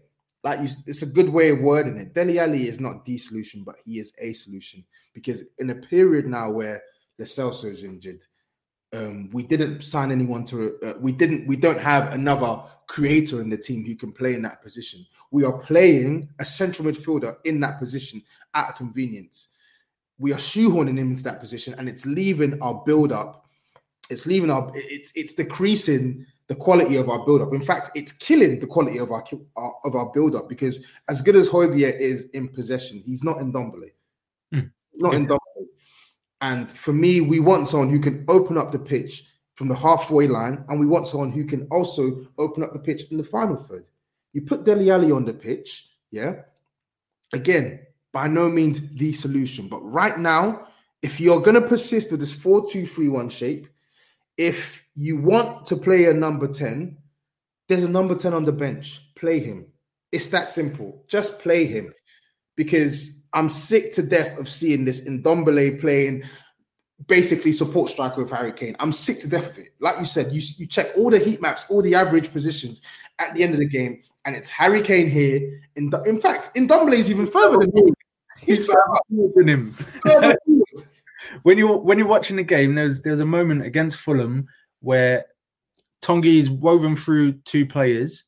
like 0.46 0.60
you, 0.60 0.68
it's 0.86 1.02
a 1.02 1.06
good 1.06 1.28
way 1.28 1.50
of 1.50 1.60
wording 1.60 1.98
it. 1.98 2.14
Dele 2.14 2.38
Alli 2.38 2.68
is 2.68 2.78
not 2.78 3.04
the 3.04 3.18
solution, 3.18 3.64
but 3.64 3.74
he 3.84 3.98
is 3.98 4.12
a 4.20 4.32
solution 4.32 4.84
because 5.12 5.42
in 5.58 5.70
a 5.70 5.74
period 5.74 6.24
now 6.26 6.52
where 6.52 6.80
Lo 7.18 7.26
Celso 7.26 7.64
is 7.64 7.82
injured, 7.82 8.22
um, 8.92 9.28
we 9.32 9.42
didn't 9.42 9.82
sign 9.82 10.12
anyone 10.12 10.44
to. 10.44 10.78
Uh, 10.84 10.94
we 11.00 11.10
didn't. 11.10 11.48
We 11.48 11.56
don't 11.56 11.80
have 11.80 12.14
another 12.14 12.62
creator 12.86 13.40
in 13.40 13.50
the 13.50 13.56
team 13.56 13.84
who 13.84 13.96
can 13.96 14.12
play 14.12 14.34
in 14.34 14.42
that 14.42 14.62
position. 14.62 15.04
We 15.32 15.44
are 15.44 15.58
playing 15.58 16.28
a 16.38 16.44
central 16.44 16.86
midfielder 16.86 17.34
in 17.44 17.58
that 17.60 17.80
position 17.80 18.22
at 18.54 18.76
convenience. 18.76 19.48
We 20.16 20.32
are 20.32 20.36
shoehorning 20.36 20.96
him 20.96 21.10
into 21.10 21.24
that 21.24 21.40
position, 21.40 21.74
and 21.76 21.88
it's 21.88 22.06
leaving 22.06 22.62
our 22.62 22.84
build 22.86 23.10
up 23.10 23.46
it's 24.08 24.26
leaving 24.26 24.50
our 24.50 24.70
it's 24.74 25.12
it's 25.16 25.34
decreasing 25.34 26.26
the 26.48 26.54
quality 26.54 26.96
of 26.96 27.08
our 27.08 27.24
build 27.24 27.42
up. 27.42 27.52
In 27.52 27.62
fact, 27.62 27.90
it's 27.94 28.12
killing 28.12 28.60
the 28.60 28.66
quality 28.66 28.98
of 28.98 29.10
our, 29.10 29.24
of 29.84 29.94
our 29.94 30.12
build 30.12 30.36
up 30.36 30.48
because 30.48 30.84
as 31.08 31.20
good 31.20 31.36
as 31.36 31.48
Højbjerg 31.48 31.98
is 31.98 32.26
in 32.34 32.48
possession, 32.48 33.02
he's 33.04 33.24
not 33.24 33.38
Ndombele. 33.38 33.90
He's 34.52 35.02
not 35.02 35.12
Ndombele. 35.12 35.66
And 36.40 36.70
for 36.70 36.92
me, 36.92 37.20
we 37.20 37.40
want 37.40 37.68
someone 37.68 37.90
who 37.90 37.98
can 37.98 38.24
open 38.28 38.56
up 38.58 38.70
the 38.70 38.78
pitch 38.78 39.24
from 39.54 39.68
the 39.68 39.74
halfway 39.74 40.26
line, 40.26 40.64
and 40.68 40.78
we 40.78 40.86
want 40.86 41.06
someone 41.06 41.30
who 41.30 41.44
can 41.44 41.66
also 41.70 42.26
open 42.38 42.62
up 42.62 42.74
the 42.74 42.78
pitch 42.78 43.04
in 43.10 43.16
the 43.16 43.24
final 43.24 43.56
third. 43.56 43.86
You 44.34 44.42
put 44.42 44.64
Dele 44.64 44.90
Alli 44.90 45.10
on 45.10 45.24
the 45.24 45.32
pitch, 45.32 45.88
yeah. 46.10 46.42
Again, 47.32 47.80
by 48.12 48.28
no 48.28 48.50
means 48.50 48.94
the 48.94 49.12
solution, 49.12 49.66
but 49.66 49.80
right 49.80 50.18
now, 50.18 50.68
if 51.02 51.20
you're 51.20 51.40
going 51.40 51.54
to 51.60 51.66
persist 51.66 52.10
with 52.10 52.20
this 52.20 52.34
4-2-3-1 52.34 53.30
shape, 53.30 53.66
if 54.36 54.84
you 54.94 55.20
want 55.20 55.66
to 55.66 55.76
play 55.76 56.06
a 56.06 56.14
number 56.14 56.48
10, 56.48 56.96
there's 57.68 57.82
a 57.82 57.88
number 57.88 58.14
10 58.14 58.32
on 58.34 58.44
the 58.44 58.52
bench. 58.52 59.00
Play 59.14 59.40
him. 59.40 59.66
It's 60.12 60.28
that 60.28 60.46
simple. 60.46 61.04
Just 61.08 61.40
play 61.40 61.66
him. 61.66 61.92
Because 62.56 63.26
I'm 63.32 63.48
sick 63.48 63.92
to 63.92 64.02
death 64.02 64.38
of 64.38 64.48
seeing 64.48 64.84
this 64.84 65.06
Ndombele 65.06 65.80
playing 65.80 66.22
basically 67.06 67.52
support 67.52 67.90
striker 67.90 68.22
with 68.22 68.32
Harry 68.32 68.52
Kane. 68.52 68.76
I'm 68.80 68.92
sick 68.92 69.20
to 69.20 69.28
death 69.28 69.50
of 69.50 69.58
it. 69.58 69.74
Like 69.80 69.98
you 70.00 70.06
said, 70.06 70.32
you, 70.32 70.40
you 70.56 70.66
check 70.66 70.88
all 70.96 71.10
the 71.10 71.18
heat 71.18 71.42
maps, 71.42 71.66
all 71.68 71.82
the 71.82 71.94
average 71.94 72.32
positions 72.32 72.80
at 73.18 73.34
the 73.34 73.42
end 73.42 73.52
of 73.52 73.60
the 73.60 73.68
game, 73.68 74.02
and 74.24 74.34
it's 74.34 74.48
Harry 74.50 74.82
Kane 74.82 75.08
here. 75.08 75.60
In, 75.76 75.92
in 76.06 76.20
fact, 76.20 76.50
in 76.54 76.66
Dombele 76.66 76.94
is 76.94 77.10
even 77.10 77.26
further 77.26 77.58
than 77.58 77.70
me. 77.74 77.92
He's 78.40 78.66
further, 78.66 79.32
than 79.34 79.48
him. 79.48 79.76
When 81.42 81.58
you 81.58 81.68
when 81.68 81.98
you're 81.98 82.06
watching 82.06 82.36
the 82.36 82.42
game, 82.42 82.74
there's 82.74 83.02
there's 83.02 83.20
a 83.20 83.26
moment 83.26 83.64
against 83.64 83.98
Fulham 83.98 84.46
where 84.80 85.26
Tanguy 86.02 86.38
is 86.38 86.50
woven 86.50 86.96
through 86.96 87.32
two 87.44 87.66
players. 87.66 88.24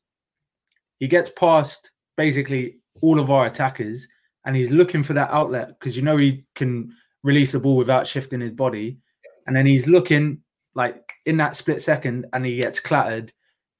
He 0.99 1.07
gets 1.07 1.29
past 1.29 1.91
basically 2.17 2.79
all 3.01 3.19
of 3.19 3.31
our 3.31 3.45
attackers, 3.45 4.07
and 4.45 4.55
he's 4.55 4.71
looking 4.71 5.03
for 5.03 5.13
that 5.13 5.31
outlet 5.31 5.69
because 5.69 5.95
you 5.95 6.01
know 6.01 6.17
he 6.17 6.43
can 6.55 6.93
release 7.23 7.51
the 7.51 7.59
ball 7.59 7.77
without 7.77 8.07
shifting 8.07 8.41
his 8.41 8.51
body. 8.51 8.97
And 9.47 9.55
then 9.55 9.65
he's 9.65 9.87
looking 9.87 10.41
like 10.75 11.13
in 11.25 11.37
that 11.37 11.55
split 11.55 11.81
second, 11.81 12.25
and 12.33 12.45
he 12.45 12.57
gets 12.57 12.79
clattered. 12.79 13.33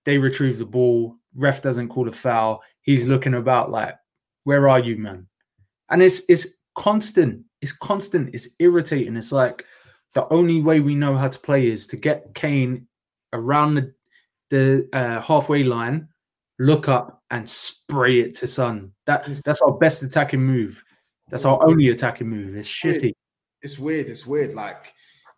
They 0.06 0.18
retrieve 0.18 0.58
the 0.58 0.66
ball. 0.66 1.18
Ref 1.36 1.62
doesn't 1.62 1.90
call 1.90 2.08
a 2.08 2.12
foul. 2.12 2.64
He's 2.82 3.08
looking 3.08 3.36
about 3.36 3.70
like, 3.70 3.96
"Where 4.46 4.68
are 4.70 4.80
you, 4.80 4.98
man?" 4.98 5.28
And 5.90 6.02
it's 6.02 6.22
it's 6.30 6.48
constant. 6.76 7.46
It's 7.62 7.74
constant. 7.74 8.32
It's 8.34 8.50
irritating. 8.60 9.16
It's 9.16 9.32
like 9.32 9.66
the 10.14 10.32
only 10.34 10.62
way 10.62 10.80
we 10.80 10.96
know 10.96 11.16
how 11.16 11.28
to 11.28 11.40
play 11.40 11.68
is 11.68 11.88
to 11.88 11.98
get 11.98 12.34
Kane 12.34 12.88
around 13.34 13.76
the 13.76 13.94
the 14.50 14.90
uh, 14.94 15.22
halfway 15.22 15.64
line, 15.64 16.08
look 16.58 16.88
up 16.88 17.24
and 17.32 17.48
spray 17.48 18.22
it 18.22 18.36
to 18.36 18.48
Son. 18.48 18.92
That 19.06 19.44
that's 19.44 19.62
our 19.62 19.74
best 19.74 20.04
attacking 20.04 20.42
move. 20.42 20.84
That's 21.30 21.46
our 21.46 21.64
only 21.64 21.90
attacking 21.90 22.28
move. 22.28 22.56
It's 22.56 22.70
shitty. 22.70 23.14
it's 23.62 23.78
weird. 23.78 24.08
It's 24.08 24.26
weird. 24.26 24.54
Like 24.56 24.94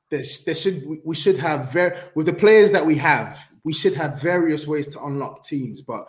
there's 0.10 0.44
there 0.46 0.56
should 0.56 0.84
we, 1.06 1.16
should 1.16 1.38
have 1.38 1.72
very 1.72 1.98
with 2.16 2.26
the 2.26 2.34
players 2.34 2.72
that 2.72 2.86
we 2.86 2.96
have, 2.96 3.40
we 3.64 3.74
should 3.74 3.94
have 3.94 4.22
various 4.22 4.66
ways 4.66 4.88
to 4.90 5.04
unlock 5.04 5.44
teams, 5.44 5.82
but 5.82 6.06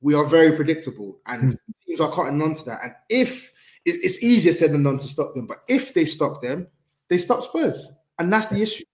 we 0.00 0.14
are 0.14 0.24
very 0.24 0.52
predictable 0.52 1.18
and 1.26 1.58
teams 1.86 2.00
are 2.00 2.12
cutting 2.12 2.40
on 2.40 2.54
to 2.54 2.64
that. 2.64 2.80
And 2.82 2.92
if 3.08 3.50
it's 3.86 4.22
easier 4.22 4.52
said 4.52 4.72
than 4.72 4.82
done 4.82 4.98
to 4.98 5.08
stop 5.08 5.34
them, 5.34 5.46
but 5.46 5.62
if 5.68 5.94
they 5.94 6.04
stop 6.04 6.42
them, 6.42 6.66
they 7.08 7.18
stop 7.18 7.42
Spurs, 7.42 7.92
and 8.18 8.32
that's 8.32 8.48
the 8.48 8.60
issue. 8.60 8.84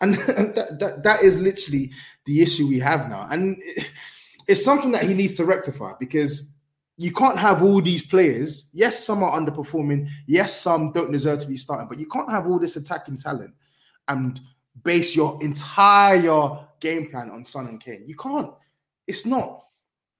And 0.00 0.14
that, 0.56 0.78
that, 0.80 1.02
that 1.04 1.22
is 1.22 1.40
literally 1.40 1.90
the 2.26 2.42
issue 2.42 2.68
we 2.68 2.78
have 2.80 3.08
now. 3.08 3.26
And 3.30 3.60
it's 4.48 4.64
something 4.64 4.92
that 4.92 5.04
he 5.04 5.14
needs 5.14 5.34
to 5.34 5.44
rectify 5.44 5.92
because 5.98 6.50
you 6.98 7.12
can't 7.12 7.38
have 7.38 7.62
all 7.62 7.80
these 7.80 8.02
players. 8.02 8.66
Yes, 8.72 9.04
some 9.04 9.22
are 9.22 9.32
underperforming. 9.32 10.08
Yes, 10.26 10.60
some 10.60 10.92
don't 10.92 11.12
deserve 11.12 11.38
to 11.40 11.46
be 11.46 11.56
starting, 11.56 11.88
but 11.88 11.98
you 11.98 12.06
can't 12.06 12.30
have 12.30 12.46
all 12.46 12.58
this 12.58 12.76
attacking 12.76 13.16
talent 13.16 13.54
and 14.08 14.40
base 14.84 15.16
your 15.16 15.38
entire 15.42 16.58
game 16.80 17.10
plan 17.10 17.30
on 17.30 17.44
Son 17.44 17.68
and 17.68 17.80
Kane. 17.80 18.04
You 18.06 18.16
can't. 18.16 18.52
It's 19.06 19.24
not. 19.24 19.61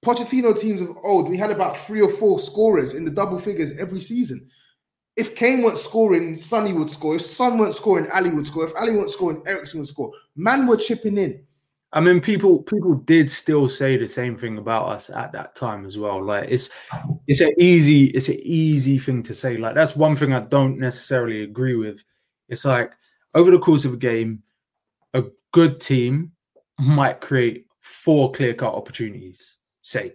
Pochettino 0.03 0.59
teams 0.59 0.81
of 0.81 0.95
old, 1.03 1.29
we 1.29 1.37
had 1.37 1.51
about 1.51 1.77
three 1.77 2.01
or 2.01 2.09
four 2.09 2.39
scorers 2.39 2.93
in 2.93 3.05
the 3.05 3.11
double 3.11 3.39
figures 3.39 3.77
every 3.77 4.01
season. 4.01 4.47
If 5.15 5.35
Kane 5.35 5.61
weren't 5.61 5.77
scoring, 5.77 6.35
Sonny 6.35 6.73
would 6.73 6.89
score. 6.89 7.15
If 7.15 7.21
Son 7.21 7.57
weren't 7.57 7.75
scoring, 7.75 8.07
Alli 8.11 8.31
would 8.31 8.47
score. 8.47 8.65
If 8.65 8.75
Alli 8.75 8.93
weren't 8.93 9.11
scoring, 9.11 9.43
Eriksen 9.45 9.79
would 9.79 9.87
score. 9.87 10.11
Man 10.35 10.65
were 10.65 10.77
chipping 10.77 11.17
in. 11.17 11.43
I 11.93 11.99
mean, 11.99 12.21
people 12.21 12.63
people 12.63 12.95
did 12.95 13.29
still 13.29 13.69
say 13.69 13.97
the 13.97 14.07
same 14.07 14.35
thing 14.35 14.57
about 14.57 14.89
us 14.89 15.11
at 15.11 15.31
that 15.33 15.55
time 15.55 15.85
as 15.85 15.97
well. 15.97 16.23
Like 16.23 16.49
it's 16.49 16.71
it's 17.27 17.41
an 17.41 17.53
easy 17.59 18.05
it's 18.05 18.29
an 18.29 18.39
easy 18.41 18.97
thing 18.97 19.21
to 19.23 19.35
say. 19.35 19.57
Like 19.57 19.75
that's 19.75 19.95
one 19.95 20.15
thing 20.15 20.33
I 20.33 20.39
don't 20.39 20.79
necessarily 20.79 21.43
agree 21.43 21.75
with. 21.75 22.03
It's 22.49 22.65
like 22.65 22.93
over 23.35 23.51
the 23.51 23.59
course 23.59 23.85
of 23.85 23.93
a 23.93 23.97
game, 23.97 24.41
a 25.13 25.25
good 25.51 25.79
team 25.79 26.31
might 26.79 27.21
create 27.21 27.67
four 27.81 28.31
clear 28.31 28.55
cut 28.55 28.73
opportunities, 28.73 29.57
say, 29.83 30.13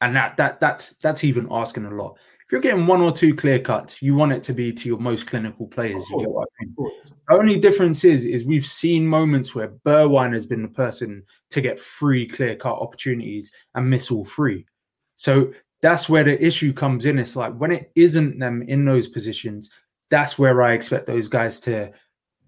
and 0.00 0.14
that 0.14 0.36
that 0.36 0.60
that's 0.60 0.96
that's 0.98 1.24
even 1.24 1.48
asking 1.50 1.86
a 1.86 1.90
lot. 1.90 2.16
If 2.50 2.52
you're 2.52 2.60
getting 2.60 2.86
one 2.86 3.00
or 3.00 3.12
two 3.12 3.34
clear 3.34 3.60
cuts, 3.60 4.02
you 4.02 4.16
want 4.16 4.32
it 4.32 4.42
to 4.44 4.52
be 4.52 4.72
to 4.72 4.88
your 4.88 4.98
most 4.98 5.28
clinical 5.28 5.68
players. 5.68 6.04
You 6.10 6.18
get 6.18 6.30
what 6.30 6.48
I 6.60 6.64
mean? 6.64 6.90
The 7.28 7.36
only 7.36 7.60
difference 7.60 8.02
is, 8.02 8.24
is 8.24 8.44
we've 8.44 8.66
seen 8.66 9.06
moments 9.06 9.54
where 9.54 9.68
Bergwijn 9.86 10.32
has 10.32 10.46
been 10.46 10.62
the 10.62 10.68
person 10.68 11.22
to 11.50 11.60
get 11.60 11.78
three 11.78 12.26
clear 12.26 12.56
cut 12.56 12.74
opportunities 12.74 13.52
and 13.76 13.88
miss 13.88 14.10
all 14.10 14.24
three. 14.24 14.66
So 15.14 15.52
that's 15.80 16.08
where 16.08 16.24
the 16.24 16.44
issue 16.44 16.72
comes 16.72 17.06
in. 17.06 17.20
It's 17.20 17.36
like 17.36 17.54
when 17.54 17.70
it 17.70 17.92
isn't 17.94 18.40
them 18.40 18.62
in 18.62 18.84
those 18.84 19.06
positions, 19.06 19.70
that's 20.10 20.36
where 20.36 20.60
I 20.60 20.72
expect 20.72 21.06
those 21.06 21.28
guys 21.28 21.60
to 21.60 21.92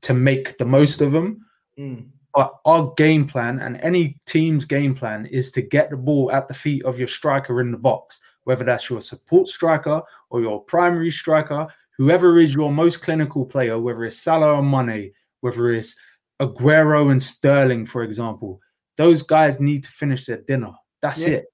to 0.01 0.15
make 0.15 0.59
the 0.59 0.65
most 0.65 1.01
of 1.01 1.13
them. 1.13 1.47
Mm. 1.79 2.09
But 2.35 2.55
our 2.65 2.95
game 2.97 3.27
plan 3.27 3.59
and 3.61 3.77
any 3.83 4.19
team's 4.27 4.65
game 4.65 4.95
plan 4.95 5.27
is 5.27 5.51
to 5.53 5.63
get 5.63 5.91
the 5.91 5.97
ball 5.97 6.33
at 6.33 6.49
the 6.49 6.55
feet 6.55 6.85
of 6.85 6.99
your 6.99 7.09
striker 7.09 7.61
in 7.61 7.71
the 7.71 7.79
box, 7.79 8.21
whether 8.45 8.65
that's 8.65 8.89
your 8.89 9.03
support 9.03 9.49
striker 9.49 10.03
or 10.31 10.41
your 10.41 10.63
primary 10.65 11.11
striker, 11.11 11.67
whoever 11.99 12.41
is 12.41 12.55
your 12.55 12.73
most 12.73 13.03
clinical 13.03 13.45
player, 13.45 13.79
whether 13.79 14.05
it's 14.05 14.17
Salah 14.17 14.55
or 14.57 14.63
Mane, 14.63 15.13
whether 15.41 15.73
it's 15.73 15.97
Aguero 16.41 17.11
and 17.11 17.23
Sterling, 17.23 17.87
for 17.87 18.03
example, 18.03 18.61
those 18.97 19.23
guys 19.23 19.61
need 19.61 19.85
to 19.85 19.91
finish 19.91 20.27
their 20.27 20.41
dinner. 20.41 20.73
That's 21.03 21.21
Yeah. 21.21 21.35
it. 21.37 21.47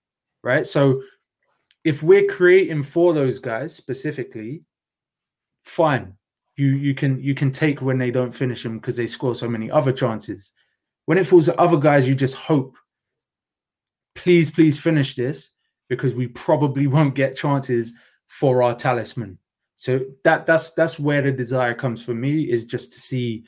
Right. 0.44 0.66
So 0.66 1.02
if 1.84 2.02
we're 2.02 2.26
creating 2.26 2.84
for 2.84 3.12
those 3.12 3.38
guys 3.38 3.74
specifically, 3.74 4.62
fine. 5.64 6.14
You 6.56 6.68
you 6.68 6.94
can 6.94 7.20
you 7.20 7.34
can 7.34 7.52
take 7.52 7.80
when 7.82 7.98
they 7.98 8.10
don't 8.10 8.34
finish 8.34 8.62
them 8.62 8.78
because 8.78 8.96
they 8.96 9.06
score 9.06 9.34
so 9.34 9.48
many 9.48 9.70
other 9.70 9.92
chances. 9.92 10.52
When 11.08 11.16
it 11.16 11.26
falls 11.26 11.46
to 11.46 11.58
other 11.58 11.78
guys, 11.78 12.06
you 12.06 12.14
just 12.14 12.34
hope 12.34 12.76
please, 14.14 14.50
please 14.50 14.78
finish 14.78 15.16
this 15.16 15.48
because 15.88 16.14
we 16.14 16.26
probably 16.26 16.86
won't 16.86 17.14
get 17.14 17.34
chances 17.34 17.94
for 18.26 18.62
our 18.62 18.74
talisman. 18.74 19.38
So 19.76 20.00
that 20.24 20.44
that's 20.44 20.72
that's 20.72 20.98
where 20.98 21.22
the 21.22 21.32
desire 21.32 21.72
comes 21.72 22.04
for 22.04 22.12
me 22.12 22.42
is 22.42 22.66
just 22.66 22.92
to 22.92 23.00
see 23.00 23.44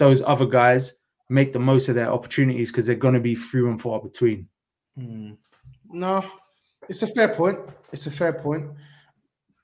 those 0.00 0.22
other 0.22 0.44
guys 0.44 0.92
make 1.30 1.52
the 1.52 1.60
most 1.60 1.88
of 1.88 1.94
their 1.94 2.10
opportunities 2.10 2.72
because 2.72 2.86
they're 2.86 2.96
going 2.96 3.14
to 3.14 3.20
be 3.20 3.36
few 3.36 3.68
and 3.68 3.80
far 3.80 4.00
between. 4.00 4.48
Mm. 4.98 5.36
No, 5.90 6.28
it's 6.88 7.04
a 7.04 7.06
fair 7.06 7.28
point. 7.28 7.60
It's 7.92 8.08
a 8.08 8.10
fair 8.10 8.32
point. 8.32 8.72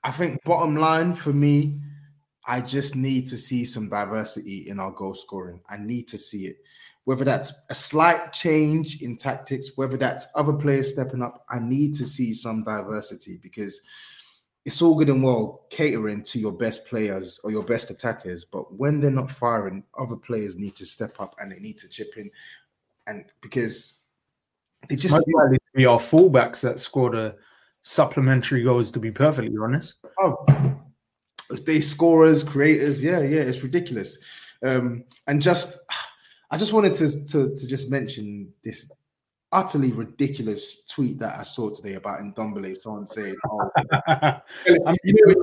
I 0.05 0.11
think 0.11 0.41
bottom 0.45 0.77
line 0.77 1.15
for 1.15 1.33
me, 1.33 1.81
I 2.47 2.61
just 2.61 2.95
need 2.95 3.27
to 3.27 3.35
see 3.35 3.65
some 3.65 3.89
diversity 3.89 4.69
in 4.69 4.79
our 4.79 4.91
goal 4.91 5.15
scoring. 5.15 5.59
I 5.69 5.75
need 5.75 6.07
to 6.07 6.17
see 6.17 6.45
it. 6.45 6.55
Whether 7.05 7.25
that's 7.25 7.51
a 7.69 7.73
slight 7.73 8.31
change 8.31 9.01
in 9.01 9.17
tactics, 9.17 9.71
whether 9.75 9.97
that's 9.97 10.27
other 10.35 10.53
players 10.53 10.91
stepping 10.91 11.23
up, 11.23 11.45
I 11.49 11.59
need 11.59 11.95
to 11.95 12.05
see 12.05 12.33
some 12.33 12.63
diversity 12.63 13.39
because 13.41 13.81
it's 14.65 14.81
all 14.81 14.95
good 14.95 15.09
and 15.09 15.23
well 15.23 15.65
catering 15.69 16.21
to 16.23 16.39
your 16.39 16.51
best 16.51 16.85
players 16.85 17.39
or 17.43 17.51
your 17.51 17.63
best 17.63 17.89
attackers, 17.89 18.45
but 18.45 18.71
when 18.77 18.99
they're 18.99 19.09
not 19.09 19.31
firing, 19.31 19.83
other 19.97 20.15
players 20.15 20.55
need 20.55 20.75
to 20.75 20.85
step 20.85 21.19
up 21.19 21.35
and 21.39 21.51
they 21.51 21.59
need 21.59 21.77
to 21.79 21.89
chip 21.89 22.13
in. 22.17 22.29
And 23.07 23.25
because 23.41 23.93
it 24.89 24.97
just 24.97 25.15
to 25.15 25.59
be 25.73 25.85
our 25.85 25.99
fullbacks 25.99 26.61
that 26.61 26.79
scored 26.79 27.15
a 27.15 27.35
supplementary 27.83 28.63
goals, 28.63 28.91
to 28.91 28.99
be 28.99 29.11
perfectly 29.11 29.55
honest. 29.59 29.95
Oh, 30.19 30.45
they 31.65 31.81
scorers, 31.81 32.43
creators, 32.43 33.03
yeah, 33.03 33.19
yeah, 33.19 33.41
it's 33.41 33.63
ridiculous. 33.63 34.19
Um, 34.63 35.05
and 35.27 35.41
just 35.41 35.79
I 36.51 36.57
just 36.57 36.73
wanted 36.73 36.93
to, 36.95 37.25
to 37.27 37.55
to 37.55 37.67
just 37.67 37.89
mention 37.89 38.53
this 38.63 38.91
utterly 39.53 39.91
ridiculous 39.91 40.85
tweet 40.85 41.19
that 41.19 41.39
I 41.39 41.43
saw 41.43 41.69
today 41.69 41.95
about 41.95 42.19
Ndombele. 42.19 42.75
Someone 42.75 43.07
saying, 43.07 43.35
"Oh, 43.49 43.71
you 45.03 45.35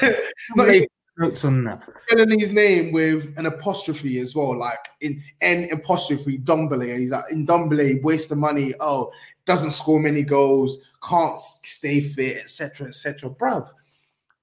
know, 0.00 0.14
not 0.56 0.88
notes 1.18 1.44
on 1.44 1.64
that. 1.64 1.82
Spelling 2.08 2.40
his 2.40 2.52
name 2.52 2.92
with 2.92 3.32
an 3.36 3.46
apostrophe 3.46 4.18
as 4.20 4.34
well, 4.34 4.56
like 4.56 4.78
in 5.00 5.22
N 5.40 5.68
apostrophe 5.72 6.38
Dombele. 6.38 6.90
And 6.90 7.00
he's 7.00 7.12
like 7.12 7.24
Ndombele, 7.32 8.02
waste 8.02 8.28
the 8.28 8.36
money. 8.36 8.74
Oh, 8.80 9.12
doesn't 9.44 9.72
score 9.72 10.00
many 10.00 10.22
goals, 10.22 10.78
can't 11.02 11.38
stay 11.38 12.00
fit, 12.00 12.36
etc., 12.36 12.88
etc. 12.88 13.30
Bruv, 13.30 13.68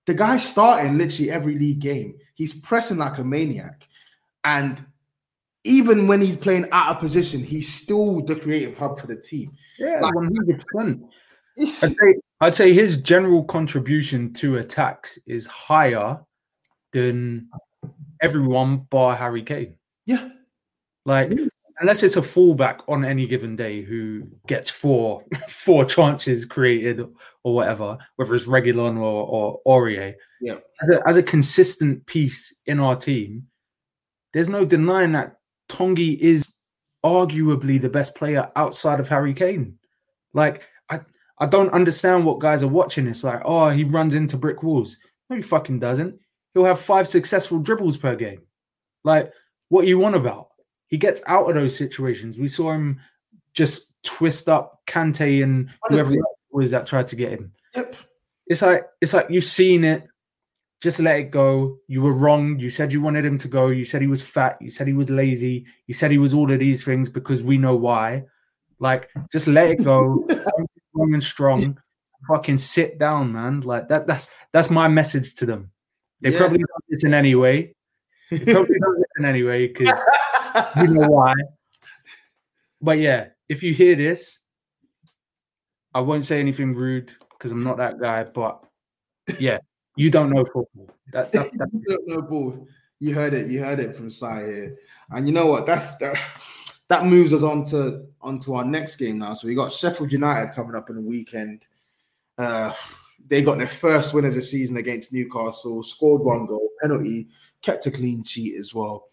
the 0.05 0.13
guy's 0.13 0.47
starting 0.47 0.97
literally 0.97 1.31
every 1.31 1.57
league 1.57 1.79
game. 1.79 2.15
He's 2.35 2.59
pressing 2.59 2.97
like 2.97 3.17
a 3.17 3.23
maniac, 3.23 3.87
and 4.43 4.85
even 5.63 6.07
when 6.07 6.21
he's 6.21 6.37
playing 6.37 6.67
out 6.71 6.95
of 6.95 6.99
position, 6.99 7.41
he's 7.41 7.73
still 7.73 8.21
the 8.21 8.35
creative 8.35 8.77
hub 8.77 8.99
for 8.99 9.07
the 9.07 9.15
team. 9.15 9.51
Yeah, 9.77 10.01
hundred 10.01 10.65
percent. 10.65 11.03
I'd 11.59 11.67
say 11.67 12.15
I'd 12.41 12.55
say 12.55 12.73
his 12.73 12.97
general 12.97 13.43
contribution 13.43 14.33
to 14.35 14.57
attacks 14.57 15.19
is 15.27 15.45
higher 15.47 16.19
than 16.93 17.49
everyone 18.21 18.77
bar 18.89 19.15
Harry 19.15 19.43
Kane. 19.43 19.75
Yeah, 20.05 20.29
like 21.05 21.31
unless 21.81 22.03
it's 22.03 22.15
a 22.15 22.21
fullback 22.21 22.81
on 22.87 23.05
any 23.05 23.25
given 23.27 23.55
day 23.55 23.81
who 23.81 24.23
gets 24.47 24.69
four 24.69 25.23
four 25.49 25.83
chances 25.83 26.45
created 26.45 27.01
or 27.43 27.53
whatever, 27.53 27.97
whether 28.15 28.33
it's 28.33 28.47
Reguilon 28.47 28.97
or 28.97 29.59
or 29.59 29.61
Aurier. 29.67 30.13
Yeah, 30.41 30.59
as 30.81 30.89
a, 30.89 31.07
as 31.07 31.17
a 31.17 31.23
consistent 31.23 32.05
piece 32.05 32.55
in 32.65 32.79
our 32.79 32.95
team, 32.95 33.47
there's 34.31 34.47
no 34.47 34.63
denying 34.63 35.11
that 35.13 35.38
Tanguy 35.69 36.17
is 36.17 36.51
arguably 37.05 37.79
the 37.79 37.89
best 37.89 38.15
player 38.15 38.51
outside 38.55 38.99
of 38.99 39.07
Harry 39.07 39.33
Kane. 39.33 39.77
Like, 40.33 40.67
I, 40.89 40.99
I 41.37 41.45
don't 41.45 41.71
understand 41.71 42.25
what 42.25 42.39
guys 42.39 42.63
are 42.63 42.67
watching. 42.67 43.07
It's 43.07 43.23
like, 43.23 43.41
oh, 43.45 43.69
he 43.69 43.83
runs 43.83 44.15
into 44.15 44.37
brick 44.37 44.63
walls. 44.63 44.97
No, 45.29 45.37
he 45.37 45.41
fucking 45.41 45.79
doesn't. 45.79 46.19
He'll 46.53 46.65
have 46.65 46.79
five 46.81 47.07
successful 47.07 47.59
dribbles 47.59 47.97
per 47.97 48.15
game. 48.15 48.41
Like, 49.03 49.31
what 49.69 49.87
you 49.87 49.97
want 49.97 50.15
about? 50.15 50.49
He 50.87 50.97
gets 50.97 51.21
out 51.27 51.47
of 51.47 51.55
those 51.55 51.77
situations. 51.77 52.37
We 52.37 52.47
saw 52.47 52.73
him 52.73 52.99
just 53.53 53.87
twist 54.03 54.49
up 54.49 54.81
Kante 54.87 55.43
and 55.43 55.69
whoever 55.87 56.13
it 56.13 56.19
was 56.51 56.71
that 56.71 56.87
tried 56.87 57.07
to 57.07 57.15
get 57.15 57.31
him. 57.31 57.51
Yep. 57.75 57.95
It's 58.47 58.61
like 58.63 58.85
it's 58.99 59.13
like 59.13 59.27
you've 59.29 59.43
seen 59.43 59.83
it 59.83 60.07
just 60.81 60.99
let 60.99 61.19
it 61.19 61.31
go. 61.31 61.77
You 61.87 62.01
were 62.01 62.13
wrong. 62.13 62.59
You 62.59 62.69
said 62.69 62.93
you 62.93 63.01
wanted 63.01 63.25
him 63.25 63.37
to 63.39 63.47
go. 63.47 63.67
You 63.67 63.83
said 63.83 64.01
he 64.01 64.07
was 64.07 64.21
fat. 64.21 64.57
You 64.61 64.69
said 64.69 64.87
he 64.87 64.93
was 64.93 65.09
lazy. 65.09 65.65
You 65.87 65.93
said 65.93 66.11
he 66.11 66.17
was 66.17 66.33
all 66.33 66.51
of 66.51 66.59
these 66.59 66.83
things 66.83 67.09
because 67.09 67.43
we 67.43 67.57
know 67.57 67.75
why. 67.75 68.23
Like, 68.79 69.09
just 69.31 69.47
let 69.47 69.71
it 69.71 69.83
go. 69.83 70.25
strong 70.91 71.13
and 71.13 71.23
strong. 71.23 71.79
Fucking 72.27 72.57
sit 72.57 72.97
down, 72.97 73.33
man. 73.33 73.61
Like 73.61 73.89
that. 73.89 74.07
That's 74.07 74.29
that's 74.53 74.69
my 74.69 74.87
message 74.87 75.35
to 75.35 75.45
them. 75.45 75.71
They 76.21 76.31
yeah. 76.31 76.37
probably 76.37 76.59
don't 76.59 76.85
listen 76.89 77.13
anyway. 77.13 77.73
They 78.31 78.39
probably 78.39 78.79
don't 78.79 78.99
listen 79.17 79.25
anyway 79.25 79.67
because 79.67 79.97
you 80.77 80.87
know 80.87 81.07
why. 81.09 81.33
But 82.81 82.99
yeah, 82.99 83.27
if 83.47 83.63
you 83.63 83.73
hear 83.73 83.95
this, 83.95 84.39
I 85.93 86.01
won't 86.01 86.25
say 86.25 86.39
anything 86.39 86.73
rude 86.73 87.13
because 87.31 87.51
I'm 87.51 87.63
not 87.63 87.77
that 87.77 87.99
guy. 87.99 88.23
But 88.23 88.63
yeah, 89.39 89.59
you 89.99 90.09
don't 90.09 90.29
know 90.29 90.45
football. 90.45 90.89
That, 91.11 91.33
that, 91.33 91.51
you 91.73 91.83
don't 91.85 92.07
know 92.07 92.21
ball. 92.21 92.65
You 92.99 93.13
heard 93.13 93.33
it. 93.33 93.51
You 93.51 93.59
heard 93.59 93.81
it 93.81 93.97
from 93.97 94.09
Sai 94.09 94.45
here. 94.45 94.77
And 95.11 95.27
you 95.27 95.33
know 95.33 95.47
what? 95.47 95.65
That's 95.65 95.97
that. 95.97 96.17
That 96.87 97.05
moves 97.05 97.33
us 97.33 97.43
on 97.43 97.65
to 97.65 98.05
onto 98.21 98.53
our 98.53 98.63
next 98.63 98.95
game 98.95 99.19
now. 99.19 99.33
So 99.33 99.47
we 99.47 99.55
got 99.55 99.73
Sheffield 99.73 100.13
United 100.13 100.55
coming 100.55 100.73
up 100.73 100.89
in 100.89 100.95
the 100.95 101.01
weekend. 101.01 101.65
Uh, 102.37 102.71
they 103.27 103.41
got 103.41 103.57
their 103.57 103.67
first 103.67 104.13
win 104.13 104.23
of 104.23 104.33
the 104.33 104.41
season 104.41 104.77
against 104.77 105.11
Newcastle. 105.11 105.83
Scored 105.83 106.21
one 106.21 106.45
goal, 106.45 106.69
penalty, 106.81 107.27
kept 107.61 107.85
a 107.85 107.91
clean 107.91 108.23
sheet 108.23 108.57
as 108.57 108.73
well. 108.73 109.05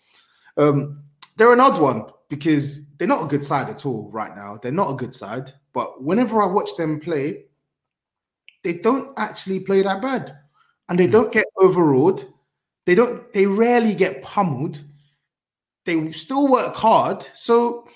Um, 0.56 1.02
they're 1.36 1.52
an 1.52 1.60
odd 1.60 1.80
one 1.80 2.04
because 2.28 2.86
they're 2.96 3.08
not 3.08 3.24
a 3.24 3.28
good 3.28 3.44
side 3.44 3.68
at 3.68 3.84
all 3.84 4.08
right 4.12 4.34
now. 4.36 4.58
They're 4.62 4.70
not 4.70 4.92
a 4.92 4.96
good 4.96 5.14
side. 5.14 5.52
But 5.72 6.02
whenever 6.02 6.40
I 6.40 6.46
watch 6.46 6.70
them 6.78 7.00
play, 7.00 7.46
they 8.62 8.74
don't 8.74 9.12
actually 9.18 9.60
play 9.60 9.82
that 9.82 10.00
bad 10.00 10.36
and 10.88 10.98
they 10.98 11.06
hmm. 11.06 11.12
don't 11.12 11.32
get 11.32 11.46
overawed. 11.58 12.24
They 12.84 12.94
don't. 12.94 13.32
They 13.32 13.46
rarely 13.46 13.94
get 13.94 14.22
pummeled. 14.22 14.80
They 15.84 16.12
still 16.12 16.48
work 16.48 16.74
hard. 16.74 17.26
So 17.34 17.88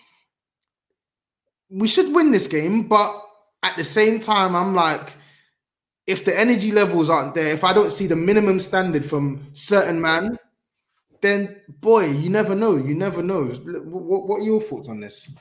we 1.69 1.87
should 1.87 2.13
win 2.15 2.33
this 2.33 2.47
game. 2.47 2.89
But 2.89 3.23
at 3.63 3.77
the 3.77 3.85
same 3.85 4.19
time, 4.19 4.57
I'm 4.57 4.75
like, 4.75 5.13
if 6.07 6.25
the 6.25 6.39
energy 6.39 6.73
levels 6.73 7.09
aren't 7.09 7.35
there, 7.35 7.49
if 7.49 7.63
I 7.63 7.73
don't 7.73 7.93
see 7.93 8.07
the 8.07 8.17
minimum 8.17 8.59
standard 8.59 9.07
from 9.07 9.49
certain 9.53 10.01
man, 10.01 10.39
then 11.21 11.61
boy, 11.69 12.07
you 12.07 12.31
never 12.31 12.55
know. 12.55 12.77
You 12.77 12.95
never 12.95 13.23
know. 13.23 13.47
What, 13.47 14.27
what 14.27 14.41
are 14.41 14.45
your 14.45 14.61
thoughts 14.61 14.89
on 14.89 15.01
this? 15.01 15.33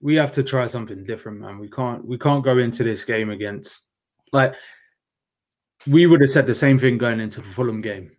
We 0.00 0.14
have 0.16 0.32
to 0.32 0.42
try 0.42 0.66
something 0.66 1.04
different, 1.04 1.40
man. 1.40 1.58
We 1.58 1.68
can't. 1.68 2.06
We 2.06 2.18
can't 2.18 2.44
go 2.44 2.58
into 2.58 2.84
this 2.84 3.04
game 3.04 3.30
against 3.30 3.88
like 4.32 4.54
we 5.86 6.06
would 6.06 6.20
have 6.20 6.30
said 6.30 6.46
the 6.46 6.54
same 6.54 6.78
thing 6.78 6.98
going 6.98 7.20
into 7.20 7.40
the 7.40 7.48
Fulham 7.48 7.80
game. 7.80 8.10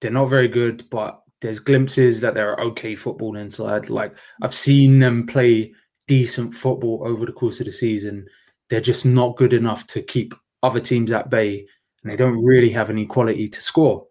They're 0.00 0.10
not 0.10 0.26
very 0.26 0.48
good, 0.48 0.88
but 0.90 1.22
there's 1.40 1.58
glimpses 1.58 2.20
that 2.20 2.34
they're 2.34 2.56
okay 2.56 2.94
football 2.94 3.36
inside. 3.36 3.90
Like 3.90 4.14
I've 4.42 4.54
seen 4.54 4.98
them 4.98 5.26
play 5.26 5.74
decent 6.06 6.54
football 6.54 7.02
over 7.04 7.26
the 7.26 7.32
course 7.32 7.60
of 7.60 7.66
the 7.66 7.72
season. 7.72 8.26
They're 8.70 8.80
just 8.80 9.04
not 9.04 9.36
good 9.36 9.52
enough 9.52 9.86
to 9.88 10.02
keep 10.02 10.34
other 10.62 10.80
teams 10.80 11.12
at 11.12 11.30
bay, 11.30 11.66
and 12.02 12.10
they 12.10 12.16
don't 12.16 12.42
really 12.42 12.70
have 12.70 12.90
any 12.90 13.06
quality 13.06 13.48
to 13.48 13.60
score. 13.60 14.06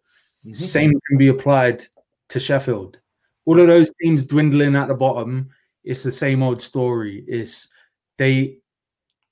Mm-hmm. 0.45 0.53
Same 0.53 0.91
can 1.07 1.17
be 1.17 1.29
applied 1.29 1.83
to 2.29 2.39
Sheffield. 2.39 2.99
All 3.45 3.59
of 3.59 3.67
those 3.67 3.91
teams 4.01 4.25
dwindling 4.25 4.75
at 4.75 4.87
the 4.87 4.93
bottom, 4.93 5.49
it's 5.83 6.03
the 6.03 6.11
same 6.11 6.43
old 6.43 6.61
story. 6.61 7.23
It's 7.27 7.69
they 8.17 8.57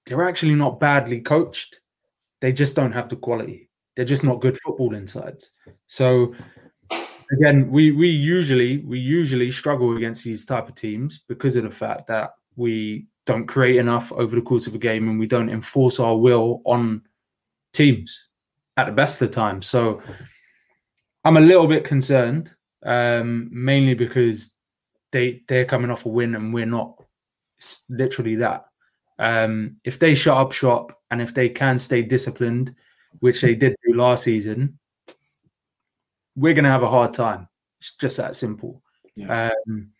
they're 0.05 0.27
actually 0.27 0.55
not 0.55 0.79
badly 0.79 1.21
coached 1.21 1.80
they 2.41 2.51
just 2.51 2.75
don't 2.75 2.91
have 2.91 3.09
the 3.09 3.15
quality. 3.15 3.69
They're 3.95 4.05
just 4.05 4.23
not 4.23 4.41
good 4.41 4.59
football 4.59 4.93
insides. 4.95 5.51
So 5.87 6.33
again, 7.31 7.71
we 7.71 7.91
we 7.91 8.07
usually 8.09 8.79
we 8.79 8.99
usually 8.99 9.51
struggle 9.51 9.95
against 9.95 10.23
these 10.23 10.45
type 10.45 10.67
of 10.67 10.75
teams 10.75 11.21
because 11.27 11.55
of 11.55 11.63
the 11.63 11.71
fact 11.71 12.07
that 12.07 12.31
we 12.55 13.07
don't 13.25 13.47
create 13.47 13.77
enough 13.77 14.11
over 14.11 14.35
the 14.35 14.41
course 14.41 14.67
of 14.67 14.75
a 14.75 14.79
game 14.79 15.07
and 15.07 15.19
we 15.19 15.27
don't 15.27 15.49
enforce 15.49 15.99
our 15.99 16.17
will 16.17 16.61
on 16.65 17.01
teams 17.73 18.27
at 18.77 18.85
the 18.85 18.91
best 18.91 19.21
of 19.21 19.29
the 19.29 19.33
time. 19.33 19.61
So 19.61 20.01
I'm 21.23 21.37
a 21.37 21.41
little 21.41 21.67
bit 21.67 21.85
concerned, 21.85 22.51
um, 22.83 23.49
mainly 23.51 23.93
because 23.93 24.53
they 25.11 25.41
they're 25.47 25.65
coming 25.65 25.91
off 25.91 26.05
a 26.05 26.09
win 26.09 26.35
and 26.35 26.53
we're 26.53 26.65
not. 26.65 26.95
It's 27.57 27.83
literally 27.89 28.35
that. 28.37 28.65
Um, 29.19 29.77
if 29.83 29.99
they 29.99 30.15
shut 30.15 30.37
up 30.37 30.51
shop 30.51 30.99
and 31.11 31.21
if 31.21 31.33
they 31.33 31.49
can 31.49 31.77
stay 31.77 32.01
disciplined, 32.01 32.73
which 33.19 33.41
they 33.41 33.53
did 33.53 33.75
do 33.85 33.93
last 33.93 34.23
season, 34.23 34.79
we're 36.35 36.53
going 36.53 36.63
to 36.63 36.71
have 36.71 36.83
a 36.83 36.89
hard 36.89 37.13
time. 37.13 37.49
It's 37.79 37.95
just 37.95 38.17
that 38.17 38.35
simple. 38.35 38.81
Yeah. 39.15 39.51
Um, 39.67 39.91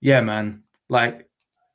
yeah, 0.00 0.20
man. 0.20 0.64
Like, 0.88 1.28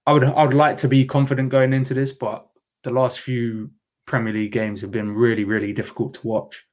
I 0.06 0.14
would 0.14 0.24
I 0.24 0.44
would 0.44 0.54
like 0.54 0.78
to 0.78 0.88
be 0.88 1.06
confident 1.06 1.50
going 1.50 1.74
into 1.74 1.94
this, 1.94 2.14
but 2.14 2.48
the 2.84 2.92
last 2.92 3.20
few 3.20 3.72
Premier 4.06 4.32
League 4.32 4.54
games 4.54 4.80
have 4.82 4.92
been 4.92 5.14
really 5.14 5.44
really 5.44 5.74
difficult 5.74 6.14
to 6.14 6.28
watch. 6.28 6.66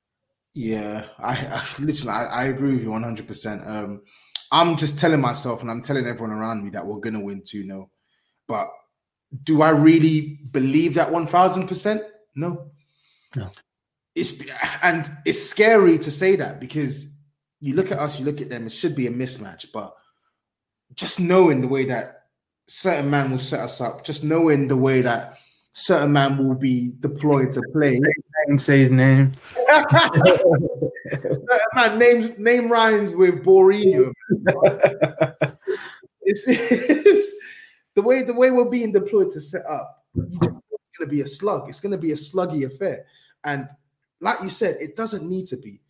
Yeah, 0.54 1.04
I, 1.18 1.32
I 1.32 1.82
listen. 1.82 2.10
I, 2.10 2.26
I 2.30 2.44
agree 2.44 2.74
with 2.76 2.84
you 2.84 2.92
one 2.92 3.02
hundred 3.02 3.26
percent. 3.26 3.66
Um, 3.66 4.02
I'm 4.52 4.76
just 4.76 5.00
telling 5.00 5.20
myself, 5.20 5.62
and 5.62 5.70
I'm 5.70 5.82
telling 5.82 6.06
everyone 6.06 6.36
around 6.36 6.62
me 6.62 6.70
that 6.70 6.86
we're 6.86 7.00
gonna 7.00 7.20
win 7.24 7.42
two 7.44 7.64
0 7.64 7.90
But 8.46 8.68
do 9.42 9.62
I 9.62 9.70
really 9.70 10.40
believe 10.50 10.94
that 10.94 11.10
one 11.10 11.26
thousand 11.26 11.66
percent? 11.66 12.02
No. 12.34 12.70
No. 13.36 13.50
It's 14.14 14.40
and 14.82 15.08
it's 15.26 15.42
scary 15.42 15.98
to 15.98 16.10
say 16.10 16.36
that 16.36 16.60
because 16.60 17.06
you 17.60 17.74
look 17.74 17.90
at 17.90 17.98
us, 17.98 18.18
you 18.18 18.26
look 18.26 18.40
at 18.40 18.50
them. 18.50 18.66
It 18.66 18.72
should 18.72 18.94
be 18.94 19.06
a 19.06 19.10
mismatch, 19.10 19.66
but 19.72 19.92
just 20.94 21.18
knowing 21.18 21.60
the 21.62 21.68
way 21.68 21.86
that 21.86 22.26
certain 22.68 23.10
man 23.10 23.30
will 23.30 23.38
set 23.38 23.60
us 23.60 23.80
up, 23.80 24.04
just 24.04 24.22
knowing 24.22 24.68
the 24.68 24.76
way 24.76 25.00
that 25.00 25.38
certain 25.72 26.12
man 26.12 26.38
will 26.38 26.54
be 26.54 26.92
deployed 27.00 27.50
to 27.52 27.62
play. 27.72 28.00
Say 28.58 28.80
his 28.80 28.90
name. 28.90 29.32
certain 29.72 31.40
man 31.74 31.98
names 31.98 32.38
name 32.38 32.70
rhymes 32.70 33.12
with 33.14 33.42
Borinho. 33.42 34.12
it's, 36.22 36.44
it's 36.46 37.32
the 37.94 38.02
way 38.02 38.22
the 38.22 38.34
way 38.34 38.50
we're 38.50 38.64
being 38.70 38.92
deployed 38.92 39.30
to 39.32 39.40
set 39.40 39.64
up. 39.66 40.04
It's 40.16 40.38
going 40.38 40.60
to 41.00 41.06
be 41.06 41.22
a 41.22 41.26
slug. 41.26 41.68
It's 41.68 41.80
going 41.80 41.92
to 41.92 41.98
be 41.98 42.12
a 42.12 42.16
sluggy 42.16 42.66
affair, 42.66 43.06
and 43.44 43.68
like 44.20 44.40
you 44.42 44.50
said, 44.50 44.76
it 44.80 44.96
doesn't 44.96 45.28
need 45.28 45.46
to 45.48 45.56
be 45.56 45.80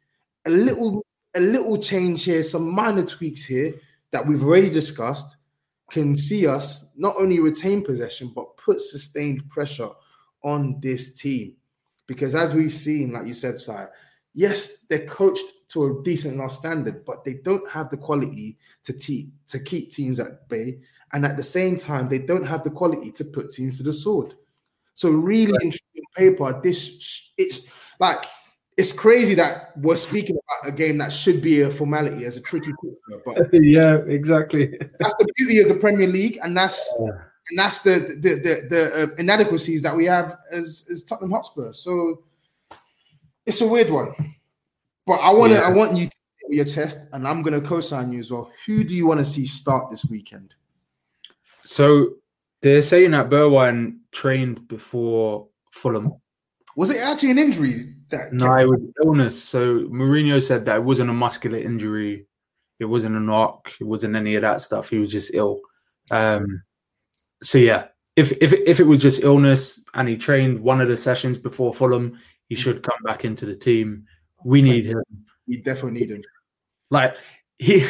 a 0.46 0.50
little 0.50 1.04
a 1.34 1.40
little 1.40 1.78
change 1.78 2.24
here, 2.24 2.42
some 2.42 2.70
minor 2.70 3.04
tweaks 3.04 3.44
here 3.44 3.74
that 4.12 4.26
we've 4.26 4.44
already 4.44 4.70
discussed 4.70 5.36
can 5.90 6.16
see 6.16 6.46
us 6.46 6.90
not 6.96 7.14
only 7.18 7.40
retain 7.40 7.84
possession 7.84 8.32
but 8.34 8.56
put 8.56 8.80
sustained 8.80 9.48
pressure 9.50 9.88
on 10.42 10.78
this 10.80 11.14
team. 11.14 11.56
Because 12.06 12.34
as 12.34 12.54
we've 12.54 12.72
seen, 12.72 13.12
like 13.12 13.26
you 13.26 13.34
said, 13.34 13.58
Sire, 13.58 13.90
yes, 14.34 14.78
they're 14.88 15.06
coached 15.06 15.44
to 15.68 15.86
a 15.86 16.02
decent 16.02 16.34
enough 16.34 16.52
standard, 16.52 17.04
but 17.04 17.24
they 17.24 17.34
don't 17.34 17.68
have 17.70 17.90
the 17.90 17.96
quality 17.96 18.58
to 18.84 18.92
te- 18.92 19.32
to 19.48 19.58
keep 19.58 19.92
teams 19.92 20.20
at 20.20 20.48
bay, 20.48 20.78
and 21.14 21.24
at 21.24 21.36
the 21.36 21.42
same 21.42 21.78
time, 21.78 22.08
they 22.08 22.18
don't 22.18 22.44
have 22.44 22.64
the 22.64 22.70
quality 22.70 23.10
to 23.12 23.24
put 23.24 23.50
teams 23.50 23.78
to 23.78 23.84
the 23.84 23.92
sword. 23.92 24.34
So, 24.94 25.10
really, 25.10 25.52
right. 25.52 25.62
in 25.62 26.02
paper, 26.16 26.60
this 26.60 27.30
it's 27.38 27.60
like 28.00 28.26
it's 28.76 28.92
crazy 28.92 29.34
that 29.36 29.76
we're 29.78 29.96
speaking 29.96 30.36
about 30.36 30.68
a 30.68 30.76
game 30.76 30.98
that 30.98 31.12
should 31.12 31.40
be 31.40 31.62
a 31.62 31.70
formality 31.70 32.24
as 32.24 32.36
a 32.36 32.40
tricky 32.40 32.72
picture, 32.82 33.22
but 33.24 33.48
yeah, 33.52 33.98
exactly. 34.08 34.76
That's 34.98 35.14
the 35.14 35.32
beauty 35.36 35.60
of 35.60 35.68
the 35.68 35.76
Premier 35.76 36.08
League, 36.08 36.38
and 36.42 36.56
that's 36.56 36.92
yeah. 37.00 37.10
and 37.50 37.58
that's 37.58 37.80
the 37.80 37.98
the 38.20 38.34
the, 38.34 38.66
the 38.68 39.02
uh, 39.04 39.14
inadequacies 39.16 39.82
that 39.82 39.94
we 39.94 40.06
have 40.06 40.36
as 40.50 40.88
as 40.90 41.04
Tottenham 41.04 41.30
Hotspur. 41.30 41.72
So 41.72 42.24
it's 43.46 43.60
a 43.60 43.66
weird 43.66 43.90
one, 43.90 44.34
but 45.06 45.20
I 45.20 45.30
want 45.30 45.52
to 45.52 45.58
yeah. 45.60 45.68
I 45.68 45.72
want 45.72 45.96
you 45.96 46.06
to 46.06 46.16
your 46.50 46.64
chest, 46.64 47.06
and 47.12 47.26
I'm 47.26 47.42
going 47.42 47.60
to 47.60 47.66
co-sign 47.66 48.12
you 48.12 48.18
as 48.18 48.32
well. 48.32 48.50
Who 48.66 48.82
do 48.82 48.94
you 48.94 49.06
want 49.06 49.18
to 49.18 49.24
see 49.24 49.44
start 49.44 49.90
this 49.90 50.04
weekend? 50.04 50.56
So 51.64 52.10
they're 52.62 52.82
saying 52.82 53.12
that 53.12 53.30
Bergwijn 53.30 53.98
trained 54.12 54.68
before 54.68 55.48
Fulham. 55.72 56.12
Was 56.76 56.90
it 56.90 57.02
actually 57.02 57.30
an 57.32 57.38
injury? 57.38 57.94
That 58.10 58.32
no, 58.32 58.54
it 58.54 58.68
was 58.68 58.80
illness. 59.02 59.42
So 59.42 59.80
Mourinho 59.80 60.42
said 60.42 60.66
that 60.66 60.76
it 60.76 60.84
wasn't 60.84 61.10
a 61.10 61.14
muscular 61.14 61.58
injury. 61.58 62.26
It 62.80 62.84
wasn't 62.84 63.16
a 63.16 63.20
knock. 63.20 63.72
It 63.80 63.84
wasn't 63.84 64.16
any 64.16 64.34
of 64.34 64.42
that 64.42 64.60
stuff. 64.60 64.90
He 64.90 64.98
was 64.98 65.10
just 65.10 65.34
ill. 65.34 65.60
Um, 66.10 66.62
so 67.42 67.58
yeah, 67.58 67.86
if 68.16 68.32
if 68.42 68.52
if 68.52 68.80
it 68.80 68.86
was 68.86 69.00
just 69.00 69.22
illness 69.22 69.80
and 69.94 70.08
he 70.08 70.16
trained 70.16 70.60
one 70.60 70.80
of 70.80 70.88
the 70.88 70.96
sessions 70.96 71.38
before 71.38 71.72
Fulham, 71.72 72.18
he 72.48 72.54
should 72.54 72.82
come 72.82 72.98
back 73.04 73.24
into 73.24 73.46
the 73.46 73.56
team. 73.56 74.04
We 74.44 74.60
need 74.60 74.86
him. 74.86 75.02
We 75.46 75.62
definitely 75.62 76.00
need 76.00 76.10
him. 76.10 76.22
Like 76.90 77.16
he 77.58 77.86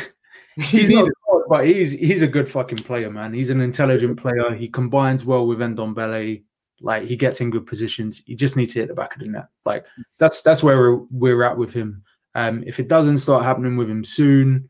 he's 0.57 0.89
not 0.89 1.05
good, 1.31 1.43
but 1.49 1.67
he's 1.67 1.93
he's 1.93 2.23
a 2.23 2.27
good 2.27 2.49
fucking 2.49 2.79
player, 2.79 3.11
man. 3.11 3.35
He's 3.35 3.51
an 3.51 3.61
intelligent 3.61 4.19
player. 4.19 4.55
He 4.55 4.69
combines 4.69 5.25
well 5.25 5.47
with 5.47 5.59
Ndombele. 5.59 6.43
Like 6.81 7.05
he 7.05 7.17
gets 7.17 7.41
in 7.41 7.51
good 7.51 7.67
positions. 7.67 8.23
He 8.27 8.35
just 8.35 8.57
needs 8.57 8.75
to 8.75 8.81
hit 8.81 8.89
the 8.89 8.95
back 8.95 9.15
of 9.15 9.23
the 9.23 9.29
net. 9.29 9.49
Like 9.65 9.87
that's 10.19 10.43
that's 10.43 10.63
where 10.63 10.79
we're 10.79 11.01
we're 11.11 11.43
at 11.45 11.57
with 11.57 11.73
him. 11.73 12.03
Um, 12.35 12.65
if 12.67 12.81
it 12.81 12.89
doesn't 12.89 13.19
start 13.19 13.45
happening 13.45 13.77
with 13.77 13.89
him 13.89 14.05
soon, 14.05 14.69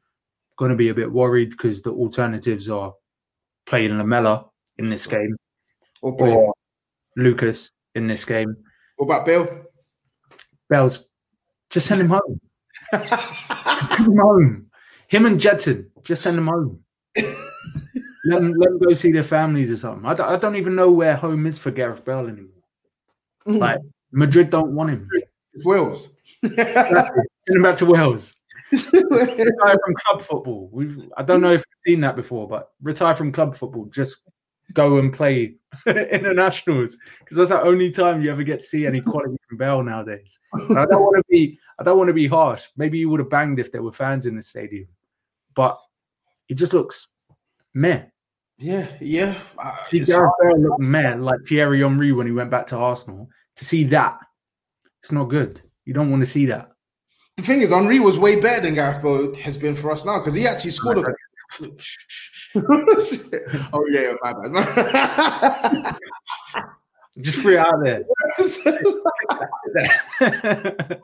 going 0.57 0.71
to 0.71 0.77
be 0.77 0.91
a 0.91 0.95
bit 0.95 1.11
worried 1.11 1.51
because 1.51 1.83
the 1.83 1.93
alternatives 1.93 2.69
are 2.69 2.95
playing 3.67 3.97
Lamela 3.97 4.47
in 4.77 4.91
this 4.91 5.07
game 5.07 5.37
or, 6.03 6.13
or 6.21 6.55
Lucas 7.17 7.71
in 7.95 8.07
this 8.07 8.25
game. 8.25 8.55
What 8.97 9.07
about 9.07 9.27
Bale? 9.27 9.67
Bell's 10.69 11.09
just 11.71 11.87
send 11.87 12.03
him 12.03 12.11
home. 12.11 12.41
send 12.93 14.07
him 14.07 14.19
home. 14.19 14.67
Him 15.15 15.27
and 15.27 15.39
Gedson, 15.39 15.91
just 16.03 16.23
send 16.23 16.37
them 16.37 16.49
home 16.49 16.85
let, 18.25 18.41
them, 18.41 18.53
let 18.55 18.71
them 18.71 18.79
go 18.79 18.95
see 18.95 19.13
their 19.13 19.23
families 19.23 19.71
or 19.71 19.77
something. 19.77 20.05
I 20.07 20.15
don't, 20.15 20.29
I 20.29 20.37
don't 20.37 20.57
even 20.57 20.75
know 20.75 20.91
where 20.91 21.15
home 21.15 21.47
is 21.47 21.59
for 21.59 21.71
Gareth 21.71 22.05
Bale 22.05 22.27
anymore. 22.27 22.51
Mm. 23.47 23.59
Like 23.59 23.81
Madrid 24.11 24.51
don't 24.51 24.75
want 24.75 24.91
him. 24.91 25.09
It's 25.53 25.65
Wales. 25.65 26.17
Send 26.43 26.59
him 27.47 27.63
back 27.63 27.77
to 27.77 27.87
Wales. 27.87 28.35
retire 28.73 29.77
from 29.85 29.95
club 30.05 30.23
football. 30.23 30.69
We've 30.73 31.09
I 31.17 31.23
don't 31.23 31.41
know 31.41 31.53
if 31.53 31.61
you've 31.61 31.93
seen 31.93 32.01
that 32.01 32.17
before, 32.17 32.49
but 32.49 32.71
retire 32.83 33.15
from 33.15 33.31
club 33.31 33.55
football. 33.55 33.85
Just 33.87 34.17
go 34.73 34.99
and 34.99 35.13
play 35.13 35.55
internationals 35.87 36.97
because 37.21 37.37
that's 37.37 37.51
the 37.51 37.61
only 37.61 37.91
time 37.91 38.23
you 38.23 38.31
ever 38.31 38.43
get 38.43 38.63
to 38.63 38.67
see 38.67 38.87
any 38.87 39.01
quality 39.01 39.37
from 39.49 39.59
Bale 39.59 39.83
nowadays. 39.83 40.41
And 40.55 40.79
I 40.79 40.87
don't 40.87 41.03
want 41.03 41.17
to 41.19 41.25
be 41.29 41.59
I 41.79 41.83
don't 41.83 41.99
want 41.99 42.09
to 42.09 42.15
be 42.15 42.27
harsh. 42.27 42.69
Maybe 42.77 42.99
you 42.99 43.11
would 43.11 43.21
have 43.21 43.31
banged 43.31 43.59
if 43.59 43.71
there 43.71 43.83
were 43.83 43.93
fans 43.93 44.27
in 44.27 44.35
the 44.35 44.43
stadium, 44.43 44.89
but 45.55 45.79
it 46.49 46.55
just 46.55 46.73
looks 46.73 47.09
meh. 47.75 48.03
Yeah, 48.59 48.87
yeah. 49.01 49.35
Uh, 49.59 49.85
see 49.85 50.05
Gareth 50.05 50.31
Bale 50.41 50.61
look 50.61 50.79
mad 50.79 51.21
like 51.21 51.41
Thierry 51.47 51.83
Henry 51.83 52.13
when 52.13 52.27
he 52.27 52.33
went 52.33 52.51
back 52.51 52.67
to 52.69 52.77
Arsenal. 52.77 53.29
To 53.57 53.65
see 53.65 53.85
that, 53.85 54.19
it's 55.03 55.13
not 55.13 55.25
good. 55.25 55.61
You 55.85 55.95
don't 55.95 56.11
want 56.11 56.23
to 56.23 56.27
see 56.27 56.47
that. 56.47 56.71
The 57.37 57.43
thing 57.43 57.63
is, 57.63 57.71
Henry 57.71 57.99
was 57.99 58.17
way 58.17 58.41
better 58.41 58.63
than 58.63 58.75
Gareth 58.75 59.03
Bale 59.03 59.35
has 59.37 59.59
been 59.59 59.75
for 59.75 59.91
us 59.91 60.05
now 60.05 60.19
because 60.19 60.35
he 60.35 60.47
actually 60.47 60.71
scored 60.71 60.99
a. 60.99 61.15
oh 63.73 63.87
yeah, 63.91 64.15
my 64.23 64.49
bad. 64.49 65.97
Just 67.21 67.41
free 67.41 67.57
out 67.57 67.75
there. 67.83 68.05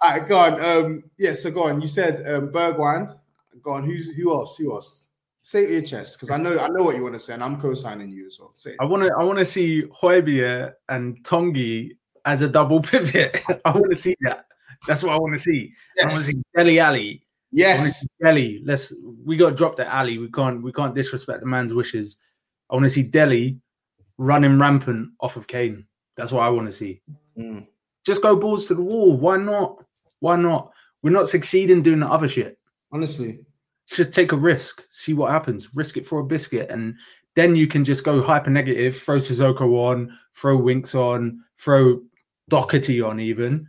All 0.00 0.10
right, 0.10 0.28
go 0.28 0.36
on. 0.36 0.64
Um, 0.64 1.02
yeah, 1.18 1.34
so 1.34 1.50
go 1.50 1.64
on. 1.64 1.80
You 1.80 1.88
said 1.88 2.24
um, 2.32 2.50
Bergwijn. 2.50 3.18
Go 3.62 3.72
on. 3.72 3.84
Who's 3.84 4.08
who 4.14 4.32
else? 4.32 4.56
Who 4.56 4.72
else? 4.72 5.08
say 5.48 5.80
chest 5.82 6.18
because 6.18 6.30
I 6.30 6.36
know 6.36 6.58
I 6.58 6.68
know 6.68 6.82
what 6.82 6.96
you 6.96 7.02
want 7.02 7.14
to 7.14 7.18
say, 7.18 7.34
and 7.34 7.42
I'm 7.42 7.60
co-signing 7.60 8.12
you 8.12 8.26
as 8.26 8.38
well. 8.38 8.52
Say. 8.54 8.76
I 8.80 8.84
want 8.84 9.02
to 9.04 9.10
I 9.18 9.24
want 9.24 9.38
to 9.38 9.44
see 9.44 9.84
Højbjerg 9.84 10.72
and 10.88 11.22
Tanguy 11.24 11.96
as 12.24 12.42
a 12.42 12.48
double 12.48 12.80
pivot. 12.80 13.42
I 13.64 13.70
want 13.70 13.90
to 13.90 13.96
see 13.96 14.14
that. 14.22 14.44
That's 14.86 15.02
what 15.02 15.12
I 15.12 15.18
want 15.18 15.34
to 15.34 15.38
see. 15.38 15.72
Yes. 15.96 16.04
I 16.04 16.14
want 16.14 16.26
to 16.26 16.32
see 16.32 16.42
Dele 16.54 16.80
Alli. 16.80 17.22
Yes, 17.50 18.06
Dele. 18.22 18.60
Let's 18.64 18.94
we 19.24 19.36
got 19.36 19.56
dropped 19.56 19.80
at 19.80 19.86
alley. 19.86 20.18
We 20.18 20.30
can't 20.30 20.62
we 20.62 20.72
can't 20.72 20.94
disrespect 20.94 21.40
the 21.40 21.46
man's 21.46 21.72
wishes. 21.72 22.18
I 22.70 22.74
want 22.74 22.84
to 22.84 22.90
see 22.90 23.02
Dele 23.02 23.58
running 24.18 24.58
rampant 24.58 25.10
off 25.20 25.36
of 25.36 25.46
Kane. 25.46 25.86
That's 26.16 26.32
what 26.32 26.42
I 26.42 26.50
want 26.50 26.66
to 26.66 26.72
see. 26.72 27.00
Mm. 27.38 27.66
Just 28.04 28.20
go 28.20 28.36
balls 28.36 28.66
to 28.66 28.74
the 28.74 28.82
wall. 28.82 29.16
Why 29.16 29.38
not? 29.38 29.82
Why 30.20 30.36
not? 30.36 30.72
We're 31.02 31.10
not 31.10 31.28
succeeding 31.28 31.82
doing 31.82 32.00
the 32.00 32.08
other 32.08 32.28
shit. 32.28 32.58
Honestly, 32.92 33.40
should 33.88 34.12
take 34.12 34.32
a 34.32 34.36
risk, 34.36 34.84
see 34.90 35.14
what 35.14 35.30
happens, 35.30 35.74
risk 35.74 35.96
it 35.96 36.06
for 36.06 36.20
a 36.20 36.24
biscuit, 36.24 36.70
and 36.70 36.94
then 37.34 37.56
you 37.56 37.66
can 37.66 37.84
just 37.84 38.04
go 38.04 38.22
hyper 38.22 38.50
negative, 38.50 39.00
throw 39.00 39.18
Sissoko 39.18 39.72
on, 39.76 40.16
throw 40.34 40.56
Winks 40.56 40.94
on, 40.94 41.42
throw 41.58 42.00
Doherty 42.48 43.00
on. 43.00 43.20
Even 43.20 43.66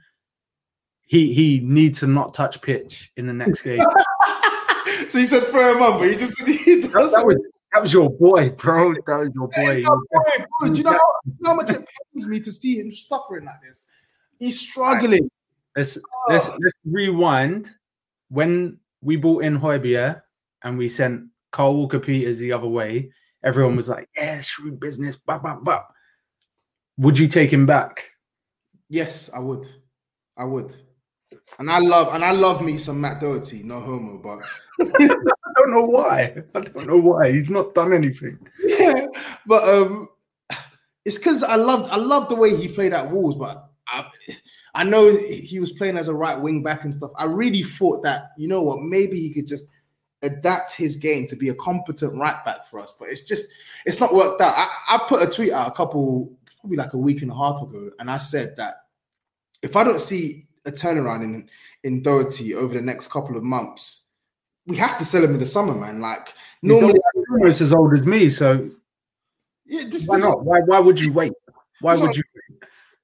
he 1.01 1.33
he 1.33 1.59
needs 1.61 1.99
to 1.99 2.07
not 2.07 2.33
touch 2.33 2.61
pitch 2.61 3.11
in 3.15 3.27
the 3.27 3.33
next 3.33 3.61
game. 3.61 3.79
so 5.07 5.19
you 5.19 5.27
said 5.27 5.43
throw 5.45 5.75
him 5.75 5.83
on, 5.83 5.99
but 5.99 6.09
he 6.09 6.15
just 6.15 6.41
he 6.41 6.81
does 6.81 6.91
that, 6.91 7.11
that 7.11 7.25
was 7.25 7.37
that 7.71 7.81
was 7.81 7.93
your 7.93 8.09
boy, 8.09 8.49
bro. 8.49 8.93
That 9.05 9.19
was 9.19 9.31
your 9.33 9.47
boy. 9.47 9.83
boy 9.83 10.45
bro. 10.59 10.69
Do 10.69 10.77
you 10.77 10.83
know 10.83 10.91
how, 10.91 11.13
how 11.45 11.53
much 11.53 11.69
it 11.69 11.87
pains 12.13 12.27
me 12.27 12.39
to 12.41 12.51
see 12.51 12.79
him 12.79 12.91
suffering 12.91 13.45
like 13.45 13.61
this? 13.61 13.85
He's 14.39 14.59
struggling. 14.59 15.23
Right. 15.23 15.31
Let's 15.75 15.97
oh. 15.97 16.01
let's 16.33 16.49
let's 16.49 16.75
rewind 16.83 17.69
when 18.29 18.78
we 19.01 19.15
bought 19.15 19.43
in 19.43 19.59
Højbjerg 19.59 20.21
and 20.63 20.77
we 20.77 20.89
sent 20.89 21.25
Kyle 21.51 21.73
Walker 21.73 21.99
Peters 21.99 22.39
the 22.39 22.51
other 22.51 22.67
way, 22.67 23.11
everyone 23.43 23.75
was 23.75 23.89
like, 23.89 24.07
"Yeah, 24.15 24.41
shrewd 24.41 24.79
business." 24.79 25.15
Blah, 25.15 25.39
blah, 25.39 25.55
blah. 25.55 25.83
Would 26.97 27.17
you 27.17 27.27
take 27.27 27.51
him 27.51 27.65
back? 27.65 28.03
Yes, 28.89 29.29
I 29.33 29.39
would. 29.39 29.67
I 30.37 30.45
would. 30.45 30.73
And 31.57 31.69
I 31.69 31.79
love 31.79 32.13
and 32.13 32.23
I 32.23 32.31
love 32.31 32.63
me 32.63 32.77
some 32.77 33.01
Matt 33.01 33.21
Doherty, 33.21 33.63
no 33.63 33.79
homo, 33.79 34.17
but 34.17 34.39
I 35.01 35.51
don't 35.57 35.71
know 35.71 35.85
why. 35.85 36.35
I 36.55 36.61
don't 36.61 36.87
know 36.87 36.97
why. 36.97 37.31
He's 37.31 37.49
not 37.49 37.73
done 37.73 37.93
anything. 37.93 38.39
Yeah. 38.63 39.07
but 39.45 39.63
um, 39.67 40.09
it's 41.05 41.17
because 41.17 41.43
I 41.43 41.55
loved 41.55 41.91
I 41.91 41.97
love 41.97 42.29
the 42.29 42.35
way 42.35 42.55
he 42.55 42.67
played 42.67 42.93
at 42.93 43.11
Wolves, 43.11 43.35
but 43.35 43.69
I, 43.87 44.05
I 44.75 44.83
know 44.83 45.15
he 45.15 45.59
was 45.59 45.71
playing 45.71 45.97
as 45.97 46.07
a 46.07 46.13
right 46.13 46.39
wing 46.39 46.61
back 46.63 46.83
and 46.83 46.93
stuff. 46.93 47.11
I 47.17 47.25
really 47.25 47.63
thought 47.63 48.03
that 48.03 48.31
you 48.37 48.47
know 48.47 48.61
what, 48.61 48.81
maybe 48.81 49.19
he 49.19 49.33
could 49.33 49.47
just 49.47 49.65
adapt 50.21 50.75
his 50.75 50.97
game 50.97 51.25
to 51.27 51.35
be 51.35 51.49
a 51.49 51.55
competent 51.55 52.13
right 52.15 52.43
back 52.45 52.67
for 52.69 52.79
us, 52.79 52.93
but 52.97 53.09
it's 53.09 53.21
just 53.21 53.45
it's 53.85 53.99
not 53.99 54.13
worked 54.13 54.41
out. 54.41 54.53
I, 54.55 54.67
I 54.89 54.97
put 55.07 55.21
a 55.21 55.27
tweet 55.27 55.51
out 55.51 55.67
a 55.67 55.71
couple 55.71 56.31
probably 56.61 56.77
like 56.77 56.93
a 56.93 56.97
week 56.97 57.21
and 57.21 57.31
a 57.31 57.35
half 57.35 57.61
ago, 57.61 57.89
and 57.99 58.11
I 58.11 58.17
said 58.17 58.55
that 58.57 58.75
if 59.61 59.75
I 59.75 59.83
don't 59.83 60.01
see 60.01 60.43
a 60.65 60.71
turnaround 60.71 61.23
in 61.23 61.49
in 61.83 62.01
Doherty 62.03 62.53
over 62.55 62.73
the 62.73 62.81
next 62.81 63.09
couple 63.09 63.37
of 63.37 63.43
months, 63.43 64.01
we 64.67 64.75
have 64.77 64.97
to 64.97 65.05
sell 65.05 65.23
him 65.23 65.33
in 65.33 65.39
the 65.39 65.45
summer, 65.45 65.73
man. 65.73 66.01
Like 66.01 66.33
normally, 66.61 66.99
You're 67.15 67.39
almost 67.39 67.61
as 67.61 67.73
old 67.73 67.93
as 67.93 68.05
me, 68.05 68.29
so 68.29 68.69
yeah, 69.65 69.83
this, 69.87 70.07
why 70.07 70.17
this- 70.17 70.25
not? 70.25 70.43
Why 70.43 70.59
why 70.61 70.79
would 70.79 70.99
you 70.99 71.13
wait? 71.13 71.33
Why 71.81 71.95
would 71.95 72.15
you? 72.15 72.23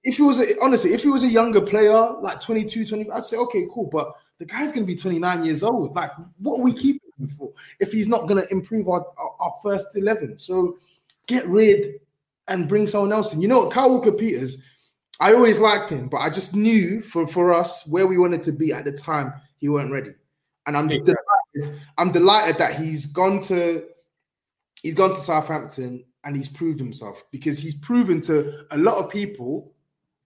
If 0.06 0.18
he 0.18 0.22
was 0.22 0.40
a, 0.40 0.46
honestly, 0.62 0.94
if 0.94 1.02
he 1.02 1.10
was 1.10 1.24
a 1.24 1.28
younger 1.28 1.60
player, 1.60 2.14
like 2.22 2.40
22, 2.40 2.86
20, 2.86 3.12
I'd 3.12 3.24
say, 3.24 3.38
okay, 3.38 3.66
cool. 3.74 3.90
But 3.92 4.08
the 4.38 4.46
guy's 4.46 4.72
going 4.72 4.86
to 4.86 4.88
be 4.88 4.96
29 4.96 5.44
years 5.44 5.64
old. 5.64 5.96
Like, 5.96 6.12
what 6.40 6.60
are 6.60 6.64
we 6.64 6.74
keeping 6.74 7.10
him 7.20 7.28
for 7.28 7.52
if 7.80 7.92
he's 7.92 8.08
not 8.08 8.28
going 8.28 8.42
to 8.42 8.52
improve 8.54 8.88
our, 8.88 9.04
our, 9.18 9.36
our 9.40 9.54
first 9.64 9.88
11? 9.96 10.38
So 10.38 10.78
get 11.28 11.46
rid 11.48 12.00
and 12.48 12.70
bring 12.70 12.86
someone 12.86 13.12
else 13.12 13.34
in. 13.34 13.42
You 13.42 13.48
know 13.48 13.66
what? 13.66 13.74
Kyle 13.74 13.90
Walker 13.90 14.12
Peters, 14.12 14.62
I 15.20 15.34
always 15.34 15.60
liked 15.60 15.90
him, 15.90 16.08
but 16.08 16.18
I 16.18 16.30
just 16.30 16.56
knew 16.56 17.02
for, 17.02 17.26
for 17.26 17.52
us 17.52 17.86
where 17.88 18.06
we 18.06 18.20
wanted 18.20 18.44
to 18.44 18.52
be 18.52 18.72
at 18.72 18.86
the 18.86 18.92
time, 18.92 19.34
he 19.58 19.70
weren't 19.70 19.92
ready. 19.92 20.12
And 20.68 20.78
I'm 20.78 20.90
Exactly. 20.92 21.16
delighted, 21.56 21.82
I'm 21.98 22.12
delighted 22.12 22.58
that 22.60 22.80
he's 22.80 23.08
gone 23.08 23.40
to 23.44 23.86
he's 24.84 24.94
gone 24.94 25.12
to 25.12 25.16
Southampton 25.16 26.04
and 26.26 26.36
he's 26.36 26.50
proved 26.50 26.80
himself 26.80 27.24
because 27.32 27.58
he's 27.58 27.74
proven 27.76 28.22
to 28.22 28.66
a 28.72 28.78
lot 28.78 28.98
of 29.04 29.10
people 29.10 29.72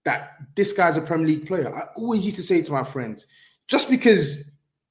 that 0.06 0.32
this 0.56 0.74
guy's 0.74 0.98
a 0.98 1.02
Premier 1.02 1.28
League 1.28 1.48
player. 1.48 1.74
I 1.74 1.88
always 1.96 2.26
used 2.26 2.38
to 2.38 2.44
say 2.44 2.62
to 2.62 2.72
my 2.72 2.84
friends, 2.84 3.28
just 3.68 3.90
because 3.90 4.44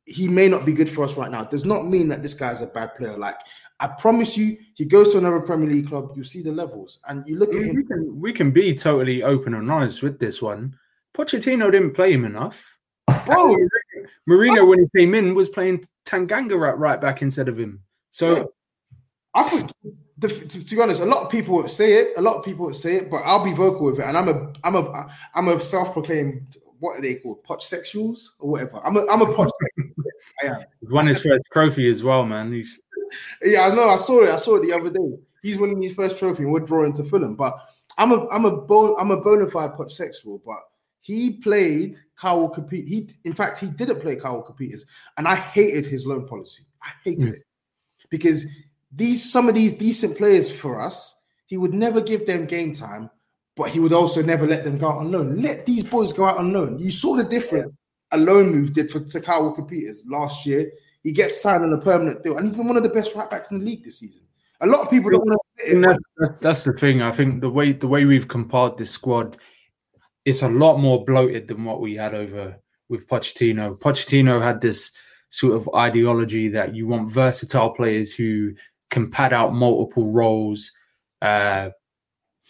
he 0.05 0.29
may 0.29 0.49
not 0.49 0.65
be 0.65 0.73
good 0.73 0.89
for 0.89 1.05
us 1.05 1.17
right 1.17 1.31
now 1.31 1.45
does 1.45 1.65
not 1.65 1.87
mean 1.87 2.09
that 2.09 2.23
this 2.23 2.35
guy's 2.35 2.63
a 2.63 2.67
bad 2.67 2.95
player. 2.97 3.17
Like 3.17 3.37
I 3.81 3.89
promise 3.89 4.37
you, 4.37 4.57
he 4.75 4.85
goes 4.85 5.13
to 5.13 5.19
another 5.19 5.41
Premier 5.41 5.69
League 5.71 5.89
club, 5.89 6.13
you 6.17 6.25
see 6.25 6.43
the 6.43 6.53
levels, 6.53 6.99
and 7.09 7.27
you 7.27 7.39
look 7.39 7.51
at 7.51 7.61
We 7.61 7.69
him. 7.69 7.87
can 7.87 8.21
we 8.21 8.33
can 8.33 8.51
be 8.51 8.75
totally 8.75 9.23
open 9.23 9.55
and 9.55 9.71
honest 9.71 10.03
with 10.03 10.19
this 10.19 10.43
one. 10.43 10.77
Pochettino 11.15 11.71
didn't 11.71 11.93
play 11.93 12.13
him 12.13 12.25
enough. 12.25 12.63
Bro, 13.27 13.57
Mourinho, 14.29 14.69
when 14.69 14.81
he 14.81 14.99
came 14.99 15.15
in, 15.15 15.35
was 15.35 15.49
playing 15.49 15.85
Tanganga 16.05 16.69
at 16.69 16.79
right 16.79 17.01
back 17.01 17.23
instead 17.23 17.49
of 17.49 17.59
him. 17.59 17.83
So 18.11 18.53
I 19.35 19.43
think, 19.45 19.71
the, 20.19 20.29
to, 20.29 20.64
to 20.64 20.75
be 20.77 20.81
honest, 20.83 21.01
a 21.01 21.07
lot 21.07 21.23
of 21.25 21.31
people 21.31 21.55
would 21.57 21.71
say 21.71 21.95
it. 21.95 22.16
A 22.16 22.23
lot 22.23 22.37
of 22.37 22.45
people 22.45 22.66
would 22.66 22.77
say 22.77 22.97
it, 22.97 23.11
but 23.11 23.23
I'll 23.25 23.45
be 23.45 23.53
vocal 23.53 23.87
with 23.87 24.01
it. 24.01 24.07
And 24.07 24.16
I'm 24.16 24.29
a, 24.29 24.53
I'm 24.64 24.75
a, 24.77 25.09
I'm 25.35 25.49
a 25.49 25.61
self-proclaimed 25.61 26.57
what 26.81 26.99
are 26.99 27.03
they 27.03 27.16
called, 27.16 27.43
potch 27.43 27.64
sexuals 27.66 28.31
or 28.39 28.51
whatever. 28.51 28.81
I'm 28.85 28.97
a, 28.97 29.07
I'm 29.07 29.23
a 29.23 29.33
potch. 29.35 29.51
I 30.43 30.47
am. 30.47 30.61
he 30.81 30.87
won 30.87 31.07
his 31.07 31.21
first 31.23 31.43
trophy 31.53 31.89
as 31.89 32.05
well, 32.05 32.25
man. 32.25 32.53
He's, 32.53 32.79
Yeah, 33.43 33.69
I 33.71 33.75
know. 33.75 33.89
I 33.89 33.97
saw 33.97 34.23
it. 34.25 34.31
I 34.31 34.37
saw 34.37 34.57
it 34.57 34.62
the 34.62 34.73
other 34.73 34.91
day. 34.91 35.19
He's 35.43 35.59
winning 35.59 35.83
his 35.83 35.95
first 35.95 36.19
trophy, 36.19 36.43
and 36.45 36.53
we're 36.53 36.61
drawing 36.61 36.93
to 36.95 37.05
Fulham. 37.05 37.35
But 37.37 37.55
I'm 37.97 38.12
a, 38.12 38.29
I'm 38.29 38.45
a, 38.45 38.57
bon, 38.57 38.95
I'm 38.99 39.11
a 39.11 39.16
bona 39.21 39.49
fide 39.49 39.75
potch 39.77 39.95
sexual. 39.95 40.43
But 40.45 40.59
he 41.01 41.31
played 41.31 41.97
Kyle 42.16 42.41
Walker 42.43 42.62
Peters. 42.62 42.89
He, 42.91 43.11
in 43.25 43.33
fact, 43.33 43.59
he 43.59 43.69
didn't 43.69 44.01
play 44.01 44.16
Kyle 44.16 44.37
Walker 44.37 44.53
Peters, 44.53 44.85
and 45.16 45.27
I 45.27 45.37
hated 45.37 45.87
his 45.87 46.07
loan 46.07 46.27
policy. 46.27 46.64
I 46.83 46.91
hated 47.05 47.29
Mm. 47.29 47.35
it 47.35 47.43
because 48.11 48.47
these 48.93 49.30
some 49.30 49.49
of 49.49 49.55
these 49.55 49.74
decent 49.74 50.16
players 50.16 50.51
for 50.51 50.80
us, 50.80 51.18
he 51.47 51.57
would 51.57 51.74
never 51.74 52.01
give 52.01 52.26
them 52.26 52.47
game 52.47 52.72
time, 52.72 53.11
but 53.57 53.70
he 53.70 53.80
would 53.80 53.93
also 53.93 54.22
never 54.22 54.47
let 54.47 54.64
them 54.64 54.78
go 54.78 54.89
out 54.89 54.99
on 54.99 55.12
loan. 55.12 55.41
Let 55.41 55.66
these 55.66 55.82
boys 55.82 56.12
go 56.12 56.24
out 56.24 56.39
on 56.39 56.53
loan. 56.53 56.78
You 56.78 56.91
saw 56.91 57.16
the 57.16 57.24
difference 57.24 57.74
a 58.11 58.18
loan 58.18 58.51
move 58.51 58.72
did 58.72 58.91
for 58.91 59.01
Kyle 59.20 59.43
Walker 59.43 59.62
Peters 59.62 60.05
last 60.07 60.47
year. 60.47 60.70
He 61.03 61.12
gets 61.12 61.41
signed 61.41 61.64
on 61.64 61.72
a 61.72 61.78
permanent 61.78 62.22
deal, 62.22 62.36
and 62.36 62.47
he's 62.47 62.57
been 62.57 62.66
one 62.66 62.76
of 62.76 62.82
the 62.82 62.89
best 62.89 63.14
right 63.14 63.30
backs 63.30 63.51
in 63.51 63.61
the 63.61 63.64
league 63.64 63.84
this 63.84 63.99
season. 63.99 64.22
A 64.61 64.66
lot 64.66 64.82
of 64.82 64.91
people 64.91 65.11
don't 65.11 65.24
want 65.24 65.41
to. 65.59 65.80
that's, 65.80 66.32
that's 66.41 66.64
the 66.64 66.72
thing. 66.72 67.03
I 67.03 67.12
think 67.12 67.41
the 67.41 67.51
way 67.51 67.72
the 67.72 67.86
way 67.86 68.05
we've 68.05 68.26
compiled 68.26 68.76
this 68.76 68.91
squad, 68.91 69.36
it's 70.24 70.43
a 70.43 70.49
lot 70.49 70.78
more 70.78 71.05
bloated 71.05 71.47
than 71.47 71.64
what 71.64 71.80
we 71.80 71.95
had 71.95 72.14
over 72.14 72.57
with 72.89 73.07
Pochettino. 73.07 73.78
Pochettino 73.78 74.43
had 74.43 74.61
this 74.61 74.91
sort 75.30 75.55
of 75.55 75.68
ideology 75.74 76.49
that 76.49 76.74
you 76.74 76.86
want 76.86 77.11
versatile 77.11 77.70
players 77.70 78.14
who 78.14 78.53
can 78.91 79.11
pad 79.11 79.32
out 79.32 79.55
multiple 79.55 80.12
roles. 80.12 80.72
Uh, 81.20 81.70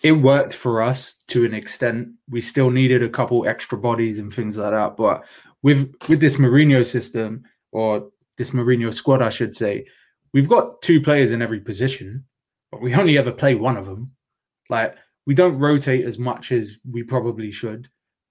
it 0.03 0.13
worked 0.13 0.55
for 0.55 0.83
us 0.83 1.15
to 1.29 1.45
an 1.45 1.55
extent. 1.55 2.09
We 2.29 2.41
still 2.41 2.71
needed 2.71 3.03
a 3.03 3.09
couple 3.09 3.47
extra 3.49 3.77
bodies 3.77 4.19
and 4.19 4.33
things 4.33 4.57
like 4.57 4.71
that. 4.71 4.97
But 4.97 5.25
with 5.63 5.93
with 6.09 6.21
this 6.21 6.37
Mourinho 6.37 6.87
system 6.87 7.45
or 7.73 8.09
this 8.37 8.53
Mourinho 8.53 8.95
squad, 8.95 9.23
I 9.23 9.31
should 9.31 9.57
say, 9.57 9.87
we've 10.33 10.49
got 10.49 10.83
two 10.83 11.01
players 11.01 11.33
in 11.33 11.43
every 11.43 11.61
position, 11.61 12.25
but 12.71 12.81
we 12.81 12.95
only 12.95 13.19
ever 13.19 13.33
play 13.33 13.55
one 13.55 13.77
of 13.77 13.87
them. 13.87 14.13
Like 14.71 14.97
we 15.27 15.35
don't 15.35 15.59
rotate 15.59 16.05
as 16.05 16.19
much 16.19 16.53
as 16.53 16.77
we 16.89 17.03
probably 17.03 17.51
should. 17.51 17.89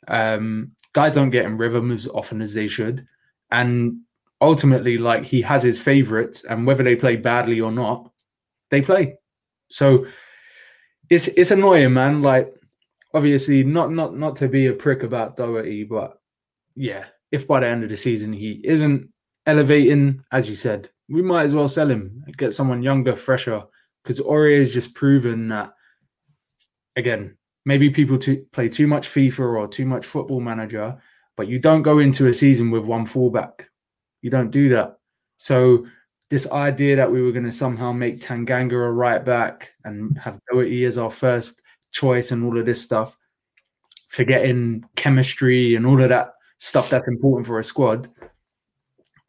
Um, 0.08 0.72
guys 0.94 1.16
don't 1.16 1.32
get 1.32 1.46
in 1.46 1.58
rhythm 1.58 1.92
as 1.92 2.08
often 2.08 2.42
as 2.42 2.54
they 2.54 2.70
should, 2.70 3.06
and 3.52 4.00
ultimately, 4.42 4.98
like 4.98 5.24
he 5.24 5.42
has 5.42 5.64
his 5.64 5.80
favorites, 5.80 6.44
and 6.44 6.66
whether 6.66 6.84
they 6.84 6.96
play 6.96 7.16
badly 7.16 7.62
or 7.62 7.72
not, 7.72 8.12
they 8.70 8.82
play. 8.82 9.18
So 9.70 10.08
it's 11.10 11.28
it's 11.28 11.52
annoying, 11.52 11.94
man. 11.94 12.22
Like 12.22 12.54
obviously, 13.14 13.64
not 13.64 13.92
not 13.92 14.16
not 14.16 14.36
to 14.38 14.48
be 14.48 14.68
a 14.68 14.74
prick 14.74 15.04
about 15.04 15.38
Doherty, 15.38 15.84
but 15.84 16.20
yeah, 16.76 17.06
if 17.32 17.48
by 17.48 17.60
the 17.60 17.68
end 17.68 17.84
of 17.84 17.90
the 17.90 17.98
season 17.98 18.34
he 18.34 18.62
isn't 18.64 19.12
elevating, 19.46 20.24
as 20.32 20.50
you 20.50 20.56
said, 20.56 20.90
we 21.10 21.22
might 21.22 21.46
as 21.46 21.56
well 21.56 21.68
sell 21.68 21.90
him 21.90 22.24
and 22.26 22.38
get 22.38 22.54
someone 22.54 22.84
younger, 22.84 23.16
fresher. 23.16 23.64
Because 24.04 24.22
Aurier 24.22 24.60
has 24.60 24.74
just 24.74 24.94
proven 24.94 25.50
that, 25.50 25.74
again, 26.96 27.38
maybe 27.66 27.90
people 27.90 28.18
to 28.20 28.46
play 28.54 28.70
too 28.70 28.88
much 28.88 29.10
FIFA 29.10 29.40
or 29.40 29.68
too 29.68 29.86
much 29.86 30.06
football 30.06 30.40
manager, 30.40 30.98
but 31.36 31.48
you 31.48 31.60
don't 31.60 31.82
go 31.82 32.00
into 32.00 32.28
a 32.28 32.34
season 32.34 32.72
with 32.72 32.86
one 32.86 33.06
fullback. 33.06 33.68
You 34.22 34.30
don't 34.30 34.52
do 34.52 34.70
that. 34.70 34.98
So 35.38 35.86
this 36.30 36.52
idea 36.52 36.96
that 36.96 37.12
we 37.12 37.22
were 37.22 37.32
going 37.32 37.46
to 37.46 37.52
somehow 37.52 37.92
make 37.92 38.20
Tanganga 38.20 38.74
a 38.74 38.92
right 38.92 39.24
back 39.24 39.72
and 39.86 40.18
have 40.18 40.40
Doherty 40.52 40.84
as 40.86 40.98
our 40.98 41.12
first 41.12 41.62
choice 41.92 42.32
and 42.32 42.44
all 42.44 42.58
of 42.58 42.66
this 42.66 42.82
stuff, 42.82 43.18
forgetting 44.10 44.84
chemistry 44.96 45.76
and 45.76 45.86
all 45.86 46.02
of 46.02 46.10
that 46.10 46.34
stuff 46.60 46.90
that's 46.90 47.08
important 47.08 47.48
for 47.48 47.60
a 47.60 47.64
squad. 47.64 48.10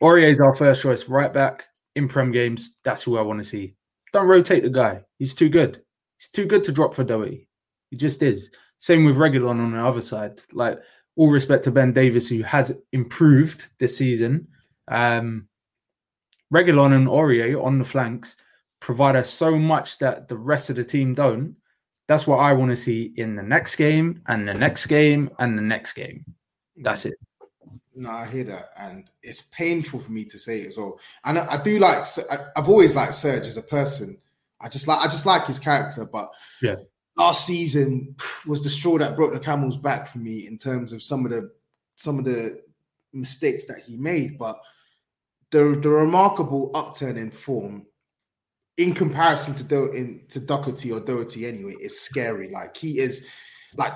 Aurier 0.03 0.31
is 0.31 0.41
our 0.41 0.55
first 0.55 0.83
choice 0.83 1.09
right 1.09 1.33
back 1.33 1.65
in 1.95 2.09
Prem 2.09 2.33
games. 2.33 2.77
That's 2.85 3.03
who 3.03 3.19
I 3.19 3.23
want 3.23 3.39
to 3.39 3.45
see. 3.45 3.75
Don't 4.13 4.27
rotate 4.27 4.63
the 4.63 4.71
guy. 4.71 5.03
He's 5.19 5.35
too 5.35 5.49
good. 5.49 5.83
He's 6.19 6.29
too 6.29 6.47
good 6.47 6.65
to 6.65 6.73
drop 6.73 6.95
for 6.95 7.05
Doherty. 7.05 7.49
He 7.91 7.97
just 7.97 8.23
is. 8.23 8.51
Same 8.79 9.05
with 9.05 9.17
Reguilón 9.17 9.61
on 9.61 9.73
the 9.73 9.81
other 9.81 10.01
side. 10.01 10.41
Like 10.53 10.79
all 11.17 11.31
respect 11.31 11.65
to 11.65 11.71
Ben 11.71 11.93
Davies, 11.93 12.29
who 12.29 12.43
has 12.43 12.81
improved 12.93 13.71
this 13.79 13.97
season. 13.97 14.49
Um, 14.91 15.49
Reguilón 16.53 16.95
and 16.95 17.07
Aurier 17.09 17.63
on 17.63 17.79
the 17.79 17.85
flanks 17.85 18.37
provide 18.81 19.17
us 19.17 19.31
so 19.31 19.59
much 19.59 19.99
that 19.99 20.29
the 20.29 20.37
rest 20.37 20.71
of 20.71 20.77
the 20.77 20.85
team 20.85 21.15
don't. 21.15 21.57
That's 22.07 22.27
what 22.27 22.39
I 22.39 22.55
want 22.55 22.71
to 22.71 22.77
see 22.77 23.13
in 23.17 23.37
the 23.37 23.43
next 23.43 23.77
game 23.77 24.23
and 24.29 24.49
the 24.49 24.55
next 24.55 24.87
game 24.87 25.31
and 25.39 25.59
the 25.59 25.63
next 25.63 25.93
game. 25.93 26.25
That's 26.77 27.05
it. 27.05 27.15
No, 27.95 28.11
I 28.11 28.27
hear 28.27 28.45
that, 28.45 28.71
and 28.79 29.11
it's 29.25 29.43
painful 29.53 29.99
for 29.99 30.13
me 30.13 30.25
to 30.27 30.39
say 30.39 30.61
it 30.63 30.69
as 30.69 30.77
well. 30.77 31.01
And 31.25 31.39
I, 31.39 31.55
I 31.55 31.63
do 31.63 31.79
like. 31.81 32.05
I've 32.57 32.69
always 32.69 32.95
liked 32.95 33.15
Serge 33.15 33.43
as 33.43 33.57
a 33.57 33.63
person. 33.63 34.17
I 34.61 34.69
just 34.69 34.87
like. 34.87 35.01
I 35.01 35.09
just 35.09 35.27
like 35.27 35.45
his 35.47 35.59
character. 35.59 36.05
But 36.07 36.31
Yeah. 36.63 36.77
last 37.17 37.45
season 37.45 38.15
was 38.47 38.63
the 38.63 38.71
straw 38.71 38.99
that 38.99 39.17
broke 39.17 39.35
the 39.35 39.41
camel's 39.41 39.77
back 39.77 40.09
for 40.09 40.19
me 40.19 40.47
in 40.47 40.57
terms 40.59 40.93
of 40.93 41.03
some 41.03 41.27
of 41.27 41.33
the 41.33 41.51
some 41.97 42.19
of 42.21 42.25
the 42.25 42.63
mistakes 43.13 43.65
that 43.65 43.83
he 43.85 43.97
made. 43.97 44.39
But 44.39 44.61
the 45.51 45.79
the 45.81 45.89
remarkable 45.89 46.71
upturn 46.75 47.17
in 47.17 47.31
form, 47.31 47.87
in 48.77 48.95
comparison 48.95 49.55
to 49.55 49.65
Do, 49.65 49.93
in, 49.93 50.23
to 50.29 50.41
Doherty 50.41 50.93
or 50.93 51.01
Doherty 51.01 51.47
anyway, 51.47 51.75
is 51.81 52.01
scary. 52.01 52.51
Like 52.51 52.77
he 52.77 52.99
is, 52.99 53.27
like 53.77 53.93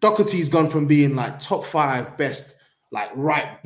Doherty's 0.00 0.48
gone 0.48 0.68
from 0.68 0.86
being 0.86 1.16
like 1.16 1.40
top 1.40 1.64
five 1.64 2.16
best 2.16 2.56
like 2.92 3.10
right 3.16 3.58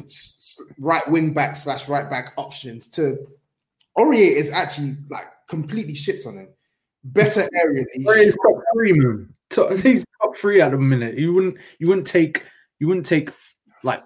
right 0.78 1.06
wing 1.08 1.34
back 1.34 1.54
slash 1.54 1.88
right 1.88 2.08
back 2.08 2.32
options 2.38 2.88
to 2.88 3.18
Aurier 3.98 4.36
is 4.36 4.52
actually 4.52 4.92
like 5.10 5.26
completely 5.48 5.92
shits 5.92 6.26
on 6.26 6.38
him. 6.38 6.48
Better 7.04 7.48
area. 7.60 7.84
He's 7.92 8.36
top 8.36 8.62
three, 8.72 8.92
man. 8.92 9.34
Top, 9.50 9.72
he's 9.72 10.04
top 10.22 10.36
three 10.36 10.60
at 10.60 10.70
the 10.70 10.78
minute. 10.78 11.18
You 11.18 11.32
wouldn't, 11.32 11.56
you 11.78 11.88
wouldn't 11.88 12.06
take, 12.06 12.44
you 12.78 12.86
wouldn't 12.86 13.06
take 13.06 13.30
like 13.82 14.02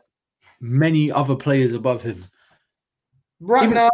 many 0.60 1.10
other 1.10 1.36
players 1.36 1.72
above 1.72 2.02
him. 2.02 2.22
Right 3.42 3.64
Even- 3.64 3.74
now, 3.74 3.90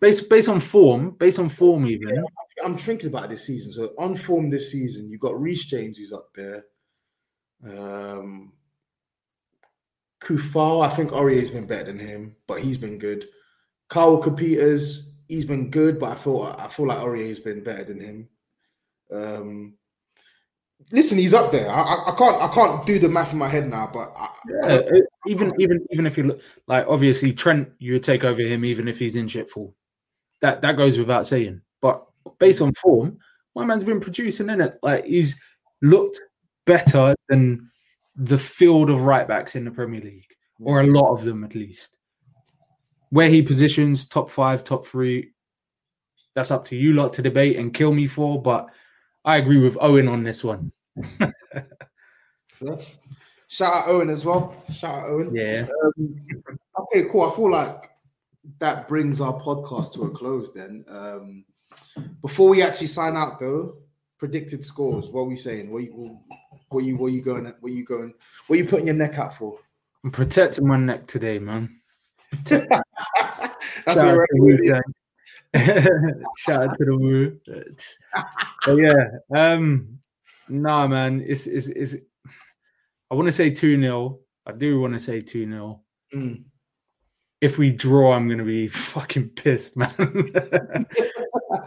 Based 0.00 0.30
based 0.30 0.48
on 0.48 0.60
form, 0.60 1.10
based 1.10 1.38
on 1.38 1.50
form, 1.50 1.86
even 1.86 2.24
I'm 2.64 2.78
thinking 2.78 3.08
about 3.08 3.28
this 3.28 3.44
season. 3.46 3.70
So 3.70 3.92
on 3.98 4.14
form 4.16 4.48
this 4.48 4.72
season, 4.72 5.10
you've 5.10 5.20
got 5.20 5.38
Reece 5.38 5.66
James, 5.66 5.98
he's 5.98 6.10
up 6.10 6.30
there. 6.34 6.64
Um, 7.62 8.54
Coufal, 10.22 10.82
I 10.82 10.88
think 10.88 11.12
Aurier's 11.12 11.50
been 11.50 11.66
better 11.66 11.84
than 11.84 11.98
him, 11.98 12.34
but 12.46 12.60
he's 12.62 12.78
been 12.78 12.96
good. 12.98 13.28
Carl 13.90 14.22
Capitas, 14.22 15.00
he's 15.28 15.44
been 15.44 15.70
good, 15.70 16.00
but 16.00 16.12
I 16.12 16.14
feel 16.14 16.54
I 16.58 16.68
feel 16.68 16.86
like 16.86 17.00
Aurier's 17.00 17.38
been 17.40 17.62
better 17.62 17.84
than 17.84 18.00
him. 18.00 18.28
Um, 19.12 19.74
listen, 20.92 21.18
he's 21.18 21.34
up 21.34 21.52
there. 21.52 21.68
I, 21.68 21.80
I, 21.80 22.12
I 22.12 22.16
can't 22.16 22.42
I 22.42 22.48
can't 22.48 22.86
do 22.86 22.98
the 22.98 23.08
math 23.08 23.32
in 23.32 23.38
my 23.38 23.48
head 23.48 23.68
now, 23.68 23.90
but 23.92 24.12
I, 24.16 24.28
Yeah, 24.62 24.82
even 25.26 25.52
even 25.58 25.86
even 25.90 26.06
if 26.06 26.16
you 26.16 26.24
look 26.24 26.40
like 26.66 26.86
obviously 26.88 27.32
Trent, 27.32 27.68
you 27.78 27.94
would 27.94 28.02
take 28.02 28.24
over 28.24 28.40
him 28.40 28.64
even 28.64 28.88
if 28.88 28.98
he's 28.98 29.16
in 29.16 29.28
shit 29.28 29.50
form. 29.50 29.72
That 30.40 30.62
that 30.62 30.76
goes 30.76 30.98
without 30.98 31.26
saying. 31.26 31.60
But 31.80 32.04
based 32.38 32.60
on 32.60 32.74
form, 32.74 33.18
my 33.54 33.64
man's 33.64 33.84
been 33.84 34.00
producing 34.00 34.50
in 34.50 34.60
it. 34.60 34.78
Like 34.82 35.04
he's 35.04 35.42
looked 35.82 36.20
better 36.66 37.14
than 37.28 37.68
the 38.16 38.38
field 38.38 38.90
of 38.90 39.02
right 39.02 39.26
backs 39.26 39.56
in 39.56 39.64
the 39.64 39.70
Premier 39.70 40.00
League, 40.00 40.26
or 40.60 40.80
a 40.80 40.86
lot 40.86 41.12
of 41.12 41.24
them 41.24 41.44
at 41.44 41.54
least. 41.54 41.96
Where 43.10 43.28
he 43.28 43.42
positions 43.42 44.06
top 44.06 44.30
five, 44.30 44.62
top 44.62 44.86
three, 44.86 45.32
that's 46.34 46.52
up 46.52 46.64
to 46.66 46.76
you 46.76 46.92
lot 46.92 47.12
to 47.14 47.22
debate 47.22 47.58
and 47.58 47.74
kill 47.74 47.92
me 47.92 48.06
for. 48.06 48.40
But 48.40 48.68
I 49.24 49.36
agree 49.36 49.58
with 49.58 49.76
Owen 49.80 50.06
on 50.06 50.22
this 50.22 50.44
one. 50.44 50.72
Shout 53.48 53.74
out 53.74 53.88
Owen 53.88 54.10
as 54.10 54.24
well. 54.24 54.54
Shout 54.72 54.94
out 54.94 55.08
Owen. 55.08 55.34
Yeah. 55.34 55.66
Um, 55.84 56.24
okay, 56.78 57.08
cool. 57.10 57.22
I 57.22 57.34
feel 57.34 57.50
like 57.50 57.90
that 58.58 58.88
brings 58.88 59.20
our 59.20 59.38
podcast 59.40 59.92
to 59.94 60.04
a 60.04 60.10
close 60.10 60.52
then. 60.52 60.84
Um, 60.88 61.44
before 62.22 62.48
we 62.48 62.62
actually 62.62 62.88
sign 62.88 63.16
out 63.16 63.38
though, 63.38 63.76
predicted 64.18 64.62
scores. 64.62 65.08
What 65.08 65.22
are 65.22 65.24
we 65.24 65.36
saying? 65.36 65.70
What 65.70 65.82
you 65.82 66.20
what 66.68 66.84
you 66.84 66.96
what 66.96 67.12
you 67.12 67.22
going 67.22 67.52
what 67.60 67.72
you 67.72 67.84
going 67.84 68.14
what 68.46 68.58
you 68.58 68.64
putting 68.64 68.86
your 68.86 68.96
neck 68.96 69.18
out 69.18 69.36
for? 69.36 69.58
I'm 70.04 70.10
protecting 70.10 70.66
my 70.66 70.76
neck 70.76 71.06
today, 71.06 71.38
man. 71.38 71.80
That's 72.44 72.66
Shout 73.86 73.98
all 73.98 74.10
out 74.10 74.18
right. 74.18 74.28
to 74.38 74.82
Shout 76.38 76.68
out 76.68 76.78
to 76.78 76.84
the 76.84 76.96
Wu. 76.96 77.40
But 78.64 78.76
yeah, 78.76 79.08
um, 79.34 79.98
nah, 80.50 80.86
man, 80.86 81.24
it's 81.26 81.46
it's, 81.46 81.68
it's 81.68 81.94
I 83.10 83.14
want 83.14 83.26
to 83.26 83.32
say 83.32 83.50
2 83.50 83.80
0. 83.80 84.18
I 84.46 84.52
do 84.52 84.80
want 84.80 84.94
to 84.94 84.98
say 85.00 85.20
2 85.20 85.50
0. 85.50 85.80
Mm. 86.14 86.44
If 87.40 87.58
we 87.58 87.70
draw, 87.70 88.12
I'm 88.12 88.28
gonna 88.28 88.44
be 88.44 88.68
fucking 88.68 89.30
pissed, 89.30 89.76
man. 89.76 89.92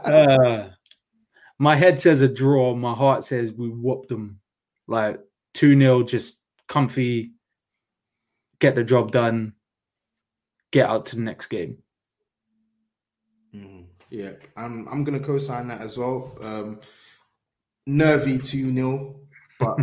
Uh, 0.05 0.69
my 1.59 1.75
head 1.75 1.99
says 1.99 2.21
a 2.21 2.27
draw, 2.27 2.73
my 2.73 2.93
heart 2.93 3.23
says 3.23 3.51
we 3.51 3.69
whooped 3.69 4.09
them 4.09 4.39
like 4.87 5.19
2 5.53 5.79
0, 5.79 6.03
just 6.03 6.39
comfy, 6.67 7.33
get 8.59 8.75
the 8.75 8.83
job 8.83 9.11
done, 9.11 9.53
get 10.71 10.89
out 10.89 11.05
to 11.07 11.15
the 11.15 11.21
next 11.21 11.47
game. 11.47 11.77
Mhm. 13.53 13.85
Yeah, 14.09 14.33
I'm 14.55 14.87
I'm 14.87 15.03
gonna 15.03 15.19
co-sign 15.19 15.67
that 15.69 15.81
as 15.81 15.97
well. 15.97 16.37
Um, 16.41 16.79
nervy 17.85 18.37
2 18.37 18.73
0, 18.73 19.15
but 19.59 19.77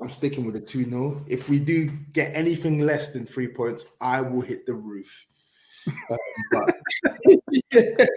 I'm 0.00 0.08
sticking 0.08 0.44
with 0.44 0.56
a 0.56 0.60
2 0.60 0.84
0. 0.84 1.24
If 1.26 1.48
we 1.48 1.58
do 1.58 1.88
get 2.12 2.34
anything 2.34 2.80
less 2.80 3.12
than 3.12 3.26
three 3.26 3.48
points, 3.48 3.94
I 4.00 4.20
will 4.20 4.40
hit 4.40 4.66
the 4.66 4.74
roof. 4.74 5.26
Um, 6.10 6.18
but 6.50 6.74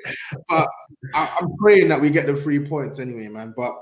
but 0.50 0.70
I, 1.14 1.38
I'm 1.40 1.56
praying 1.58 1.90
that 1.90 2.02
we 2.02 2.10
get 2.10 2.28
the 2.28 2.36
three 2.36 2.66
points 2.66 3.00
anyway, 3.00 3.28
man. 3.28 3.54
But 3.56 3.74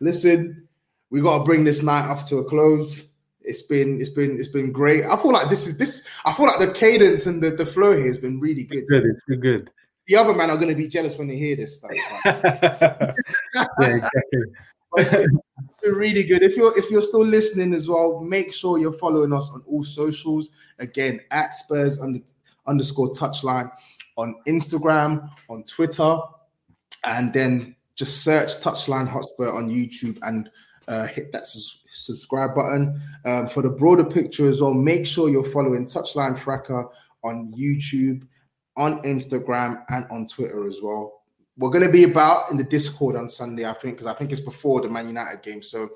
listen, 0.00 0.66
we 1.10 1.20
got 1.20 1.38
to 1.38 1.44
bring 1.44 1.64
this 1.64 1.82
night 1.82 2.08
off 2.08 2.28
to 2.28 2.38
a 2.38 2.44
close. 2.44 3.08
It's 3.42 3.62
been 3.62 4.00
it's 4.00 4.10
been 4.10 4.38
it's 4.38 4.48
been 4.48 4.72
great. 4.72 5.04
I 5.04 5.16
feel 5.16 5.32
like 5.32 5.50
this 5.50 5.66
is 5.66 5.76
this. 5.76 6.06
I 6.24 6.32
feel 6.32 6.46
like 6.46 6.58
the 6.58 6.72
cadence 6.72 7.26
and 7.26 7.42
the, 7.42 7.50
the 7.50 7.66
flow 7.66 7.92
here 7.92 8.06
has 8.06 8.18
been 8.18 8.40
really 8.40 8.64
good. 8.64 8.86
Good, 8.88 9.04
it's 9.04 9.20
been 9.28 9.40
good. 9.40 9.70
The 10.06 10.16
other 10.16 10.34
man 10.34 10.50
are 10.50 10.56
going 10.56 10.68
to 10.68 10.74
be 10.74 10.88
jealous 10.88 11.16
when 11.16 11.28
they 11.28 11.36
hear 11.36 11.56
this 11.56 11.76
stuff. 11.76 11.90
yeah, 12.24 13.14
exactly. 13.80 14.42
Been, 14.96 15.40
really 15.82 16.22
good. 16.22 16.42
If 16.42 16.56
you're 16.56 16.76
if 16.78 16.90
you're 16.90 17.02
still 17.02 17.24
listening 17.24 17.74
as 17.74 17.88
well, 17.88 18.20
make 18.20 18.54
sure 18.54 18.78
you're 18.78 18.92
following 18.92 19.32
us 19.32 19.50
on 19.52 19.62
all 19.66 19.82
socials. 19.82 20.50
Again, 20.78 21.20
at 21.30 21.52
Spurs 21.52 22.00
under, 22.00 22.20
underscore 22.66 23.12
touchline 23.12 23.70
on 24.16 24.34
Instagram, 24.46 25.28
on 25.48 25.64
Twitter, 25.64 26.16
and 27.04 27.32
then 27.32 27.76
just 27.96 28.24
search 28.24 28.58
Touchline 28.58 29.08
Hotspur 29.08 29.52
on 29.52 29.68
YouTube 29.68 30.18
and 30.22 30.50
uh, 30.88 31.06
hit 31.06 31.32
that 31.32 31.46
sus- 31.46 31.82
subscribe 31.88 32.54
button. 32.54 33.00
Um, 33.24 33.48
for 33.48 33.62
the 33.62 33.70
broader 33.70 34.04
picture 34.04 34.48
as 34.48 34.60
well, 34.60 34.74
make 34.74 35.06
sure 35.06 35.28
you're 35.28 35.44
following 35.44 35.86
Touchline 35.86 36.38
Fracas 36.38 36.86
on 37.22 37.52
YouTube, 37.56 38.26
on 38.76 39.00
Instagram, 39.02 39.84
and 39.88 40.06
on 40.10 40.26
Twitter 40.26 40.66
as 40.66 40.80
well. 40.82 41.23
We're 41.56 41.70
going 41.70 41.84
to 41.84 41.92
be 41.92 42.02
about 42.02 42.50
in 42.50 42.56
the 42.56 42.64
Discord 42.64 43.14
on 43.14 43.28
Sunday, 43.28 43.64
I 43.64 43.74
think, 43.74 43.96
because 43.96 44.08
I 44.12 44.14
think 44.14 44.32
it's 44.32 44.40
before 44.40 44.80
the 44.80 44.88
Man 44.88 45.06
United 45.06 45.40
game. 45.42 45.62
So 45.62 45.90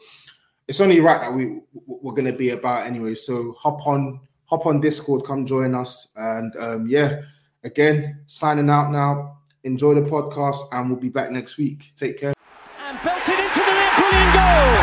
it's 0.69 0.81
only 0.81 1.01
right 1.01 1.21
that 1.21 1.33
we 1.33 1.61
we're 1.87 2.13
going 2.13 2.31
to 2.31 2.39
be 2.39 2.51
about 2.51 2.87
anyway. 2.87 3.15
So 3.17 3.55
hop 3.59 3.85
on, 3.87 4.21
hop 4.45 4.67
on 4.67 4.81
Discord, 4.81 5.25
come 5.25 5.47
join 5.47 5.75
us, 5.75 6.09
and 6.15 6.55
um, 6.57 6.87
yeah, 6.87 7.23
again, 7.65 8.21
signing 8.29 8.71
out 8.71 8.93
now. 8.93 9.39
Enjoy 9.65 9.95
the 9.95 10.03
podcast, 10.03 10.69
and 10.71 10.89
we'll 10.89 11.01
be 11.01 11.09
back 11.09 11.33
next 11.33 11.59
week. 11.59 11.91
Take 11.97 12.21
care. 12.21 12.35
And 12.79 12.99
belted 13.03 13.35
into 13.35 13.59
the 13.59 13.75
net, 13.75 13.99
brilliant 13.99 14.33
goal! 14.39 14.79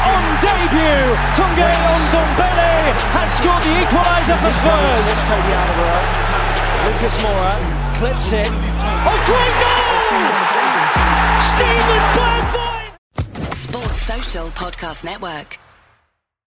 On 0.00 0.24
debut, 0.44 1.16
Tanguy 1.32 1.72
Ndombele 1.72 2.92
has 3.16 3.32
scored 3.32 3.64
the 3.64 3.72
equaliser 3.80 4.36
for 4.44 4.52
Spurs. 4.52 5.00
Lucas 6.84 7.16
Moura 7.18 7.80
clips 7.96 8.32
it. 8.32 8.79
Great 9.30 9.54
goal! 9.62 9.80
Steven 11.40 12.02
Bergwijn! 12.14 12.98
Sports 13.54 14.00
Social 14.06 14.48
Podcast 14.54 15.02
Network. 15.04 15.69